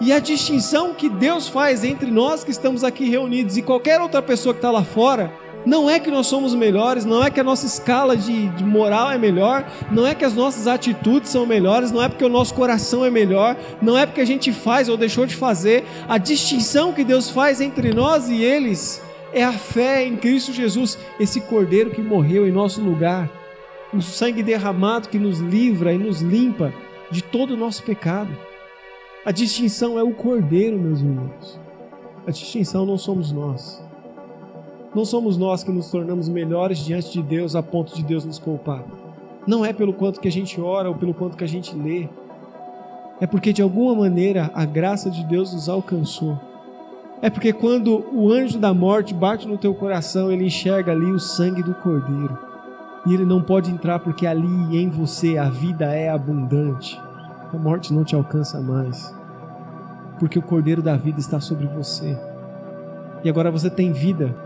E 0.00 0.12
a 0.12 0.18
distinção 0.18 0.92
que 0.92 1.08
Deus 1.08 1.48
faz 1.48 1.84
entre 1.84 2.10
nós 2.10 2.42
que 2.42 2.50
estamos 2.50 2.82
aqui 2.82 3.08
reunidos 3.08 3.56
e 3.56 3.62
qualquer 3.62 4.00
outra 4.00 4.20
pessoa 4.20 4.52
que 4.52 4.58
está 4.58 4.70
lá 4.70 4.82
fora, 4.82 5.32
não 5.66 5.90
é 5.90 5.98
que 5.98 6.12
nós 6.12 6.28
somos 6.28 6.54
melhores, 6.54 7.04
não 7.04 7.24
é 7.24 7.28
que 7.28 7.40
a 7.40 7.44
nossa 7.44 7.66
escala 7.66 8.16
de, 8.16 8.46
de, 8.50 8.64
moral 8.64 9.10
é 9.10 9.18
melhor, 9.18 9.66
não 9.90 10.06
é 10.06 10.14
que 10.14 10.24
as 10.24 10.32
nossas 10.32 10.68
atitudes 10.68 11.28
são 11.28 11.44
melhores, 11.44 11.90
não 11.90 12.00
é 12.00 12.08
porque 12.08 12.24
o 12.24 12.28
nosso 12.28 12.54
coração 12.54 13.04
é 13.04 13.10
melhor, 13.10 13.56
não 13.82 13.98
é 13.98 14.06
porque 14.06 14.20
a 14.20 14.24
gente 14.24 14.52
faz 14.52 14.88
ou 14.88 14.96
deixou 14.96 15.26
de 15.26 15.34
fazer. 15.34 15.84
A 16.08 16.18
distinção 16.18 16.92
que 16.92 17.02
Deus 17.02 17.28
faz 17.28 17.60
entre 17.60 17.92
nós 17.92 18.30
e 18.30 18.40
eles 18.40 19.02
é 19.32 19.42
a 19.42 19.52
fé 19.52 20.06
em 20.06 20.16
Cristo 20.16 20.52
Jesus, 20.52 20.96
esse 21.18 21.40
cordeiro 21.40 21.90
que 21.90 22.00
morreu 22.00 22.46
em 22.46 22.52
nosso 22.52 22.80
lugar, 22.80 23.28
o 23.92 24.00
sangue 24.00 24.44
derramado 24.44 25.08
que 25.08 25.18
nos 25.18 25.40
livra 25.40 25.92
e 25.92 25.98
nos 25.98 26.20
limpa 26.20 26.72
de 27.10 27.22
todo 27.22 27.54
o 27.54 27.56
nosso 27.56 27.82
pecado. 27.82 28.30
A 29.24 29.32
distinção 29.32 29.98
é 29.98 30.02
o 30.04 30.12
cordeiro, 30.12 30.78
meus 30.78 31.00
irmãos. 31.00 31.58
A 32.24 32.30
distinção 32.30 32.86
não 32.86 32.96
somos 32.96 33.32
nós. 33.32 33.85
Não 34.96 35.04
somos 35.04 35.36
nós 35.36 35.62
que 35.62 35.70
nos 35.70 35.90
tornamos 35.90 36.26
melhores 36.26 36.78
diante 36.78 37.12
de 37.12 37.22
Deus 37.22 37.54
a 37.54 37.62
ponto 37.62 37.94
de 37.94 38.02
Deus 38.02 38.24
nos 38.24 38.38
poupar. 38.38 38.82
Não 39.46 39.62
é 39.62 39.70
pelo 39.70 39.92
quanto 39.92 40.18
que 40.18 40.26
a 40.26 40.32
gente 40.32 40.58
ora 40.58 40.88
ou 40.88 40.94
pelo 40.94 41.12
quanto 41.12 41.36
que 41.36 41.44
a 41.44 41.46
gente 41.46 41.76
lê. 41.76 42.08
É 43.20 43.26
porque 43.26 43.52
de 43.52 43.60
alguma 43.60 43.94
maneira 43.94 44.50
a 44.54 44.64
graça 44.64 45.10
de 45.10 45.22
Deus 45.22 45.52
nos 45.52 45.68
alcançou. 45.68 46.40
É 47.20 47.28
porque 47.28 47.52
quando 47.52 48.06
o 48.10 48.32
anjo 48.32 48.58
da 48.58 48.72
morte 48.72 49.12
bate 49.12 49.46
no 49.46 49.58
teu 49.58 49.74
coração, 49.74 50.32
ele 50.32 50.46
enxerga 50.46 50.92
ali 50.92 51.12
o 51.12 51.20
sangue 51.20 51.62
do 51.62 51.74
cordeiro. 51.74 52.38
E 53.04 53.12
ele 53.12 53.26
não 53.26 53.42
pode 53.42 53.70
entrar 53.70 53.98
porque 53.98 54.26
ali 54.26 54.78
em 54.78 54.88
você 54.88 55.36
a 55.36 55.50
vida 55.50 55.92
é 55.92 56.08
abundante. 56.08 56.98
A 57.52 57.58
morte 57.58 57.92
não 57.92 58.02
te 58.02 58.16
alcança 58.16 58.62
mais. 58.62 59.14
Porque 60.18 60.38
o 60.38 60.42
cordeiro 60.42 60.80
da 60.80 60.96
vida 60.96 61.20
está 61.20 61.38
sobre 61.38 61.66
você. 61.66 62.18
E 63.22 63.28
agora 63.28 63.50
você 63.50 63.68
tem 63.68 63.92
vida 63.92 64.45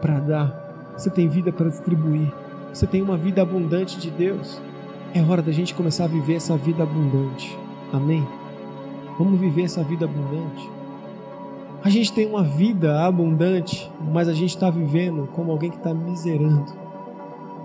para 0.00 0.18
dar, 0.20 0.92
você 0.96 1.10
tem 1.10 1.28
vida 1.28 1.52
para 1.52 1.68
distribuir, 1.68 2.32
você 2.72 2.86
tem 2.86 3.02
uma 3.02 3.16
vida 3.16 3.42
abundante 3.42 3.98
de 3.98 4.10
Deus. 4.10 4.60
É 5.14 5.22
hora 5.22 5.40
da 5.40 5.52
gente 5.52 5.74
começar 5.74 6.04
a 6.04 6.08
viver 6.08 6.34
essa 6.34 6.56
vida 6.56 6.82
abundante. 6.82 7.56
Amém? 7.92 8.26
Vamos 9.18 9.38
viver 9.40 9.62
essa 9.62 9.82
vida 9.82 10.04
abundante. 10.04 10.70
A 11.82 11.88
gente 11.88 12.12
tem 12.12 12.26
uma 12.26 12.42
vida 12.42 13.04
abundante, 13.04 13.90
mas 14.12 14.28
a 14.28 14.32
gente 14.32 14.50
está 14.50 14.68
vivendo 14.68 15.28
como 15.32 15.52
alguém 15.52 15.70
que 15.70 15.76
está 15.76 15.94
miserando. 15.94 16.72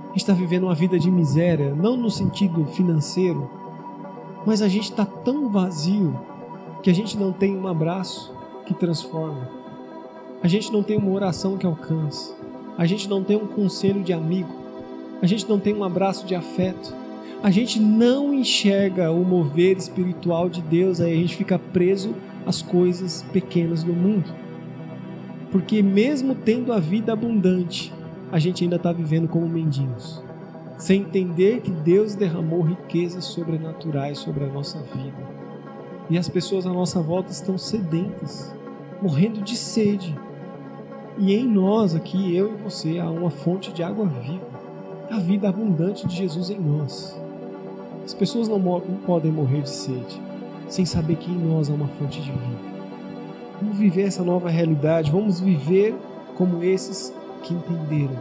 A 0.06 0.08
gente 0.10 0.18
está 0.18 0.34
vivendo 0.34 0.66
uma 0.66 0.76
vida 0.76 1.00
de 1.00 1.10
miséria, 1.10 1.74
não 1.74 1.98
no 1.98 2.10
sentido 2.12 2.66
financeiro, 2.66 3.50
mas 4.46 4.62
a 4.62 4.68
gente 4.68 4.92
está 4.92 5.06
tão 5.06 5.50
vazio 5.50 6.16
que 6.84 6.90
a 6.90 6.94
gente 6.94 7.18
não 7.18 7.32
tem 7.32 7.58
um 7.58 7.68
abraço 7.68 8.34
que 8.66 8.74
transforma 8.74 9.63
a 10.44 10.48
gente 10.50 10.74
não 10.74 10.84
tem 10.84 10.98
uma 10.98 11.10
oração 11.10 11.58
que 11.58 11.66
alcance. 11.66 12.34
A 12.78 12.86
gente 12.86 13.08
não 13.08 13.24
tem 13.24 13.38
um 13.38 13.48
conselho 13.48 14.04
de 14.04 14.12
amigo. 14.12 14.54
A 15.22 15.26
gente 15.26 15.48
não 15.48 15.58
tem 15.58 15.74
um 15.74 15.86
abraço 15.86 16.26
de 16.26 16.36
afeto. 16.36 16.94
A 17.42 17.50
gente 17.50 17.80
não 17.80 18.34
enxerga 18.34 19.10
o 19.10 19.24
mover 19.24 19.78
espiritual 19.78 20.50
de 20.50 20.62
Deus, 20.62 21.00
aí 21.00 21.14
a 21.14 21.16
gente 21.16 21.38
fica 21.38 21.58
preso 21.58 22.14
às 22.46 22.62
coisas 22.62 23.24
pequenas 23.32 23.86
do 23.86 23.94
mundo. 23.94 24.30
Porque 25.50 25.82
mesmo 25.82 26.36
tendo 26.36 26.74
a 26.74 26.80
vida 26.80 27.14
abundante, 27.14 27.94
a 28.30 28.38
gente 28.38 28.66
ainda 28.66 28.76
está 28.76 28.92
vivendo 28.92 29.30
como 29.30 29.48
mendigos, 29.48 30.22
sem 30.78 31.04
entender 31.04 31.62
que 31.62 31.72
Deus 31.72 32.16
derramou 32.16 32.62
riquezas 32.62 33.24
sobrenaturais 33.24 34.18
sobre 34.18 34.44
a 34.44 34.48
nossa 34.48 34.80
vida. 34.80 35.26
E 36.10 36.18
as 36.18 36.28
pessoas 36.28 36.66
à 36.66 36.74
nossa 36.74 37.02
volta 37.02 37.32
estão 37.32 37.58
sedentas, 37.58 38.54
morrendo 39.02 39.42
de 39.42 39.56
sede, 39.56 40.14
e 41.18 41.34
em 41.34 41.48
nós 41.48 41.96
aqui, 41.96 42.36
eu 42.36 42.54
e 42.54 42.56
você, 42.56 43.00
há 43.00 43.10
uma 43.10 43.30
fonte 43.30 43.72
de 43.72 43.84
água 43.84 44.06
viva, 44.06 44.48
a 45.12 45.20
vida 45.20 45.48
abundante 45.48 46.08
de 46.08 46.16
Jesus 46.16 46.50
em 46.50 46.60
nós. 46.60 47.20
As 48.04 48.14
pessoas 48.14 48.48
não, 48.48 48.58
não 48.58 48.98
podem 49.06 49.32
morrer 49.32 49.62
de 49.62 49.70
sede 49.70 50.22
sem 50.68 50.86
saber 50.86 51.18
que 51.18 51.30
em 51.30 51.38
nós 51.38 51.70
há 51.70 51.74
uma 51.74 51.88
fonte 51.88 52.20
de 52.20 52.32
vida. 52.32 52.74
Vamos 53.62 53.78
viver 53.78 54.04
essa 54.04 54.24
nova 54.24 54.50
realidade, 54.50 55.12
vamos 55.12 55.40
viver 55.40 55.96
como 56.36 56.64
esses 56.64 57.14
que 57.44 57.54
entenderam, 57.54 58.20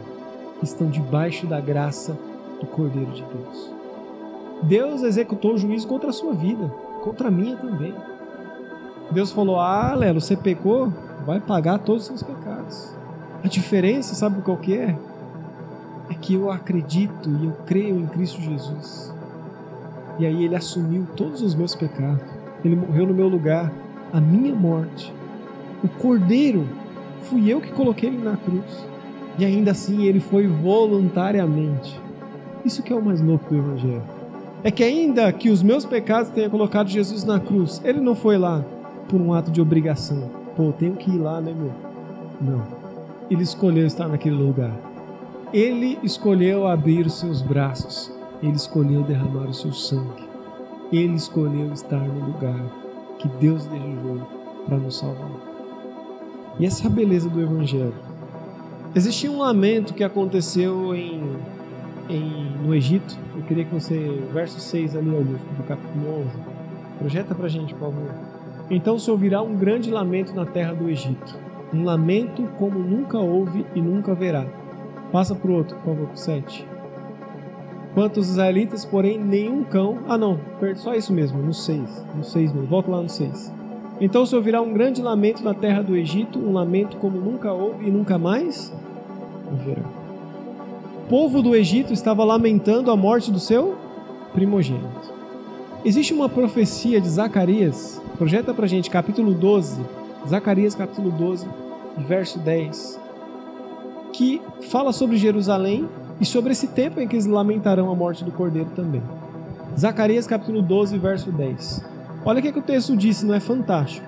que 0.59 0.65
estão 0.65 0.87
debaixo 0.89 1.47
da 1.47 1.59
graça 1.59 2.15
do 2.59 2.67
Cordeiro 2.67 3.11
de 3.11 3.23
Deus. 3.23 3.71
Deus 4.63 5.01
executou 5.01 5.55
o 5.55 5.57
juízo 5.57 5.87
contra 5.87 6.11
a 6.11 6.13
sua 6.13 6.33
vida, 6.33 6.67
contra 7.03 7.29
a 7.29 7.31
minha 7.31 7.55
também. 7.57 7.93
Deus 9.11 9.31
falou: 9.31 9.59
Ah, 9.59 9.95
Lelo, 9.95 10.21
você 10.21 10.37
pecou? 10.37 10.91
vai 11.25 11.39
pagar 11.39 11.79
todos 11.79 12.03
os 12.03 12.07
seus 12.07 12.23
pecados. 12.23 12.52
A 13.43 13.47
diferença, 13.47 14.15
sabe 14.15 14.41
qual 14.41 14.57
que 14.57 14.75
é? 14.75 14.97
É 16.09 16.13
que 16.13 16.33
eu 16.33 16.51
acredito 16.51 17.29
e 17.29 17.45
eu 17.45 17.51
creio 17.65 17.99
em 17.99 18.05
Cristo 18.07 18.41
Jesus. 18.41 19.13
E 20.19 20.25
aí 20.25 20.45
ele 20.45 20.55
assumiu 20.55 21.05
todos 21.15 21.41
os 21.41 21.55
meus 21.55 21.75
pecados. 21.75 22.23
Ele 22.63 22.75
morreu 22.75 23.07
no 23.07 23.13
meu 23.13 23.27
lugar, 23.27 23.71
a 24.11 24.21
minha 24.21 24.55
morte. 24.55 25.13
O 25.83 25.87
cordeiro 25.87 26.67
fui 27.23 27.51
eu 27.51 27.59
que 27.59 27.71
coloquei 27.71 28.09
ele 28.09 28.23
na 28.23 28.37
cruz. 28.37 28.85
E 29.37 29.43
ainda 29.43 29.71
assim 29.71 30.03
ele 30.03 30.19
foi 30.19 30.47
voluntariamente. 30.47 31.99
Isso 32.63 32.83
que 32.83 32.93
é 32.93 32.95
o 32.95 33.03
mais 33.03 33.19
louco 33.19 33.49
do 33.49 33.57
evangelho. 33.57 34.03
É 34.63 34.71
que 34.71 34.83
ainda 34.83 35.31
que 35.33 35.49
os 35.49 35.61
meus 35.61 35.83
pecados 35.83 36.29
tenham 36.29 36.49
colocado 36.49 36.87
Jesus 36.87 37.25
na 37.25 37.39
cruz, 37.39 37.81
ele 37.83 37.99
não 37.99 38.15
foi 38.15 38.37
lá 38.37 38.63
por 39.09 39.19
um 39.19 39.33
ato 39.33 39.51
de 39.51 39.59
obrigação 39.59 40.43
pô, 40.55 40.71
tenho 40.71 40.95
que 40.95 41.11
ir 41.11 41.17
lá, 41.17 41.41
né, 41.41 41.53
meu? 41.53 41.71
Não. 42.43 42.61
Ele 43.31 43.43
escolheu 43.43 43.87
estar 43.87 44.07
naquele 44.07 44.35
lugar. 44.35 44.73
Ele 45.53 45.97
escolheu 46.03 46.67
abrir 46.67 47.05
os 47.05 47.19
seus 47.19 47.41
braços. 47.41 48.11
Ele 48.41 48.55
escolheu 48.55 49.03
derramar 49.03 49.47
o 49.47 49.53
seu 49.53 49.71
sangue. 49.71 50.27
Ele 50.91 51.15
escolheu 51.15 51.71
estar 51.71 51.99
no 51.99 52.25
lugar 52.25 52.59
que 53.17 53.27
Deus 53.39 53.65
desejou 53.65 54.27
para 54.65 54.77
nos 54.77 54.97
salvar. 54.97 55.31
E 56.59 56.65
essa 56.65 56.83
é 56.83 56.87
a 56.87 56.89
beleza 56.89 57.29
do 57.29 57.41
Evangelho. 57.41 57.95
Existia 58.93 59.31
um 59.31 59.39
lamento 59.39 59.93
que 59.93 60.03
aconteceu 60.03 60.93
em, 60.93 61.23
em, 62.09 62.51
no 62.63 62.75
Egito. 62.75 63.17
Eu 63.35 63.43
queria 63.43 63.63
que 63.63 63.73
você, 63.73 64.21
verso 64.33 64.59
6 64.59 64.95
ali, 64.95 65.09
do 65.09 65.63
capítulo 65.67 66.25
11. 66.25 66.29
Projeta 66.99 67.33
para 67.33 67.47
gente, 67.47 67.73
por 67.73 67.91
favor. 67.91 68.11
Então 68.69 68.99
se 68.99 69.09
ouvirá 69.09 69.41
um 69.41 69.55
grande 69.55 69.89
lamento 69.89 70.33
na 70.33 70.45
terra 70.45 70.73
do 70.73 70.89
Egito, 70.89 71.35
um 71.73 71.83
lamento 71.83 72.43
como 72.57 72.79
nunca 72.79 73.19
houve 73.19 73.65
e 73.73 73.81
nunca 73.81 74.11
haverá. 74.11 74.45
Passa 75.11 75.33
para 75.35 75.49
o 75.49 75.55
outro, 75.55 75.75
por 75.77 75.95
favor, 75.95 76.09
7. 76.13 76.67
Quanto 77.93 78.19
os 78.19 78.29
israelitas, 78.29 78.85
porém, 78.85 79.19
nenhum 79.19 79.63
cão. 79.63 79.99
Ah, 80.07 80.17
não, 80.17 80.39
só 80.75 80.95
isso 80.95 81.13
mesmo, 81.13 81.41
no 81.41 81.53
6. 81.53 82.05
No 82.15 82.23
6 82.23 82.53
mesmo, 82.53 82.67
volta 82.67 82.89
lá 82.89 83.01
no 83.01 83.09
6. 83.09 83.53
Então 84.01 84.25
se 84.25 84.35
ouvirá 84.35 84.61
um 84.61 84.73
grande 84.73 85.01
lamento 85.01 85.43
na 85.43 85.53
terra 85.53 85.81
do 85.81 85.95
Egito, 85.95 86.39
um 86.39 86.51
lamento 86.51 86.97
como 86.97 87.19
nunca 87.19 87.51
houve 87.51 87.87
e 87.87 87.91
nunca 87.91 88.17
mais 88.17 88.73
haverá. 89.51 89.83
O 91.05 91.09
povo 91.09 91.41
do 91.41 91.55
Egito 91.55 91.93
estava 91.93 92.23
lamentando 92.23 92.89
a 92.89 92.97
morte 92.97 93.31
do 93.31 93.39
seu 93.39 93.75
primogênito. 94.33 95.13
Existe 95.85 96.13
uma 96.13 96.29
profecia 96.29 96.99
de 96.99 97.09
Zacarias 97.09 98.01
Projeta 98.17 98.53
pra 98.53 98.67
gente 98.67 98.91
capítulo 98.91 99.33
12, 99.33 99.81
Zacarias 100.27 100.73
capítulo 100.73 101.11
12, 101.11 101.47
verso 102.07 102.39
10, 102.39 102.99
que 104.13 104.41
fala 104.69 104.93
sobre 104.93 105.17
Jerusalém 105.17 105.87
e 106.19 106.25
sobre 106.25 106.53
esse 106.53 106.67
tempo 106.67 107.01
em 107.01 107.07
que 107.07 107.15
eles 107.15 107.25
lamentarão 107.25 107.91
a 107.91 107.95
morte 107.95 108.23
do 108.23 108.31
cordeiro 108.31 108.69
também. 108.73 109.03
Zacarias 109.77 110.25
capítulo 110.25 110.61
12, 110.61 110.97
verso 110.97 111.29
10. 111.29 111.83
Olha 112.23 112.39
o 112.39 112.41
que, 112.41 112.47
é 112.47 112.51
que 112.53 112.59
o 112.59 112.63
texto 112.63 112.95
disse, 112.95 113.25
não 113.25 113.33
é 113.33 113.39
fantástico? 113.41 114.07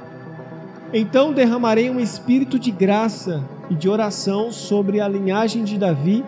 Então 0.93 1.33
derramarei 1.33 1.89
um 1.89 1.99
espírito 1.99 2.57
de 2.57 2.71
graça 2.71 3.43
e 3.69 3.75
de 3.75 3.89
oração 3.89 4.51
sobre 4.51 5.01
a 5.01 5.07
linhagem 5.09 5.65
de 5.65 5.77
Davi 5.77 6.23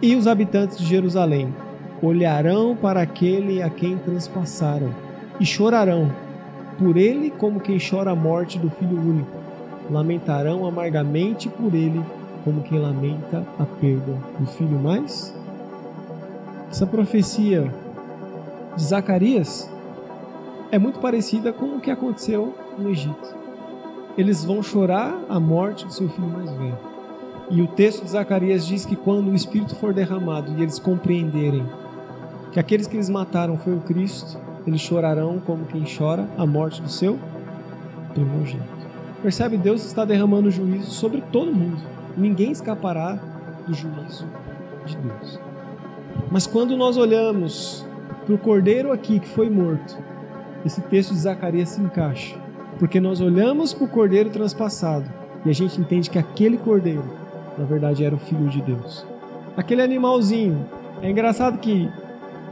e 0.00 0.14
os 0.14 0.28
habitantes 0.28 0.78
de 0.78 0.86
Jerusalém. 0.86 1.52
Olharão 2.00 2.76
para 2.76 3.00
aquele 3.00 3.62
a 3.62 3.68
quem 3.68 3.98
transpassaram 3.98 4.94
e 5.40 5.44
chorarão 5.44 6.12
por 6.78 6.96
ele 6.96 7.30
como 7.30 7.60
quem 7.60 7.78
chora 7.78 8.10
a 8.10 8.16
morte 8.16 8.58
do 8.58 8.70
filho 8.70 8.98
único. 8.98 9.36
Lamentarão 9.90 10.66
amargamente 10.66 11.48
por 11.48 11.74
ele 11.74 12.02
como 12.44 12.62
quem 12.62 12.78
lamenta 12.78 13.44
a 13.58 13.64
perda 13.64 14.16
do 14.38 14.46
filho 14.46 14.78
mais. 14.78 15.34
Essa 16.70 16.86
profecia 16.86 17.72
de 18.76 18.84
Zacarias 18.84 19.70
é 20.70 20.78
muito 20.78 20.98
parecida 20.98 21.52
com 21.52 21.76
o 21.76 21.80
que 21.80 21.90
aconteceu 21.90 22.54
no 22.78 22.90
Egito. 22.90 23.34
Eles 24.18 24.44
vão 24.44 24.62
chorar 24.62 25.18
a 25.28 25.38
morte 25.38 25.86
do 25.86 25.92
seu 25.92 26.08
filho 26.08 26.28
mais 26.28 26.50
velho. 26.50 26.78
E 27.50 27.62
o 27.62 27.68
texto 27.68 28.04
de 28.04 28.10
Zacarias 28.10 28.66
diz 28.66 28.84
que 28.84 28.96
quando 28.96 29.30
o 29.30 29.34
Espírito 29.34 29.76
for 29.76 29.94
derramado 29.94 30.52
e 30.56 30.62
eles 30.62 30.78
compreenderem 30.78 31.64
que 32.52 32.58
aqueles 32.58 32.86
que 32.86 32.96
eles 32.96 33.08
mataram 33.08 33.56
foi 33.56 33.74
o 33.74 33.80
Cristo, 33.80 34.38
eles 34.66 34.80
chorarão 34.80 35.38
como 35.38 35.64
quem 35.66 35.84
chora 35.84 36.28
a 36.36 36.44
morte 36.44 36.82
do 36.82 36.88
seu 36.88 37.18
primogênito. 38.12 38.76
Percebe? 39.22 39.56
Deus 39.56 39.84
está 39.84 40.04
derramando 40.04 40.50
juízo 40.50 40.90
sobre 40.90 41.20
todo 41.32 41.52
mundo. 41.52 41.80
Ninguém 42.16 42.50
escapará 42.50 43.18
do 43.66 43.74
juízo 43.74 44.26
de 44.84 44.96
Deus. 44.96 45.40
Mas 46.30 46.46
quando 46.46 46.76
nós 46.76 46.96
olhamos 46.96 47.86
para 48.24 48.34
o 48.34 48.38
cordeiro 48.38 48.92
aqui 48.92 49.20
que 49.20 49.28
foi 49.28 49.48
morto, 49.48 49.96
esse 50.64 50.80
texto 50.82 51.12
de 51.12 51.20
Zacarias 51.20 51.70
se 51.70 51.80
encaixa. 51.80 52.36
Porque 52.78 53.00
nós 53.00 53.20
olhamos 53.20 53.72
para 53.72 53.84
o 53.84 53.88
cordeiro 53.88 54.30
transpassado 54.30 55.10
e 55.44 55.50
a 55.50 55.52
gente 55.52 55.80
entende 55.80 56.10
que 56.10 56.18
aquele 56.18 56.58
cordeiro, 56.58 57.04
na 57.56 57.64
verdade, 57.64 58.04
era 58.04 58.14
o 58.14 58.18
filho 58.18 58.48
de 58.48 58.60
Deus. 58.60 59.06
Aquele 59.56 59.80
animalzinho. 59.80 60.66
É 61.02 61.10
engraçado 61.10 61.58
que 61.58 61.90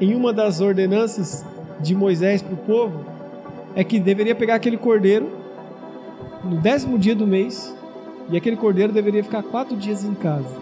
em 0.00 0.14
uma 0.14 0.32
das 0.32 0.60
ordenanças 0.60 1.44
de 1.84 1.94
Moisés 1.94 2.42
para 2.42 2.54
o 2.54 2.56
povo 2.56 3.04
é 3.76 3.84
que 3.84 4.00
deveria 4.00 4.34
pegar 4.34 4.54
aquele 4.54 4.76
cordeiro 4.76 5.30
no 6.42 6.56
décimo 6.56 6.98
dia 6.98 7.14
do 7.14 7.26
mês 7.26 7.76
e 8.30 8.36
aquele 8.36 8.56
cordeiro 8.56 8.92
deveria 8.92 9.22
ficar 9.22 9.42
quatro 9.42 9.76
dias 9.76 10.02
em 10.02 10.14
casa. 10.14 10.56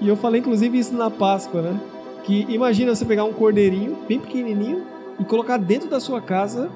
E 0.00 0.08
eu 0.08 0.16
falei 0.16 0.40
inclusive 0.40 0.78
isso 0.78 0.94
na 0.94 1.10
Páscoa, 1.10 1.60
né? 1.60 1.80
Que 2.24 2.46
imagina 2.48 2.94
você 2.94 3.04
pegar 3.04 3.24
um 3.24 3.32
cordeirinho 3.32 3.98
bem 4.08 4.20
pequenininho 4.20 4.84
e 5.18 5.24
colocar 5.24 5.56
dentro 5.56 5.90
da 5.90 5.98
sua 5.98 6.20
casa 6.20 6.70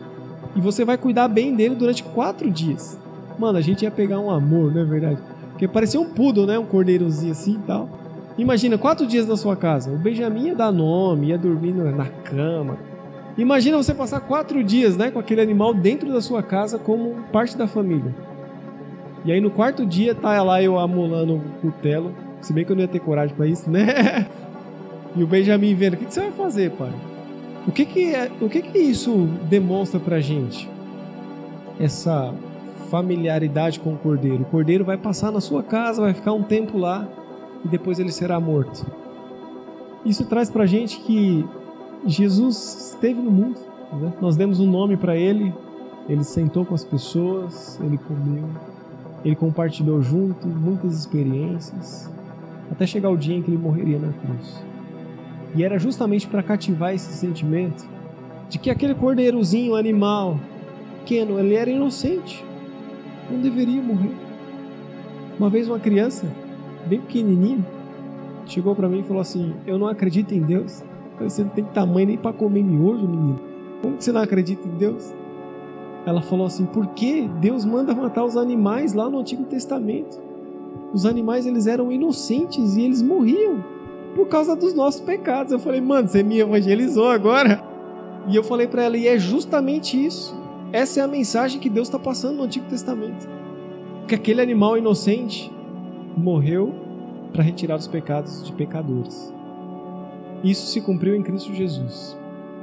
e 0.56 0.60
você 0.60 0.84
vai 0.84 0.98
cuidar 0.98 1.28
bem 1.28 1.54
dele 1.54 1.74
durante 1.74 2.02
quatro 2.02 2.50
dias. 2.50 2.98
Mano, 3.38 3.58
a 3.58 3.60
gente 3.60 3.82
ia 3.82 3.90
pegar 3.90 4.18
um 4.18 4.30
amor, 4.30 4.72
não 4.72 4.82
é 4.82 4.84
verdade? 4.84 5.18
Porque 5.50 5.68
parecia 5.68 6.00
um 6.00 6.06
poodle, 6.10 6.46
né? 6.46 6.58
Um 6.58 6.66
cordeirozinho 6.66 7.32
assim 7.32 7.54
e 7.54 7.66
tal. 7.66 7.88
Imagina, 8.36 8.76
quatro 8.76 9.06
dias 9.06 9.28
na 9.28 9.36
sua 9.36 9.54
casa. 9.54 9.92
O 9.92 9.96
Benjamin 9.96 10.48
ia 10.48 10.54
dar 10.54 10.72
nome, 10.72 11.28
ia 11.28 11.38
dormir 11.38 11.72
na 11.72 12.06
cama. 12.06 12.76
Imagina 13.36 13.76
você 13.76 13.92
passar 13.92 14.20
quatro 14.20 14.62
dias, 14.62 14.96
né? 14.96 15.10
Com 15.10 15.18
aquele 15.18 15.40
animal 15.40 15.74
dentro 15.74 16.12
da 16.12 16.20
sua 16.20 16.42
casa 16.42 16.78
como 16.78 17.24
parte 17.32 17.56
da 17.56 17.66
família. 17.66 18.14
E 19.24 19.32
aí 19.32 19.40
no 19.40 19.50
quarto 19.50 19.84
dia 19.84 20.14
tá 20.14 20.40
lá 20.42 20.62
eu 20.62 20.78
amolando 20.78 21.36
o 21.36 21.40
cutelo. 21.60 22.14
Se 22.40 22.52
bem 22.52 22.64
que 22.64 22.70
eu 22.70 22.76
não 22.76 22.82
ia 22.82 22.88
ter 22.88 23.00
coragem 23.00 23.34
para 23.34 23.46
isso, 23.46 23.70
né? 23.70 24.26
E 25.16 25.22
o 25.22 25.28
Benjamin 25.28 25.76
vendo, 25.76 25.94
o 25.94 25.96
que, 25.96 26.06
que 26.06 26.12
você 26.12 26.22
vai 26.22 26.32
fazer, 26.32 26.72
pai? 26.72 26.92
O 27.68 27.70
que 27.70 27.86
que, 27.86 28.12
é, 28.12 28.28
o 28.40 28.48
que 28.48 28.60
que 28.60 28.78
isso 28.78 29.28
demonstra 29.48 30.00
pra 30.00 30.18
gente? 30.18 30.68
Essa 31.78 32.34
familiaridade 32.90 33.78
com 33.78 33.94
o 33.94 33.96
cordeiro. 33.96 34.42
O 34.42 34.46
cordeiro 34.46 34.84
vai 34.84 34.96
passar 34.96 35.30
na 35.30 35.40
sua 35.40 35.62
casa, 35.62 36.02
vai 36.02 36.14
ficar 36.14 36.32
um 36.32 36.42
tempo 36.42 36.76
lá 36.76 37.08
e 37.64 37.68
depois 37.68 38.00
ele 38.00 38.10
será 38.10 38.40
morto. 38.40 38.84
Isso 40.04 40.24
traz 40.26 40.50
pra 40.50 40.66
gente 40.66 40.98
que 41.00 41.46
Jesus 42.06 42.92
esteve 42.92 43.20
no 43.20 43.30
mundo. 43.30 43.58
Né? 43.92 44.12
Nós 44.20 44.36
demos 44.36 44.60
um 44.60 44.70
nome 44.70 44.96
para 44.96 45.16
ele, 45.16 45.52
ele 46.08 46.24
sentou 46.24 46.64
com 46.64 46.74
as 46.74 46.84
pessoas, 46.84 47.80
ele 47.82 47.98
comeu, 47.98 48.48
ele 49.24 49.34
compartilhou 49.34 50.02
junto 50.02 50.46
muitas 50.46 50.98
experiências, 50.98 52.10
até 52.70 52.86
chegar 52.86 53.10
o 53.10 53.16
dia 53.16 53.36
em 53.36 53.42
que 53.42 53.50
ele 53.50 53.58
morreria 53.58 53.98
na 53.98 54.12
cruz. 54.12 54.62
E 55.54 55.62
era 55.62 55.78
justamente 55.78 56.26
para 56.26 56.42
cativar 56.42 56.94
esse 56.94 57.12
sentimento 57.12 57.86
de 58.48 58.58
que 58.58 58.70
aquele 58.70 58.94
cordeirozinho 58.94 59.74
animal 59.74 60.38
pequeno, 61.00 61.38
ele 61.38 61.54
era 61.54 61.70
inocente, 61.70 62.44
não 63.30 63.40
deveria 63.40 63.80
morrer. 63.80 64.14
Uma 65.38 65.50
vez 65.50 65.68
uma 65.68 65.78
criança, 65.78 66.26
bem 66.86 67.00
pequenininha, 67.00 67.64
chegou 68.46 68.74
para 68.74 68.88
mim 68.88 69.00
e 69.00 69.02
falou 69.02 69.20
assim: 69.20 69.54
Eu 69.66 69.78
não 69.78 69.88
acredito 69.88 70.32
em 70.32 70.40
Deus. 70.40 70.82
Você 71.20 71.42
não 71.42 71.50
tem 71.50 71.64
tamanho 71.64 72.08
nem 72.08 72.18
para 72.18 72.32
comer 72.32 72.62
miojo, 72.62 73.06
menino. 73.06 73.40
Como 73.82 73.96
que 73.96 74.04
você 74.04 74.12
não 74.12 74.20
acredita 74.20 74.66
em 74.66 74.72
Deus? 74.72 75.14
Ela 76.06 76.20
falou 76.20 76.46
assim: 76.46 76.66
Por 76.66 76.88
que 76.88 77.28
Deus 77.40 77.64
manda 77.64 77.94
matar 77.94 78.24
os 78.24 78.36
animais 78.36 78.92
lá 78.92 79.08
no 79.08 79.18
Antigo 79.18 79.44
Testamento? 79.44 80.20
Os 80.92 81.04
animais 81.04 81.44
eles 81.44 81.66
eram 81.66 81.90
inocentes 81.90 82.76
e 82.76 82.82
eles 82.82 83.02
morriam 83.02 83.64
por 84.14 84.28
causa 84.28 84.54
dos 84.54 84.72
nossos 84.72 85.00
pecados. 85.00 85.52
Eu 85.52 85.58
falei, 85.58 85.80
mano, 85.80 86.06
você 86.06 86.22
me 86.22 86.38
evangelizou 86.38 87.08
agora? 87.08 87.62
E 88.28 88.36
eu 88.36 88.44
falei 88.44 88.68
para 88.68 88.84
ela, 88.84 88.96
e 88.96 89.08
é 89.08 89.18
justamente 89.18 90.02
isso. 90.02 90.34
Essa 90.72 91.00
é 91.00 91.02
a 91.02 91.08
mensagem 91.08 91.60
que 91.60 91.68
Deus 91.68 91.88
está 91.88 91.98
passando 91.98 92.36
no 92.36 92.44
Antigo 92.44 92.66
Testamento. 92.66 93.28
Que 94.06 94.14
aquele 94.14 94.40
animal 94.40 94.78
inocente 94.78 95.52
morreu 96.16 96.72
para 97.32 97.42
retirar 97.42 97.76
os 97.76 97.88
pecados 97.88 98.44
de 98.44 98.52
pecadores. 98.52 99.33
Isso 100.44 100.66
se 100.66 100.82
cumpriu 100.82 101.16
em 101.16 101.22
Cristo 101.22 101.54
Jesus. 101.54 102.14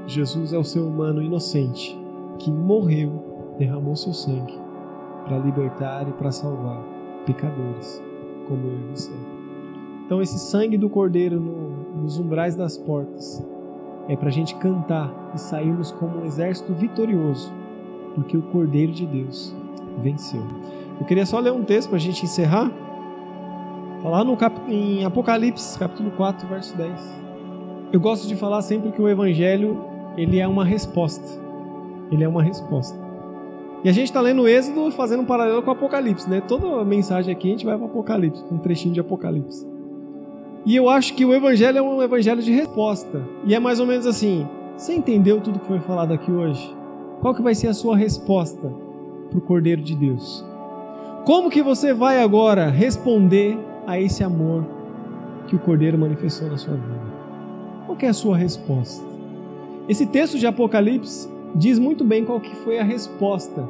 Jesus 0.05 0.53
é 0.53 0.57
o 0.57 0.63
ser 0.63 0.81
humano 0.81 1.19
inocente 1.19 1.99
que 2.37 2.51
morreu, 2.51 3.55
derramou 3.57 3.95
seu 3.95 4.13
sangue 4.13 4.53
para 5.25 5.39
libertar 5.39 6.07
e 6.07 6.11
para 6.11 6.31
salvar 6.31 6.79
pecadores 7.25 8.03
como 8.47 8.67
eu 8.67 8.77
e 8.77 8.91
você. 8.91 9.11
Então, 10.05 10.21
esse 10.21 10.37
sangue 10.37 10.77
do 10.77 10.89
Cordeiro 10.91 11.39
no, 11.39 12.01
nos 12.03 12.19
umbrais 12.19 12.55
das 12.55 12.77
portas 12.77 13.43
é 14.07 14.15
para 14.15 14.27
a 14.27 14.31
gente 14.31 14.53
cantar 14.55 15.31
e 15.33 15.39
sairmos 15.39 15.91
como 15.91 16.19
um 16.19 16.25
exército 16.25 16.73
vitorioso, 16.75 17.51
porque 18.13 18.37
o 18.37 18.43
Cordeiro 18.43 18.91
de 18.91 19.07
Deus 19.07 19.55
venceu. 20.03 20.43
Eu 20.99 21.05
queria 21.07 21.25
só 21.25 21.39
ler 21.39 21.51
um 21.51 21.63
texto 21.63 21.89
para 21.89 21.97
a 21.97 22.01
gente 22.01 22.25
encerrar. 22.25 22.71
Está 23.97 24.09
lá 24.09 24.23
no 24.23 24.37
em 24.67 25.03
Apocalipse, 25.03 25.79
capítulo 25.79 26.11
4, 26.11 26.47
verso 26.47 26.77
10. 26.77 27.30
Eu 27.93 27.99
gosto 27.99 28.25
de 28.25 28.37
falar 28.37 28.61
sempre 28.61 28.91
que 28.91 29.01
o 29.01 29.09
Evangelho 29.09 29.83
ele 30.15 30.39
é 30.39 30.47
uma 30.47 30.63
resposta. 30.63 31.27
Ele 32.09 32.23
é 32.23 32.27
uma 32.27 32.41
resposta. 32.41 32.97
E 33.83 33.89
a 33.89 33.91
gente 33.91 34.05
está 34.05 34.21
lendo 34.21 34.43
o 34.43 34.47
Êxodo 34.47 34.91
fazendo 34.91 35.23
um 35.23 35.25
paralelo 35.25 35.61
com 35.61 35.69
o 35.69 35.73
Apocalipse, 35.73 36.29
né? 36.29 36.39
Toda 36.39 36.85
mensagem 36.85 37.33
aqui 37.33 37.49
a 37.49 37.51
gente 37.51 37.65
vai 37.65 37.75
para 37.75 37.85
o 37.85 37.89
Apocalipse, 37.89 38.45
um 38.49 38.59
trechinho 38.59 38.93
de 38.93 38.99
Apocalipse. 39.01 39.67
E 40.65 40.75
eu 40.75 40.87
acho 40.87 41.15
que 41.15 41.25
o 41.25 41.33
evangelho 41.33 41.79
é 41.79 41.81
um 41.81 42.01
evangelho 42.01 42.41
de 42.41 42.51
resposta. 42.51 43.21
E 43.45 43.55
é 43.55 43.59
mais 43.59 43.79
ou 43.79 43.85
menos 43.85 44.05
assim: 44.05 44.47
você 44.77 44.93
entendeu 44.93 45.41
tudo 45.41 45.59
que 45.59 45.67
foi 45.67 45.79
falado 45.79 46.13
aqui 46.13 46.31
hoje? 46.31 46.73
Qual 47.19 47.35
que 47.35 47.41
vai 47.41 47.55
ser 47.55 47.67
a 47.67 47.73
sua 47.73 47.97
resposta 47.97 48.71
para 49.29 49.37
o 49.37 49.41
Cordeiro 49.41 49.81
de 49.81 49.95
Deus? 49.95 50.45
Como 51.25 51.49
que 51.49 51.61
você 51.61 51.93
vai 51.93 52.21
agora 52.21 52.69
responder 52.69 53.57
a 53.85 53.99
esse 53.99 54.23
amor 54.23 54.65
que 55.47 55.55
o 55.55 55.59
Cordeiro 55.59 55.97
manifestou 55.97 56.47
na 56.47 56.57
sua 56.57 56.75
vida? 56.75 57.10
Qual 57.91 57.97
é 58.01 58.07
a 58.07 58.13
sua 58.13 58.37
resposta? 58.37 59.05
Esse 59.89 60.05
texto 60.05 60.39
de 60.39 60.47
Apocalipse 60.47 61.29
diz 61.53 61.77
muito 61.77 62.05
bem 62.05 62.23
qual 62.23 62.39
que 62.39 62.55
foi 62.55 62.79
a 62.79 62.83
resposta 62.83 63.67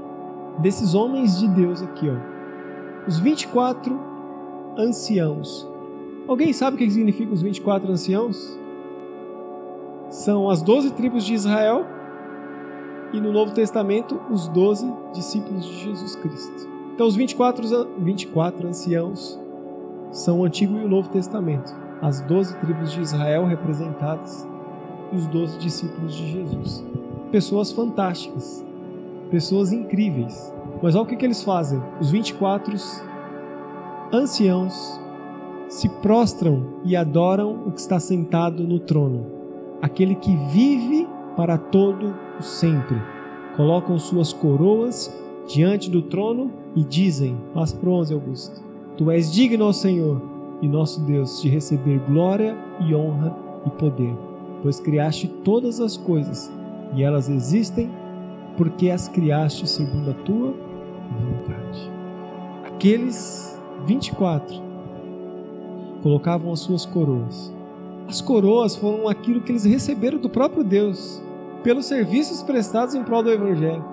desses 0.60 0.94
homens 0.94 1.40
de 1.40 1.48
Deus 1.48 1.82
aqui, 1.82 2.08
ó. 2.08 3.08
Os 3.08 3.18
24 3.18 4.00
anciãos 4.78 5.68
Alguém 6.28 6.54
sabe 6.54 6.76
o 6.76 6.78
que 6.78 6.90
significa 6.90 7.34
os 7.34 7.42
24 7.42 7.92
anciãos? 7.92 8.60
São 10.12 10.50
as 10.50 10.62
12 10.62 10.92
tribos 10.94 11.26
de 11.26 11.34
Israel 11.34 11.84
e 13.12 13.20
no 13.20 13.34
Novo 13.34 13.54
Testamento 13.54 14.22
os 14.30 14.48
12 14.50 14.94
discípulos 15.14 15.66
de 15.66 15.84
Jesus 15.84 16.16
Cristo. 16.16 16.70
Então 16.94 17.08
os 17.08 17.16
24, 17.16 17.68
24 17.98 18.68
anciãos 18.68 19.40
são 20.12 20.42
o 20.42 20.46
Antigo 20.46 20.78
e 20.78 20.86
o 20.86 20.88
Novo 20.88 21.10
Testamento. 21.10 21.81
As 22.02 22.20
12 22.22 22.58
tribos 22.58 22.92
de 22.92 23.00
Israel 23.00 23.46
representadas 23.46 24.50
e 25.12 25.16
os 25.16 25.28
12 25.28 25.60
discípulos 25.60 26.16
de 26.16 26.32
Jesus. 26.32 26.84
Pessoas 27.32 27.72
fantásticas, 27.72 28.66
pessoas 29.30 29.72
incríveis. 29.72 30.52
Mas 30.82 30.96
olha 30.96 31.04
o 31.04 31.06
que, 31.06 31.16
que 31.16 31.24
eles 31.24 31.44
fazem. 31.44 31.80
Os 32.00 32.10
24 32.10 32.74
anciãos 34.12 35.00
se 35.70 35.88
prostram 36.02 36.66
e 36.84 36.96
adoram 36.96 37.68
o 37.68 37.72
que 37.72 37.80
está 37.80 38.00
sentado 38.00 38.64
no 38.64 38.80
trono, 38.80 39.28
aquele 39.80 40.16
que 40.16 40.36
vive 40.48 41.08
para 41.38 41.56
todo 41.56 42.16
o 42.40 42.42
sempre. 42.42 43.00
Colocam 43.56 44.00
suas 44.00 44.34
coroas 44.34 45.16
diante 45.48 45.88
do 45.88 46.02
trono 46.02 46.52
e 46.76 46.84
dizem: 46.84 47.38
Passa 47.54 47.78
para 47.78 47.92
11, 47.92 48.12
Augusto. 48.12 48.62
Tu 48.98 49.12
és 49.12 49.32
digno, 49.32 49.72
Senhor 49.72 50.31
e 50.62 50.68
nosso 50.68 51.02
Deus, 51.02 51.42
de 51.42 51.50
receber 51.50 52.00
glória 52.08 52.58
e 52.80 52.94
honra 52.94 53.36
e 53.66 53.70
poder, 53.72 54.16
pois 54.62 54.80
criaste 54.80 55.28
todas 55.44 55.80
as 55.80 55.98
coisas 55.98 56.52
e 56.96 57.04
elas 57.04 57.30
existem 57.30 57.90
porque 58.58 58.90
as 58.90 59.08
criaste 59.08 59.68
segundo 59.68 60.12
a 60.12 60.14
tua 60.14 60.54
vontade. 61.20 61.92
Aqueles 62.66 63.60
24 63.86 64.56
colocavam 66.04 66.52
as 66.52 66.60
suas 66.60 66.86
coroas. 66.86 67.54
As 68.08 68.22
coroas 68.22 68.76
foram 68.76 69.08
aquilo 69.08 69.42
que 69.42 69.52
eles 69.52 69.64
receberam 69.64 70.20
do 70.20 70.30
próprio 70.30 70.64
Deus, 70.64 71.22
pelos 71.64 71.86
serviços 71.86 72.44
prestados 72.44 72.94
em 72.94 73.04
prol 73.04 73.24
do 73.24 73.32
Evangelho. 73.32 73.86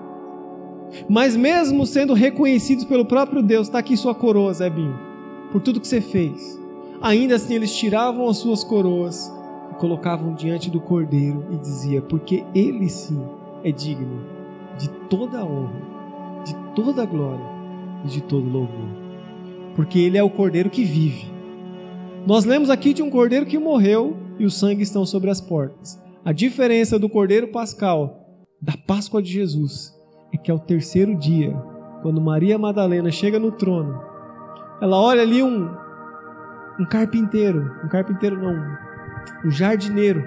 Mas 1.07 1.35
mesmo 1.35 1.85
sendo 1.85 2.13
reconhecidos 2.13 2.83
pelo 2.83 3.05
próprio 3.05 3.41
Deus, 3.41 3.67
está 3.67 3.79
aqui 3.79 3.95
sua 3.95 4.15
coroa, 4.15 4.53
Zebinho, 4.53 5.08
por 5.51 5.61
tudo 5.61 5.79
que 5.79 5.87
você 5.87 6.01
fez. 6.01 6.59
Ainda 7.01 7.35
assim, 7.35 7.55
eles 7.55 7.75
tiravam 7.75 8.27
as 8.27 8.37
suas 8.37 8.63
coroas 8.63 9.31
e 9.71 9.75
colocavam 9.75 10.33
diante 10.33 10.69
do 10.69 10.81
Cordeiro 10.81 11.45
e 11.51 11.57
dizia: 11.57 12.01
porque 12.01 12.43
ele 12.53 12.89
sim 12.89 13.21
é 13.63 13.71
digno 13.71 14.21
de 14.77 14.89
toda 15.09 15.39
a 15.39 15.45
honra, 15.45 15.81
de 16.45 16.55
toda 16.75 17.03
a 17.03 17.05
glória 17.05 17.45
e 18.05 18.07
de 18.07 18.21
todo 18.21 18.49
louvor. 18.49 18.89
Porque 19.75 19.99
ele 19.99 20.17
é 20.17 20.23
o 20.23 20.29
cordeiro 20.29 20.69
que 20.69 20.83
vive. 20.83 21.27
Nós 22.25 22.43
lemos 22.45 22.69
aqui 22.69 22.93
de 22.93 23.01
um 23.01 23.09
cordeiro 23.09 23.45
que 23.45 23.57
morreu 23.57 24.17
e 24.37 24.45
o 24.45 24.51
sangue 24.51 24.83
estão 24.83 25.05
sobre 25.05 25.29
as 25.29 25.39
portas. 25.39 26.01
A 26.23 26.31
diferença 26.31 26.99
do 26.99 27.09
cordeiro 27.09 27.47
pascal 27.47 28.19
da 28.61 28.73
Páscoa 28.75 29.21
de 29.21 29.31
Jesus 29.31 29.93
é 30.33 30.37
que 30.37 30.51
ao 30.51 30.59
terceiro 30.59 31.15
dia, 31.15 31.53
quando 32.01 32.21
Maria 32.21 32.57
Madalena 32.57 33.11
chega 33.11 33.39
no 33.39 33.51
trono, 33.51 34.08
ela 34.81 34.97
olha 34.97 35.21
ali 35.21 35.43
um 35.43 35.69
um 36.79 36.85
carpinteiro, 36.85 37.75
um 37.83 37.89
carpinteiro 37.89 38.41
não, 38.41 38.77
um 39.43 39.51
jardineiro. 39.51 40.25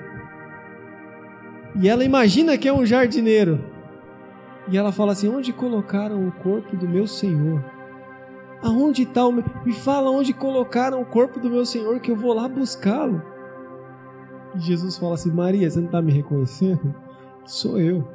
E 1.75 1.89
ela 1.89 2.05
imagina 2.05 2.59
que 2.59 2.69
é 2.69 2.73
um 2.73 2.85
jardineiro. 2.85 3.65
E 4.69 4.77
ela 4.77 4.93
fala 4.93 5.13
assim: 5.13 5.29
Onde 5.29 5.53
colocaram 5.53 6.29
o 6.29 6.33
corpo 6.33 6.77
do 6.77 6.87
meu 6.87 7.07
Senhor? 7.07 7.65
Aonde 8.63 9.03
está 9.03 9.27
o 9.27 9.33
meu... 9.33 9.45
Me 9.65 9.73
fala 9.73 10.11
onde 10.11 10.33
colocaram 10.33 11.01
o 11.01 11.07
corpo 11.07 11.41
do 11.41 11.51
meu 11.51 11.65
Senhor, 11.67 11.99
que 11.99 12.11
eu 12.11 12.17
vou 12.17 12.33
lá 12.33 12.47
buscá-lo. 12.47 13.23
E 14.55 14.61
Jesus 14.61 14.99
fala 14.99 15.15
assim: 15.15 15.31
Maria, 15.31 15.71
você 15.71 15.79
não 15.79 15.87
está 15.87 16.03
me 16.03 16.13
reconhecendo? 16.13 16.95
Sou 17.47 17.81
eu. 17.81 18.07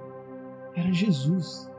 Era 0.76 0.94
Jesus. 0.94 1.70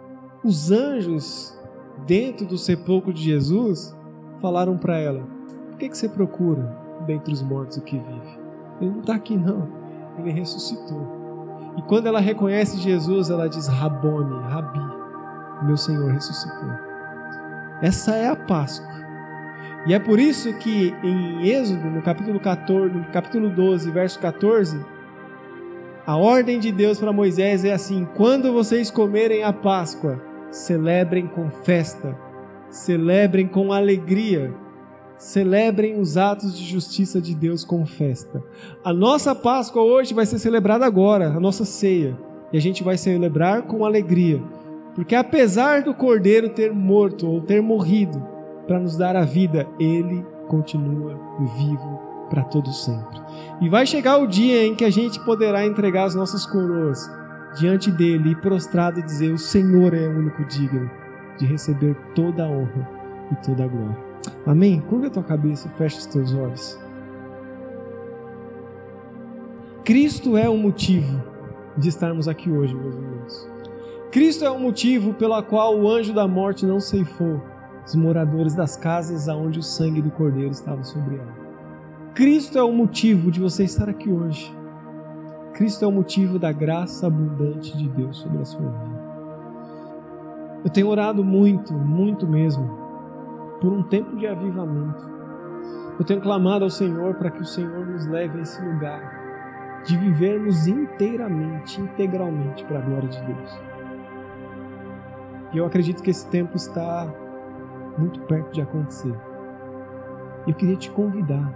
Os 0.42 0.72
anjos 0.72 1.56
dentro 2.04 2.44
do 2.44 2.58
sepulcro 2.58 3.12
de 3.12 3.22
Jesus 3.22 3.96
falaram 4.40 4.76
para 4.76 4.98
ela: 4.98 5.22
Por 5.70 5.78
que, 5.78 5.88
que 5.88 5.96
você 5.96 6.08
procura 6.08 6.76
dentre 7.06 7.32
os 7.32 7.42
mortos 7.42 7.76
o 7.76 7.82
que 7.82 7.98
vive? 7.98 8.38
Ele 8.80 8.90
não 8.90 9.00
está 9.00 9.14
aqui, 9.14 9.36
não. 9.36 9.68
Ele 10.18 10.30
ressuscitou. 10.30 11.18
E 11.76 11.82
quando 11.82 12.06
ela 12.06 12.20
reconhece 12.20 12.78
Jesus, 12.78 13.30
ela 13.30 13.48
diz: 13.48 13.66
Rabone, 13.68 14.42
Rabi, 14.48 15.64
meu 15.64 15.76
Senhor 15.76 16.10
ressuscitou. 16.12 16.70
Essa 17.80 18.14
é 18.14 18.28
a 18.28 18.36
Páscoa. 18.36 18.98
E 19.86 19.94
é 19.94 19.98
por 19.98 20.18
isso 20.18 20.52
que 20.58 20.92
em 21.02 21.48
Êxodo, 21.48 21.88
no 21.88 22.02
capítulo 22.02 22.40
14, 22.40 22.94
no 22.94 23.04
capítulo 23.06 23.48
12, 23.48 23.90
verso 23.90 24.18
14, 24.18 24.84
a 26.04 26.16
ordem 26.16 26.58
de 26.58 26.72
Deus 26.72 26.98
para 26.98 27.12
Moisés 27.12 27.64
é 27.64 27.72
assim: 27.72 28.06
quando 28.16 28.52
vocês 28.52 28.90
comerem 28.90 29.44
a 29.44 29.52
Páscoa, 29.52 30.20
celebrem 30.50 31.26
com 31.26 31.50
festa, 31.50 32.16
celebrem 32.70 33.46
com 33.46 33.72
alegria, 33.72 34.54
celebrem 35.16 36.00
os 36.00 36.16
atos 36.16 36.56
de 36.56 36.64
justiça 36.64 37.20
de 37.20 37.34
Deus 37.34 37.64
com 37.64 37.84
festa. 37.84 38.42
A 38.84 38.92
nossa 38.92 39.34
Páscoa 39.34 39.82
hoje 39.82 40.14
vai 40.14 40.26
ser 40.26 40.38
celebrada 40.38 40.86
agora, 40.86 41.28
a 41.28 41.40
nossa 41.40 41.64
ceia, 41.64 42.16
e 42.52 42.56
a 42.56 42.60
gente 42.60 42.82
vai 42.82 42.96
celebrar 42.96 43.62
com 43.62 43.84
alegria, 43.84 44.42
porque 44.94 45.14
apesar 45.14 45.82
do 45.82 45.94
cordeiro 45.94 46.48
ter 46.48 46.72
morto 46.72 47.28
ou 47.28 47.40
ter 47.40 47.60
morrido 47.60 48.22
para 48.66 48.78
nos 48.78 48.96
dar 48.96 49.16
a 49.16 49.24
vida, 49.24 49.66
ele 49.78 50.24
continua 50.48 51.18
vivo 51.56 52.00
para 52.28 52.42
todo 52.44 52.72
sempre. 52.72 53.20
E 53.60 53.68
vai 53.68 53.86
chegar 53.86 54.18
o 54.18 54.26
dia 54.26 54.66
em 54.66 54.74
que 54.74 54.84
a 54.84 54.90
gente 54.90 55.18
poderá 55.24 55.64
entregar 55.66 56.04
as 56.04 56.14
nossas 56.14 56.44
coroas 56.44 57.10
diante 57.58 57.90
dele 57.90 58.32
e 58.32 58.36
prostrado 58.36 59.02
dizer: 59.02 59.32
O 59.32 59.38
Senhor 59.38 59.94
é 59.94 60.06
o 60.06 60.18
único 60.18 60.44
digno 60.44 60.90
de 61.38 61.46
receber 61.46 61.94
toda 62.14 62.44
a 62.44 62.48
honra 62.48 62.88
e 63.32 63.36
toda 63.36 63.64
a 63.64 63.68
glória. 63.68 63.96
Amém? 64.46 64.80
Curva 64.80 65.06
a 65.06 65.10
tua 65.10 65.22
cabeça 65.22 65.68
e 65.68 65.78
fecha 65.78 65.98
os 65.98 66.06
teus 66.06 66.34
olhos. 66.34 66.78
Cristo 69.84 70.36
é 70.36 70.48
o 70.48 70.56
motivo 70.56 71.22
de 71.76 71.88
estarmos 71.88 72.28
aqui 72.28 72.50
hoje, 72.50 72.74
meus 72.74 72.94
irmãos. 72.94 73.48
Cristo 74.10 74.44
é 74.44 74.50
o 74.50 74.58
motivo 74.58 75.14
pela 75.14 75.42
qual 75.42 75.78
o 75.78 75.88
anjo 75.88 76.12
da 76.12 76.26
morte 76.26 76.66
não 76.66 76.80
ceifou 76.80 77.40
os 77.86 77.94
moradores 77.94 78.54
das 78.54 78.76
casas 78.76 79.28
aonde 79.28 79.58
o 79.58 79.62
sangue 79.62 80.02
do 80.02 80.10
cordeiro 80.10 80.50
estava 80.50 80.82
sobre 80.84 81.16
ela. 81.16 81.34
Cristo 82.14 82.58
é 82.58 82.62
o 82.62 82.72
motivo 82.72 83.30
de 83.30 83.40
você 83.40 83.64
estar 83.64 83.88
aqui 83.88 84.10
hoje. 84.10 84.54
Cristo 85.54 85.84
é 85.84 85.88
o 85.88 85.92
motivo 85.92 86.38
da 86.38 86.52
graça 86.52 87.06
abundante 87.06 87.76
de 87.76 87.88
Deus 87.88 88.18
sobre 88.18 88.42
a 88.42 88.44
sua 88.44 88.60
vida. 88.60 88.97
Eu 90.64 90.70
tenho 90.70 90.88
orado 90.88 91.22
muito, 91.22 91.72
muito 91.72 92.26
mesmo, 92.26 92.68
por 93.60 93.72
um 93.72 93.82
tempo 93.82 94.16
de 94.16 94.26
avivamento. 94.26 95.08
Eu 95.98 96.04
tenho 96.04 96.20
clamado 96.20 96.64
ao 96.64 96.70
Senhor 96.70 97.14
para 97.14 97.30
que 97.30 97.42
o 97.42 97.46
Senhor 97.46 97.86
nos 97.86 98.06
leve 98.06 98.38
a 98.38 98.42
esse 98.42 98.64
lugar 98.64 99.82
de 99.84 99.96
vivermos 99.96 100.66
inteiramente, 100.66 101.80
integralmente 101.80 102.64
para 102.64 102.78
a 102.78 102.82
glória 102.82 103.08
de 103.08 103.20
Deus. 103.22 103.60
E 105.52 105.58
eu 105.58 105.64
acredito 105.64 106.02
que 106.02 106.10
esse 106.10 106.28
tempo 106.28 106.56
está 106.56 107.08
muito 107.96 108.20
perto 108.22 108.52
de 108.52 108.60
acontecer. 108.60 109.14
Eu 110.46 110.54
queria 110.54 110.76
te 110.76 110.90
convidar 110.90 111.54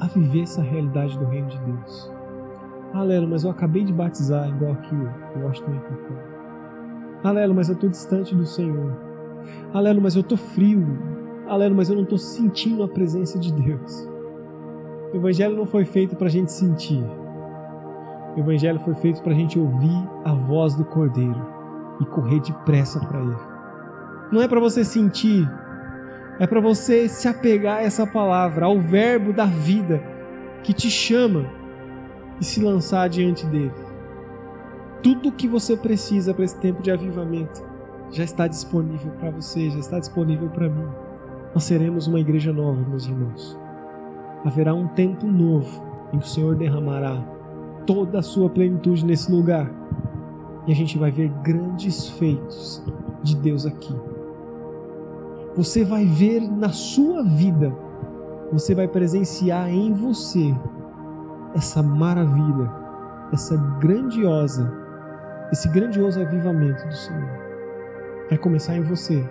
a 0.00 0.06
viver 0.06 0.42
essa 0.42 0.62
realidade 0.62 1.18
do 1.18 1.26
reino 1.26 1.48
de 1.48 1.58
Deus. 1.60 2.12
Ah, 2.92 3.02
Lelo, 3.02 3.28
mas 3.28 3.44
eu 3.44 3.50
acabei 3.50 3.84
de 3.84 3.92
batizar, 3.92 4.48
igual 4.48 4.72
aqui 4.72 4.94
o 4.94 5.44
Washington 5.44 5.74
e 5.74 6.29
Ah, 7.22 7.32
Lelo, 7.32 7.54
mas 7.54 7.68
eu 7.68 7.74
estou 7.74 7.90
distante 7.90 8.34
do 8.34 8.46
Senhor. 8.46 8.96
Ah, 9.72 9.80
Lelo, 9.80 10.00
mas 10.00 10.16
eu 10.16 10.22
estou 10.22 10.38
frio. 10.38 10.86
Alelo, 11.50 11.74
mas 11.74 11.90
eu 11.90 11.96
não 11.96 12.04
estou 12.04 12.16
sentindo 12.16 12.84
a 12.84 12.88
presença 12.88 13.36
de 13.36 13.52
Deus. 13.52 14.08
O 15.12 15.16
Evangelho 15.16 15.56
não 15.56 15.66
foi 15.66 15.84
feito 15.84 16.14
para 16.14 16.28
a 16.28 16.30
gente 16.30 16.52
sentir. 16.52 17.04
O 18.36 18.38
Evangelho 18.38 18.78
foi 18.78 18.94
feito 18.94 19.20
para 19.20 19.32
a 19.32 19.34
gente 19.34 19.58
ouvir 19.58 20.08
a 20.24 20.32
voz 20.32 20.76
do 20.76 20.84
Cordeiro 20.84 21.44
e 22.00 22.04
correr 22.04 22.38
depressa 22.38 23.00
para 23.00 23.18
Ele. 23.18 23.36
Não 24.30 24.40
é 24.40 24.46
para 24.46 24.60
você 24.60 24.84
sentir, 24.84 25.50
é 26.38 26.46
para 26.46 26.60
você 26.60 27.08
se 27.08 27.26
apegar 27.26 27.78
a 27.78 27.82
essa 27.82 28.06
palavra, 28.06 28.66
ao 28.66 28.78
Verbo 28.78 29.32
da 29.32 29.46
vida 29.46 30.00
que 30.62 30.72
te 30.72 30.88
chama 30.88 31.44
e 32.40 32.44
se 32.44 32.62
lançar 32.62 33.08
diante 33.08 33.44
dele. 33.46 33.74
Tudo 35.02 35.30
o 35.30 35.32
que 35.32 35.48
você 35.48 35.76
precisa 35.76 36.34
para 36.34 36.44
esse 36.44 36.56
tempo 36.58 36.82
de 36.82 36.90
avivamento 36.90 37.62
já 38.10 38.24
está 38.24 38.46
disponível 38.46 39.12
para 39.12 39.30
você, 39.30 39.70
já 39.70 39.78
está 39.78 39.98
disponível 39.98 40.48
para 40.50 40.68
mim 40.68 40.88
nós 41.54 41.64
seremos 41.64 42.06
uma 42.06 42.20
igreja 42.20 42.52
nova, 42.52 42.80
meus 42.88 43.06
irmãos. 43.06 43.58
Haverá 44.44 44.72
um 44.72 44.86
tempo 44.88 45.26
novo 45.26 45.82
em 46.12 46.18
que 46.18 46.24
o 46.24 46.28
Senhor 46.28 46.54
derramará 46.54 47.22
toda 47.86 48.20
a 48.20 48.22
sua 48.22 48.48
plenitude 48.48 49.04
nesse 49.04 49.30
lugar. 49.30 49.70
E 50.66 50.72
a 50.72 50.74
gente 50.74 50.96
vai 50.96 51.10
ver 51.10 51.28
grandes 51.42 52.08
feitos 52.10 52.82
de 53.22 53.36
Deus 53.36 53.66
aqui. 53.66 53.94
Você 55.56 55.84
vai 55.84 56.04
ver 56.04 56.40
na 56.40 56.68
sua 56.68 57.24
vida, 57.24 57.74
você 58.52 58.74
vai 58.74 58.86
presenciar 58.86 59.68
em 59.68 59.92
você 59.92 60.54
essa 61.54 61.82
maravilha, 61.82 62.70
essa 63.32 63.56
grandiosa, 63.80 64.72
esse 65.52 65.68
grandioso 65.68 66.20
avivamento 66.20 66.86
do 66.86 66.94
Senhor. 66.94 67.30
Vai 68.28 68.38
começar 68.38 68.76
em 68.76 68.82
você 68.82 69.24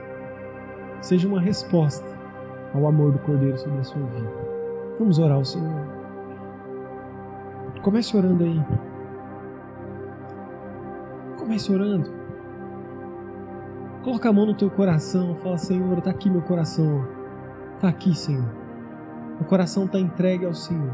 seja 1.02 1.28
uma 1.28 1.40
resposta 1.40 2.08
ao 2.74 2.88
amor 2.88 3.12
do 3.12 3.20
Cordeiro 3.20 3.58
sobre 3.58 3.80
a 3.80 3.84
sua 3.84 4.02
vida. 4.02 4.30
Vamos 5.00 5.18
orar 5.18 5.38
ao 5.38 5.46
Senhor. 5.46 5.88
Comece 7.82 8.16
orando 8.16 8.44
aí. 8.44 8.66
Comece 11.38 11.72
orando. 11.72 12.12
Coloca 14.04 14.30
a 14.30 14.34
mão 14.34 14.46
no 14.46 14.54
teu 14.54 14.70
coração. 14.70 15.36
Fala, 15.36 15.58
Senhor, 15.58 15.98
está 15.98 16.12
aqui 16.12 16.30
meu 16.30 16.42
coração. 16.42 17.08
Está 17.76 17.88
aqui, 17.88 18.14
Senhor. 18.14 18.46
O 19.40 19.46
coração 19.46 19.86
está 19.86 19.98
entregue 19.98 20.46
ao 20.46 20.54
Senhor. 20.54 20.92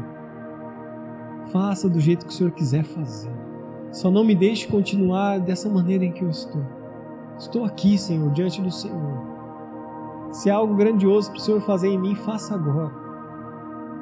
Faça 1.52 1.88
do 1.88 1.98
jeito 1.98 2.26
que 2.26 2.32
o 2.32 2.34
Senhor 2.34 2.52
quiser 2.52 2.84
fazer. 2.84 3.35
Só 3.90 4.10
não 4.10 4.24
me 4.24 4.34
deixe 4.34 4.66
continuar 4.66 5.38
dessa 5.40 5.68
maneira 5.68 6.04
em 6.04 6.12
que 6.12 6.22
eu 6.22 6.30
estou. 6.30 6.62
Estou 7.38 7.64
aqui, 7.64 7.98
Senhor, 7.98 8.30
diante 8.32 8.60
do 8.60 8.70
Senhor. 8.70 9.36
Se 10.30 10.50
há 10.50 10.56
algo 10.56 10.74
grandioso 10.74 11.30
para 11.30 11.38
o 11.38 11.42
Senhor 11.42 11.60
fazer 11.62 11.88
em 11.88 11.98
mim, 11.98 12.14
faça 12.14 12.54
agora. 12.54 12.92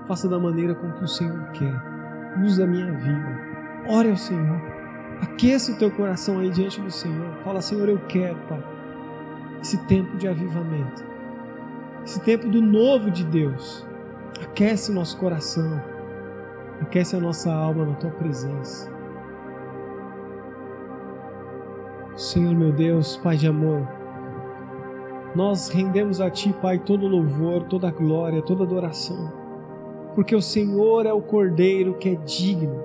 Faça 0.06 0.28
da 0.28 0.38
maneira 0.38 0.74
com 0.74 0.90
que 0.92 1.04
o 1.04 1.08
Senhor 1.08 1.50
quer. 1.52 1.74
Usa 2.44 2.64
a 2.64 2.66
minha 2.66 2.92
vida. 2.92 3.40
Ore 3.88 4.10
ao 4.10 4.16
Senhor. 4.16 4.60
Aqueça 5.20 5.72
o 5.72 5.76
teu 5.76 5.90
coração 5.90 6.38
aí 6.38 6.50
diante 6.50 6.80
do 6.80 6.90
Senhor. 6.90 7.32
Fala, 7.44 7.60
Senhor, 7.60 7.88
eu 7.88 7.98
quero, 8.08 8.36
Pai, 8.48 8.62
esse 9.62 9.78
tempo 9.86 10.16
de 10.16 10.28
avivamento. 10.28 11.04
Esse 12.04 12.20
tempo 12.20 12.48
do 12.48 12.60
novo 12.60 13.10
de 13.10 13.24
Deus. 13.24 13.86
Aquece 14.42 14.90
o 14.90 14.94
nosso 14.94 15.16
coração. 15.16 15.80
Aquece 16.80 17.16
a 17.16 17.20
nossa 17.20 17.52
alma 17.52 17.86
na 17.86 17.94
tua 17.94 18.10
presença. 18.10 18.93
Senhor 22.16 22.54
meu 22.54 22.70
Deus, 22.70 23.16
Pai 23.16 23.36
de 23.36 23.48
amor, 23.48 23.88
nós 25.34 25.68
rendemos 25.68 26.20
a 26.20 26.30
Ti, 26.30 26.54
Pai, 26.62 26.78
todo 26.78 27.08
louvor, 27.08 27.64
toda 27.64 27.90
glória, 27.90 28.40
toda 28.40 28.62
adoração, 28.62 29.32
porque 30.14 30.36
o 30.36 30.40
Senhor 30.40 31.06
é 31.06 31.12
o 31.12 31.20
Cordeiro 31.20 31.94
que 31.94 32.10
é 32.10 32.14
digno, 32.14 32.84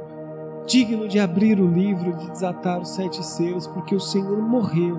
digno 0.65 1.07
de 1.07 1.19
abrir 1.19 1.59
o 1.59 1.67
livro, 1.67 2.13
de 2.17 2.31
desatar 2.31 2.81
os 2.81 2.89
sete 2.89 3.23
selos, 3.23 3.67
porque 3.67 3.93
o 3.93 3.99
Senhor 3.99 4.41
morreu. 4.41 4.97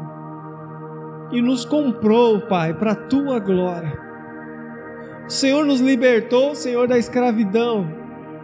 e 1.33 1.41
nos 1.43 1.65
comprou, 1.65 2.41
Pai, 2.41 2.75
para 2.75 2.93
a 2.93 2.97
tua 2.97 3.39
glória. 3.41 3.99
O 5.27 5.31
Senhor 5.31 5.65
nos 5.65 5.81
libertou, 5.81 6.57
Senhor, 6.57 6.89
da 6.89 6.99
escravidão, 6.99 7.87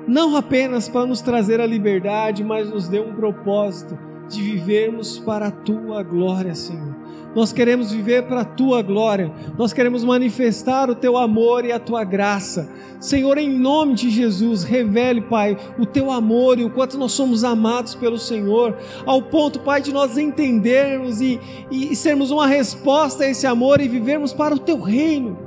não 0.07 0.37
apenas 0.37 0.89
para 0.89 1.07
nos 1.07 1.21
trazer 1.21 1.61
a 1.61 1.67
liberdade, 1.67 2.45
mas 2.45 2.71
nos 2.71 2.89
deu 2.89 3.09
um 3.09 3.15
propósito 3.15 3.99
de 4.29 4.43
vivermos 4.43 5.19
para 5.19 5.49
a 5.49 5.51
tua 5.51 6.03
glória, 6.03 6.55
Senhor. 6.55 6.97
Nós 7.37 7.53
queremos 7.53 7.93
viver 7.93 8.23
para 8.23 8.41
a 8.41 8.45
tua 8.47 8.81
glória, 8.81 9.31
nós 9.59 9.71
queremos 9.71 10.03
manifestar 10.03 10.89
o 10.89 10.95
teu 10.95 11.19
amor 11.19 11.67
e 11.67 11.73
a 11.73 11.79
tua 11.79 12.03
graça. 12.03 12.67
Senhor, 12.99 13.37
em 13.37 13.51
nome 13.51 13.93
de 13.93 14.09
Jesus, 14.09 14.65
revele, 14.65 15.21
Pai, 15.21 15.55
o 15.79 15.85
teu 15.85 16.11
amor 16.11 16.59
e 16.59 16.65
o 16.65 16.71
quanto 16.71 16.97
nós 16.97 17.13
somos 17.13 17.45
amados 17.45 17.95
pelo 17.95 18.19
Senhor, 18.19 18.79
ao 19.05 19.21
ponto, 19.21 19.61
Pai, 19.61 19.83
de 19.83 19.93
nós 19.93 20.17
entendermos 20.17 21.21
e, 21.21 21.39
e, 21.71 21.95
sermos 21.95 22.31
uma 22.31 22.47
resposta 22.47 23.25
a 23.25 23.29
esse 23.29 23.47
amor 23.47 23.83
e 23.83 23.89
vivermos 23.89 24.33
para 24.33 24.55
o 24.55 24.59
teu 24.59 24.81
reino. 24.81 25.39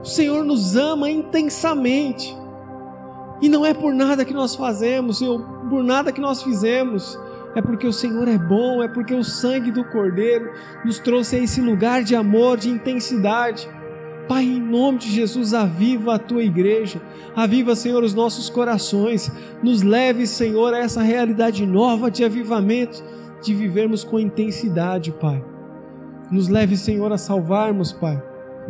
O 0.00 0.06
Senhor 0.06 0.42
nos 0.46 0.76
ama 0.76 1.10
intensamente. 1.10 2.34
E 3.42 3.50
não 3.50 3.66
é 3.66 3.74
por 3.74 3.92
nada 3.92 4.24
que 4.24 4.32
nós 4.32 4.54
fazemos, 4.54 5.18
Senhor, 5.18 5.40
por 5.68 5.84
nada 5.84 6.10
que 6.10 6.22
nós 6.22 6.42
fizemos, 6.42 7.18
é 7.58 7.62
porque 7.62 7.86
o 7.86 7.92
Senhor 7.92 8.28
é 8.28 8.38
bom, 8.38 8.82
é 8.82 8.88
porque 8.88 9.12
o 9.12 9.24
sangue 9.24 9.72
do 9.72 9.84
Cordeiro 9.84 10.52
nos 10.84 11.00
trouxe 11.00 11.36
a 11.36 11.38
esse 11.40 11.60
lugar 11.60 12.04
de 12.04 12.14
amor, 12.14 12.56
de 12.56 12.68
intensidade. 12.68 13.68
Pai, 14.28 14.44
em 14.44 14.60
nome 14.60 14.98
de 14.98 15.10
Jesus, 15.10 15.54
aviva 15.54 16.14
a 16.14 16.18
tua 16.18 16.42
igreja, 16.42 17.00
aviva, 17.34 17.74
Senhor, 17.74 18.04
os 18.04 18.14
nossos 18.14 18.48
corações, 18.48 19.32
nos 19.62 19.82
leve, 19.82 20.26
Senhor, 20.26 20.72
a 20.72 20.78
essa 20.78 21.02
realidade 21.02 21.66
nova 21.66 22.10
de 22.10 22.24
avivamento, 22.24 23.02
de 23.42 23.54
vivermos 23.54 24.04
com 24.04 24.20
intensidade, 24.20 25.10
Pai. 25.12 25.44
Nos 26.30 26.48
leve, 26.48 26.76
Senhor, 26.76 27.10
a 27.12 27.18
salvarmos, 27.18 27.92
Pai, 27.92 28.22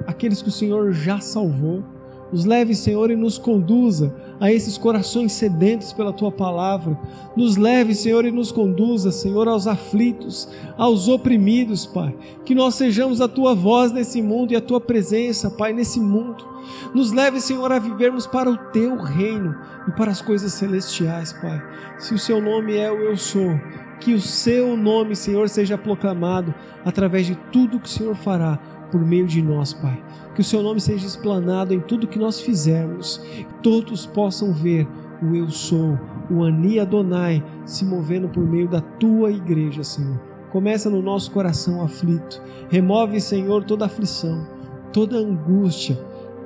aqueles 0.07 0.41
que 0.41 0.49
o 0.49 0.53
Senhor 0.53 0.93
já 0.93 1.19
salvou 1.21 1.85
nos 2.31 2.45
leve, 2.45 2.75
Senhor, 2.75 3.11
e 3.11 3.17
nos 3.17 3.39
conduza 3.39 4.15
a 4.41 4.53
esses 4.53 4.77
corações 4.77 5.33
sedentos 5.33 5.93
pela 5.93 6.13
tua 6.13 6.31
palavra. 6.31 6.99
Nos 7.37 7.57
leve, 7.57 7.95
Senhor, 7.95 8.25
e 8.25 8.31
nos 8.31 8.53
conduza, 8.53 9.11
Senhor, 9.11 9.49
aos 9.49 9.67
aflitos, 9.67 10.49
aos 10.77 11.09
oprimidos, 11.09 11.87
Pai. 11.87 12.15
Que 12.45 12.55
nós 12.55 12.75
sejamos 12.75 13.21
a 13.21 13.29
tua 13.29 13.55
voz 13.55 13.93
nesse 13.93 14.21
mundo 14.21 14.53
e 14.53 14.57
a 14.57 14.61
tua 14.61 14.81
presença, 14.81 15.51
Pai, 15.51 15.73
nesse 15.73 15.99
mundo. 15.99 16.47
Nos 16.95 17.13
leve, 17.13 17.41
Senhor, 17.41 17.73
a 17.73 17.79
vivermos 17.79 18.27
para 18.27 18.51
o 18.51 18.57
teu 18.57 18.97
reino 18.97 19.57
e 19.89 19.93
para 19.93 20.11
as 20.11 20.21
coisas 20.21 20.53
celestiais, 20.53 21.33
Pai. 21.33 21.63
Se 21.99 22.15
o 22.15 22.19
seu 22.19 22.41
nome 22.41 22.77
é 22.77 22.91
o 22.91 22.97
Eu 22.97 23.17
Sou, 23.17 23.59
que 24.01 24.13
o 24.13 24.21
seu 24.21 24.77
nome, 24.77 25.17
Senhor, 25.17 25.49
seja 25.49 25.77
proclamado 25.77 26.55
através 26.85 27.27
de 27.27 27.35
tudo 27.51 27.81
que 27.81 27.89
o 27.89 27.91
Senhor 27.91 28.15
fará 28.15 28.59
por 28.91 29.05
meio 29.05 29.27
de 29.27 29.43
nós, 29.43 29.73
Pai. 29.73 30.03
Que 30.35 30.41
o 30.41 30.45
seu 30.45 30.63
nome 30.63 30.81
seja 30.81 31.07
explanado 31.07 31.75
em 31.75 31.81
tudo 31.81 32.07
que 32.07 32.19
nós 32.19 32.41
fizermos, 32.41 33.21
todos 33.63 34.07
possam 34.07 34.53
ver 34.53 34.87
o 35.23 35.35
Eu 35.35 35.51
Sou, 35.51 35.99
o 36.31 36.45
Ani 36.45 36.79
Adonai, 36.79 37.45
se 37.65 37.85
movendo 37.85 38.29
por 38.29 38.45
meio 38.45 38.69
da 38.69 38.81
tua 38.81 39.31
igreja, 39.31 39.83
Senhor. 39.83 40.21
Começa 40.51 40.89
no 40.89 41.03
nosso 41.03 41.31
coração 41.31 41.83
aflito, 41.83 42.41
remove, 42.71 43.21
Senhor, 43.21 43.65
toda 43.65 43.87
aflição, 43.87 44.47
toda 44.93 45.19
angústia, 45.19 45.97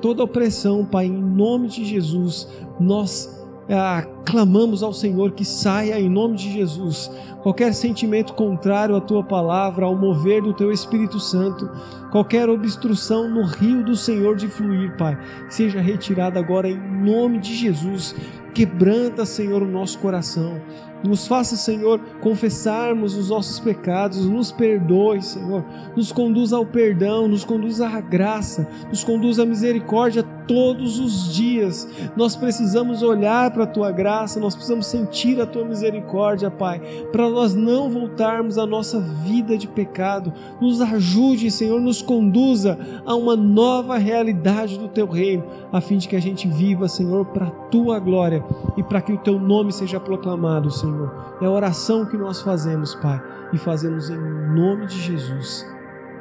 toda 0.00 0.24
opressão, 0.24 0.84
Pai, 0.84 1.06
em 1.06 1.22
nome 1.22 1.68
de 1.68 1.84
Jesus, 1.84 2.48
nós 2.80 3.41
ah, 3.70 4.06
clamamos 4.24 4.82
ao 4.82 4.92
Senhor 4.92 5.32
que 5.32 5.44
saia 5.44 5.98
em 6.00 6.08
nome 6.08 6.36
de 6.36 6.52
Jesus 6.52 7.10
qualquer 7.42 7.74
sentimento 7.74 8.34
contrário 8.34 8.94
à 8.94 9.00
tua 9.00 9.22
palavra, 9.22 9.84
ao 9.84 9.96
mover 9.96 10.42
do 10.42 10.54
teu 10.54 10.70
Espírito 10.70 11.18
Santo, 11.18 11.68
qualquer 12.10 12.48
obstrução 12.48 13.28
no 13.28 13.42
rio 13.42 13.84
do 13.84 13.96
Senhor 13.96 14.36
de 14.36 14.46
fluir, 14.46 14.96
Pai, 14.96 15.18
seja 15.50 15.80
retirada 15.80 16.38
agora 16.38 16.68
em 16.68 16.78
nome 16.78 17.38
de 17.38 17.54
Jesus. 17.54 18.14
Quebranta, 18.54 19.24
Senhor, 19.24 19.62
o 19.62 19.68
nosso 19.68 19.98
coração. 19.98 20.60
Nos 21.04 21.26
faça, 21.26 21.56
Senhor, 21.56 22.00
confessarmos 22.20 23.16
os 23.16 23.28
nossos 23.30 23.58
pecados, 23.58 24.24
nos 24.28 24.52
perdoe, 24.52 25.22
Senhor. 25.22 25.64
Nos 25.96 26.12
conduz 26.12 26.52
ao 26.52 26.64
perdão, 26.64 27.26
nos 27.26 27.44
conduz 27.44 27.80
à 27.80 28.00
graça, 28.00 28.68
nos 28.88 29.02
conduz 29.02 29.38
à 29.38 29.46
misericórdia 29.46 30.22
todos 30.46 30.98
os 30.98 31.34
dias. 31.34 31.88
Nós 32.16 32.36
precisamos 32.36 33.02
olhar 33.02 33.50
para 33.50 33.64
a 33.64 33.66
tua 33.66 33.90
graça, 33.90 34.40
nós 34.40 34.54
precisamos 34.54 34.86
sentir 34.86 35.40
a 35.40 35.46
tua 35.46 35.64
misericórdia, 35.64 36.50
Pai, 36.50 36.80
para 37.10 37.28
nós 37.28 37.54
não 37.54 37.90
voltarmos 37.90 38.58
à 38.58 38.66
nossa 38.66 39.00
vida 39.00 39.56
de 39.56 39.66
pecado. 39.66 40.32
Nos 40.60 40.80
ajude, 40.80 41.50
Senhor, 41.50 41.80
nos 41.80 42.02
conduza 42.02 42.78
a 43.04 43.14
uma 43.14 43.36
nova 43.36 43.98
realidade 43.98 44.78
do 44.78 44.88
teu 44.88 45.06
reino, 45.06 45.44
a 45.72 45.80
fim 45.80 45.96
de 45.96 46.08
que 46.08 46.16
a 46.16 46.20
gente 46.20 46.48
viva, 46.48 46.88
Senhor, 46.88 47.26
para 47.26 47.46
a 47.46 47.50
tua 47.50 47.98
glória 47.98 48.44
e 48.76 48.82
para 48.82 49.00
que 49.00 49.12
o 49.12 49.18
teu 49.18 49.38
nome 49.38 49.72
seja 49.72 49.98
proclamado, 49.98 50.70
Senhor. 50.92 51.38
É 51.40 51.46
a 51.46 51.50
oração 51.50 52.06
que 52.06 52.16
nós 52.16 52.40
fazemos, 52.42 52.94
Pai, 52.96 53.20
e 53.52 53.58
fazemos 53.58 54.10
em 54.10 54.18
nome 54.18 54.86
de 54.86 54.98
Jesus. 55.00 55.66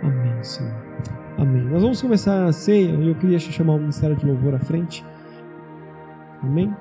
Amém, 0.01 0.43
Senhor. 0.43 0.73
Amém. 1.37 1.63
Nós 1.63 1.81
vamos 1.81 2.01
começar 2.01 2.45
a 2.45 2.51
ceia 2.51 2.91
e 2.91 3.07
eu 3.07 3.15
queria 3.15 3.39
chamar 3.39 3.73
o 3.73 3.79
Ministério 3.79 4.15
de 4.15 4.25
Louvor 4.25 4.55
à 4.55 4.59
frente. 4.59 5.05
Amém? 6.43 6.75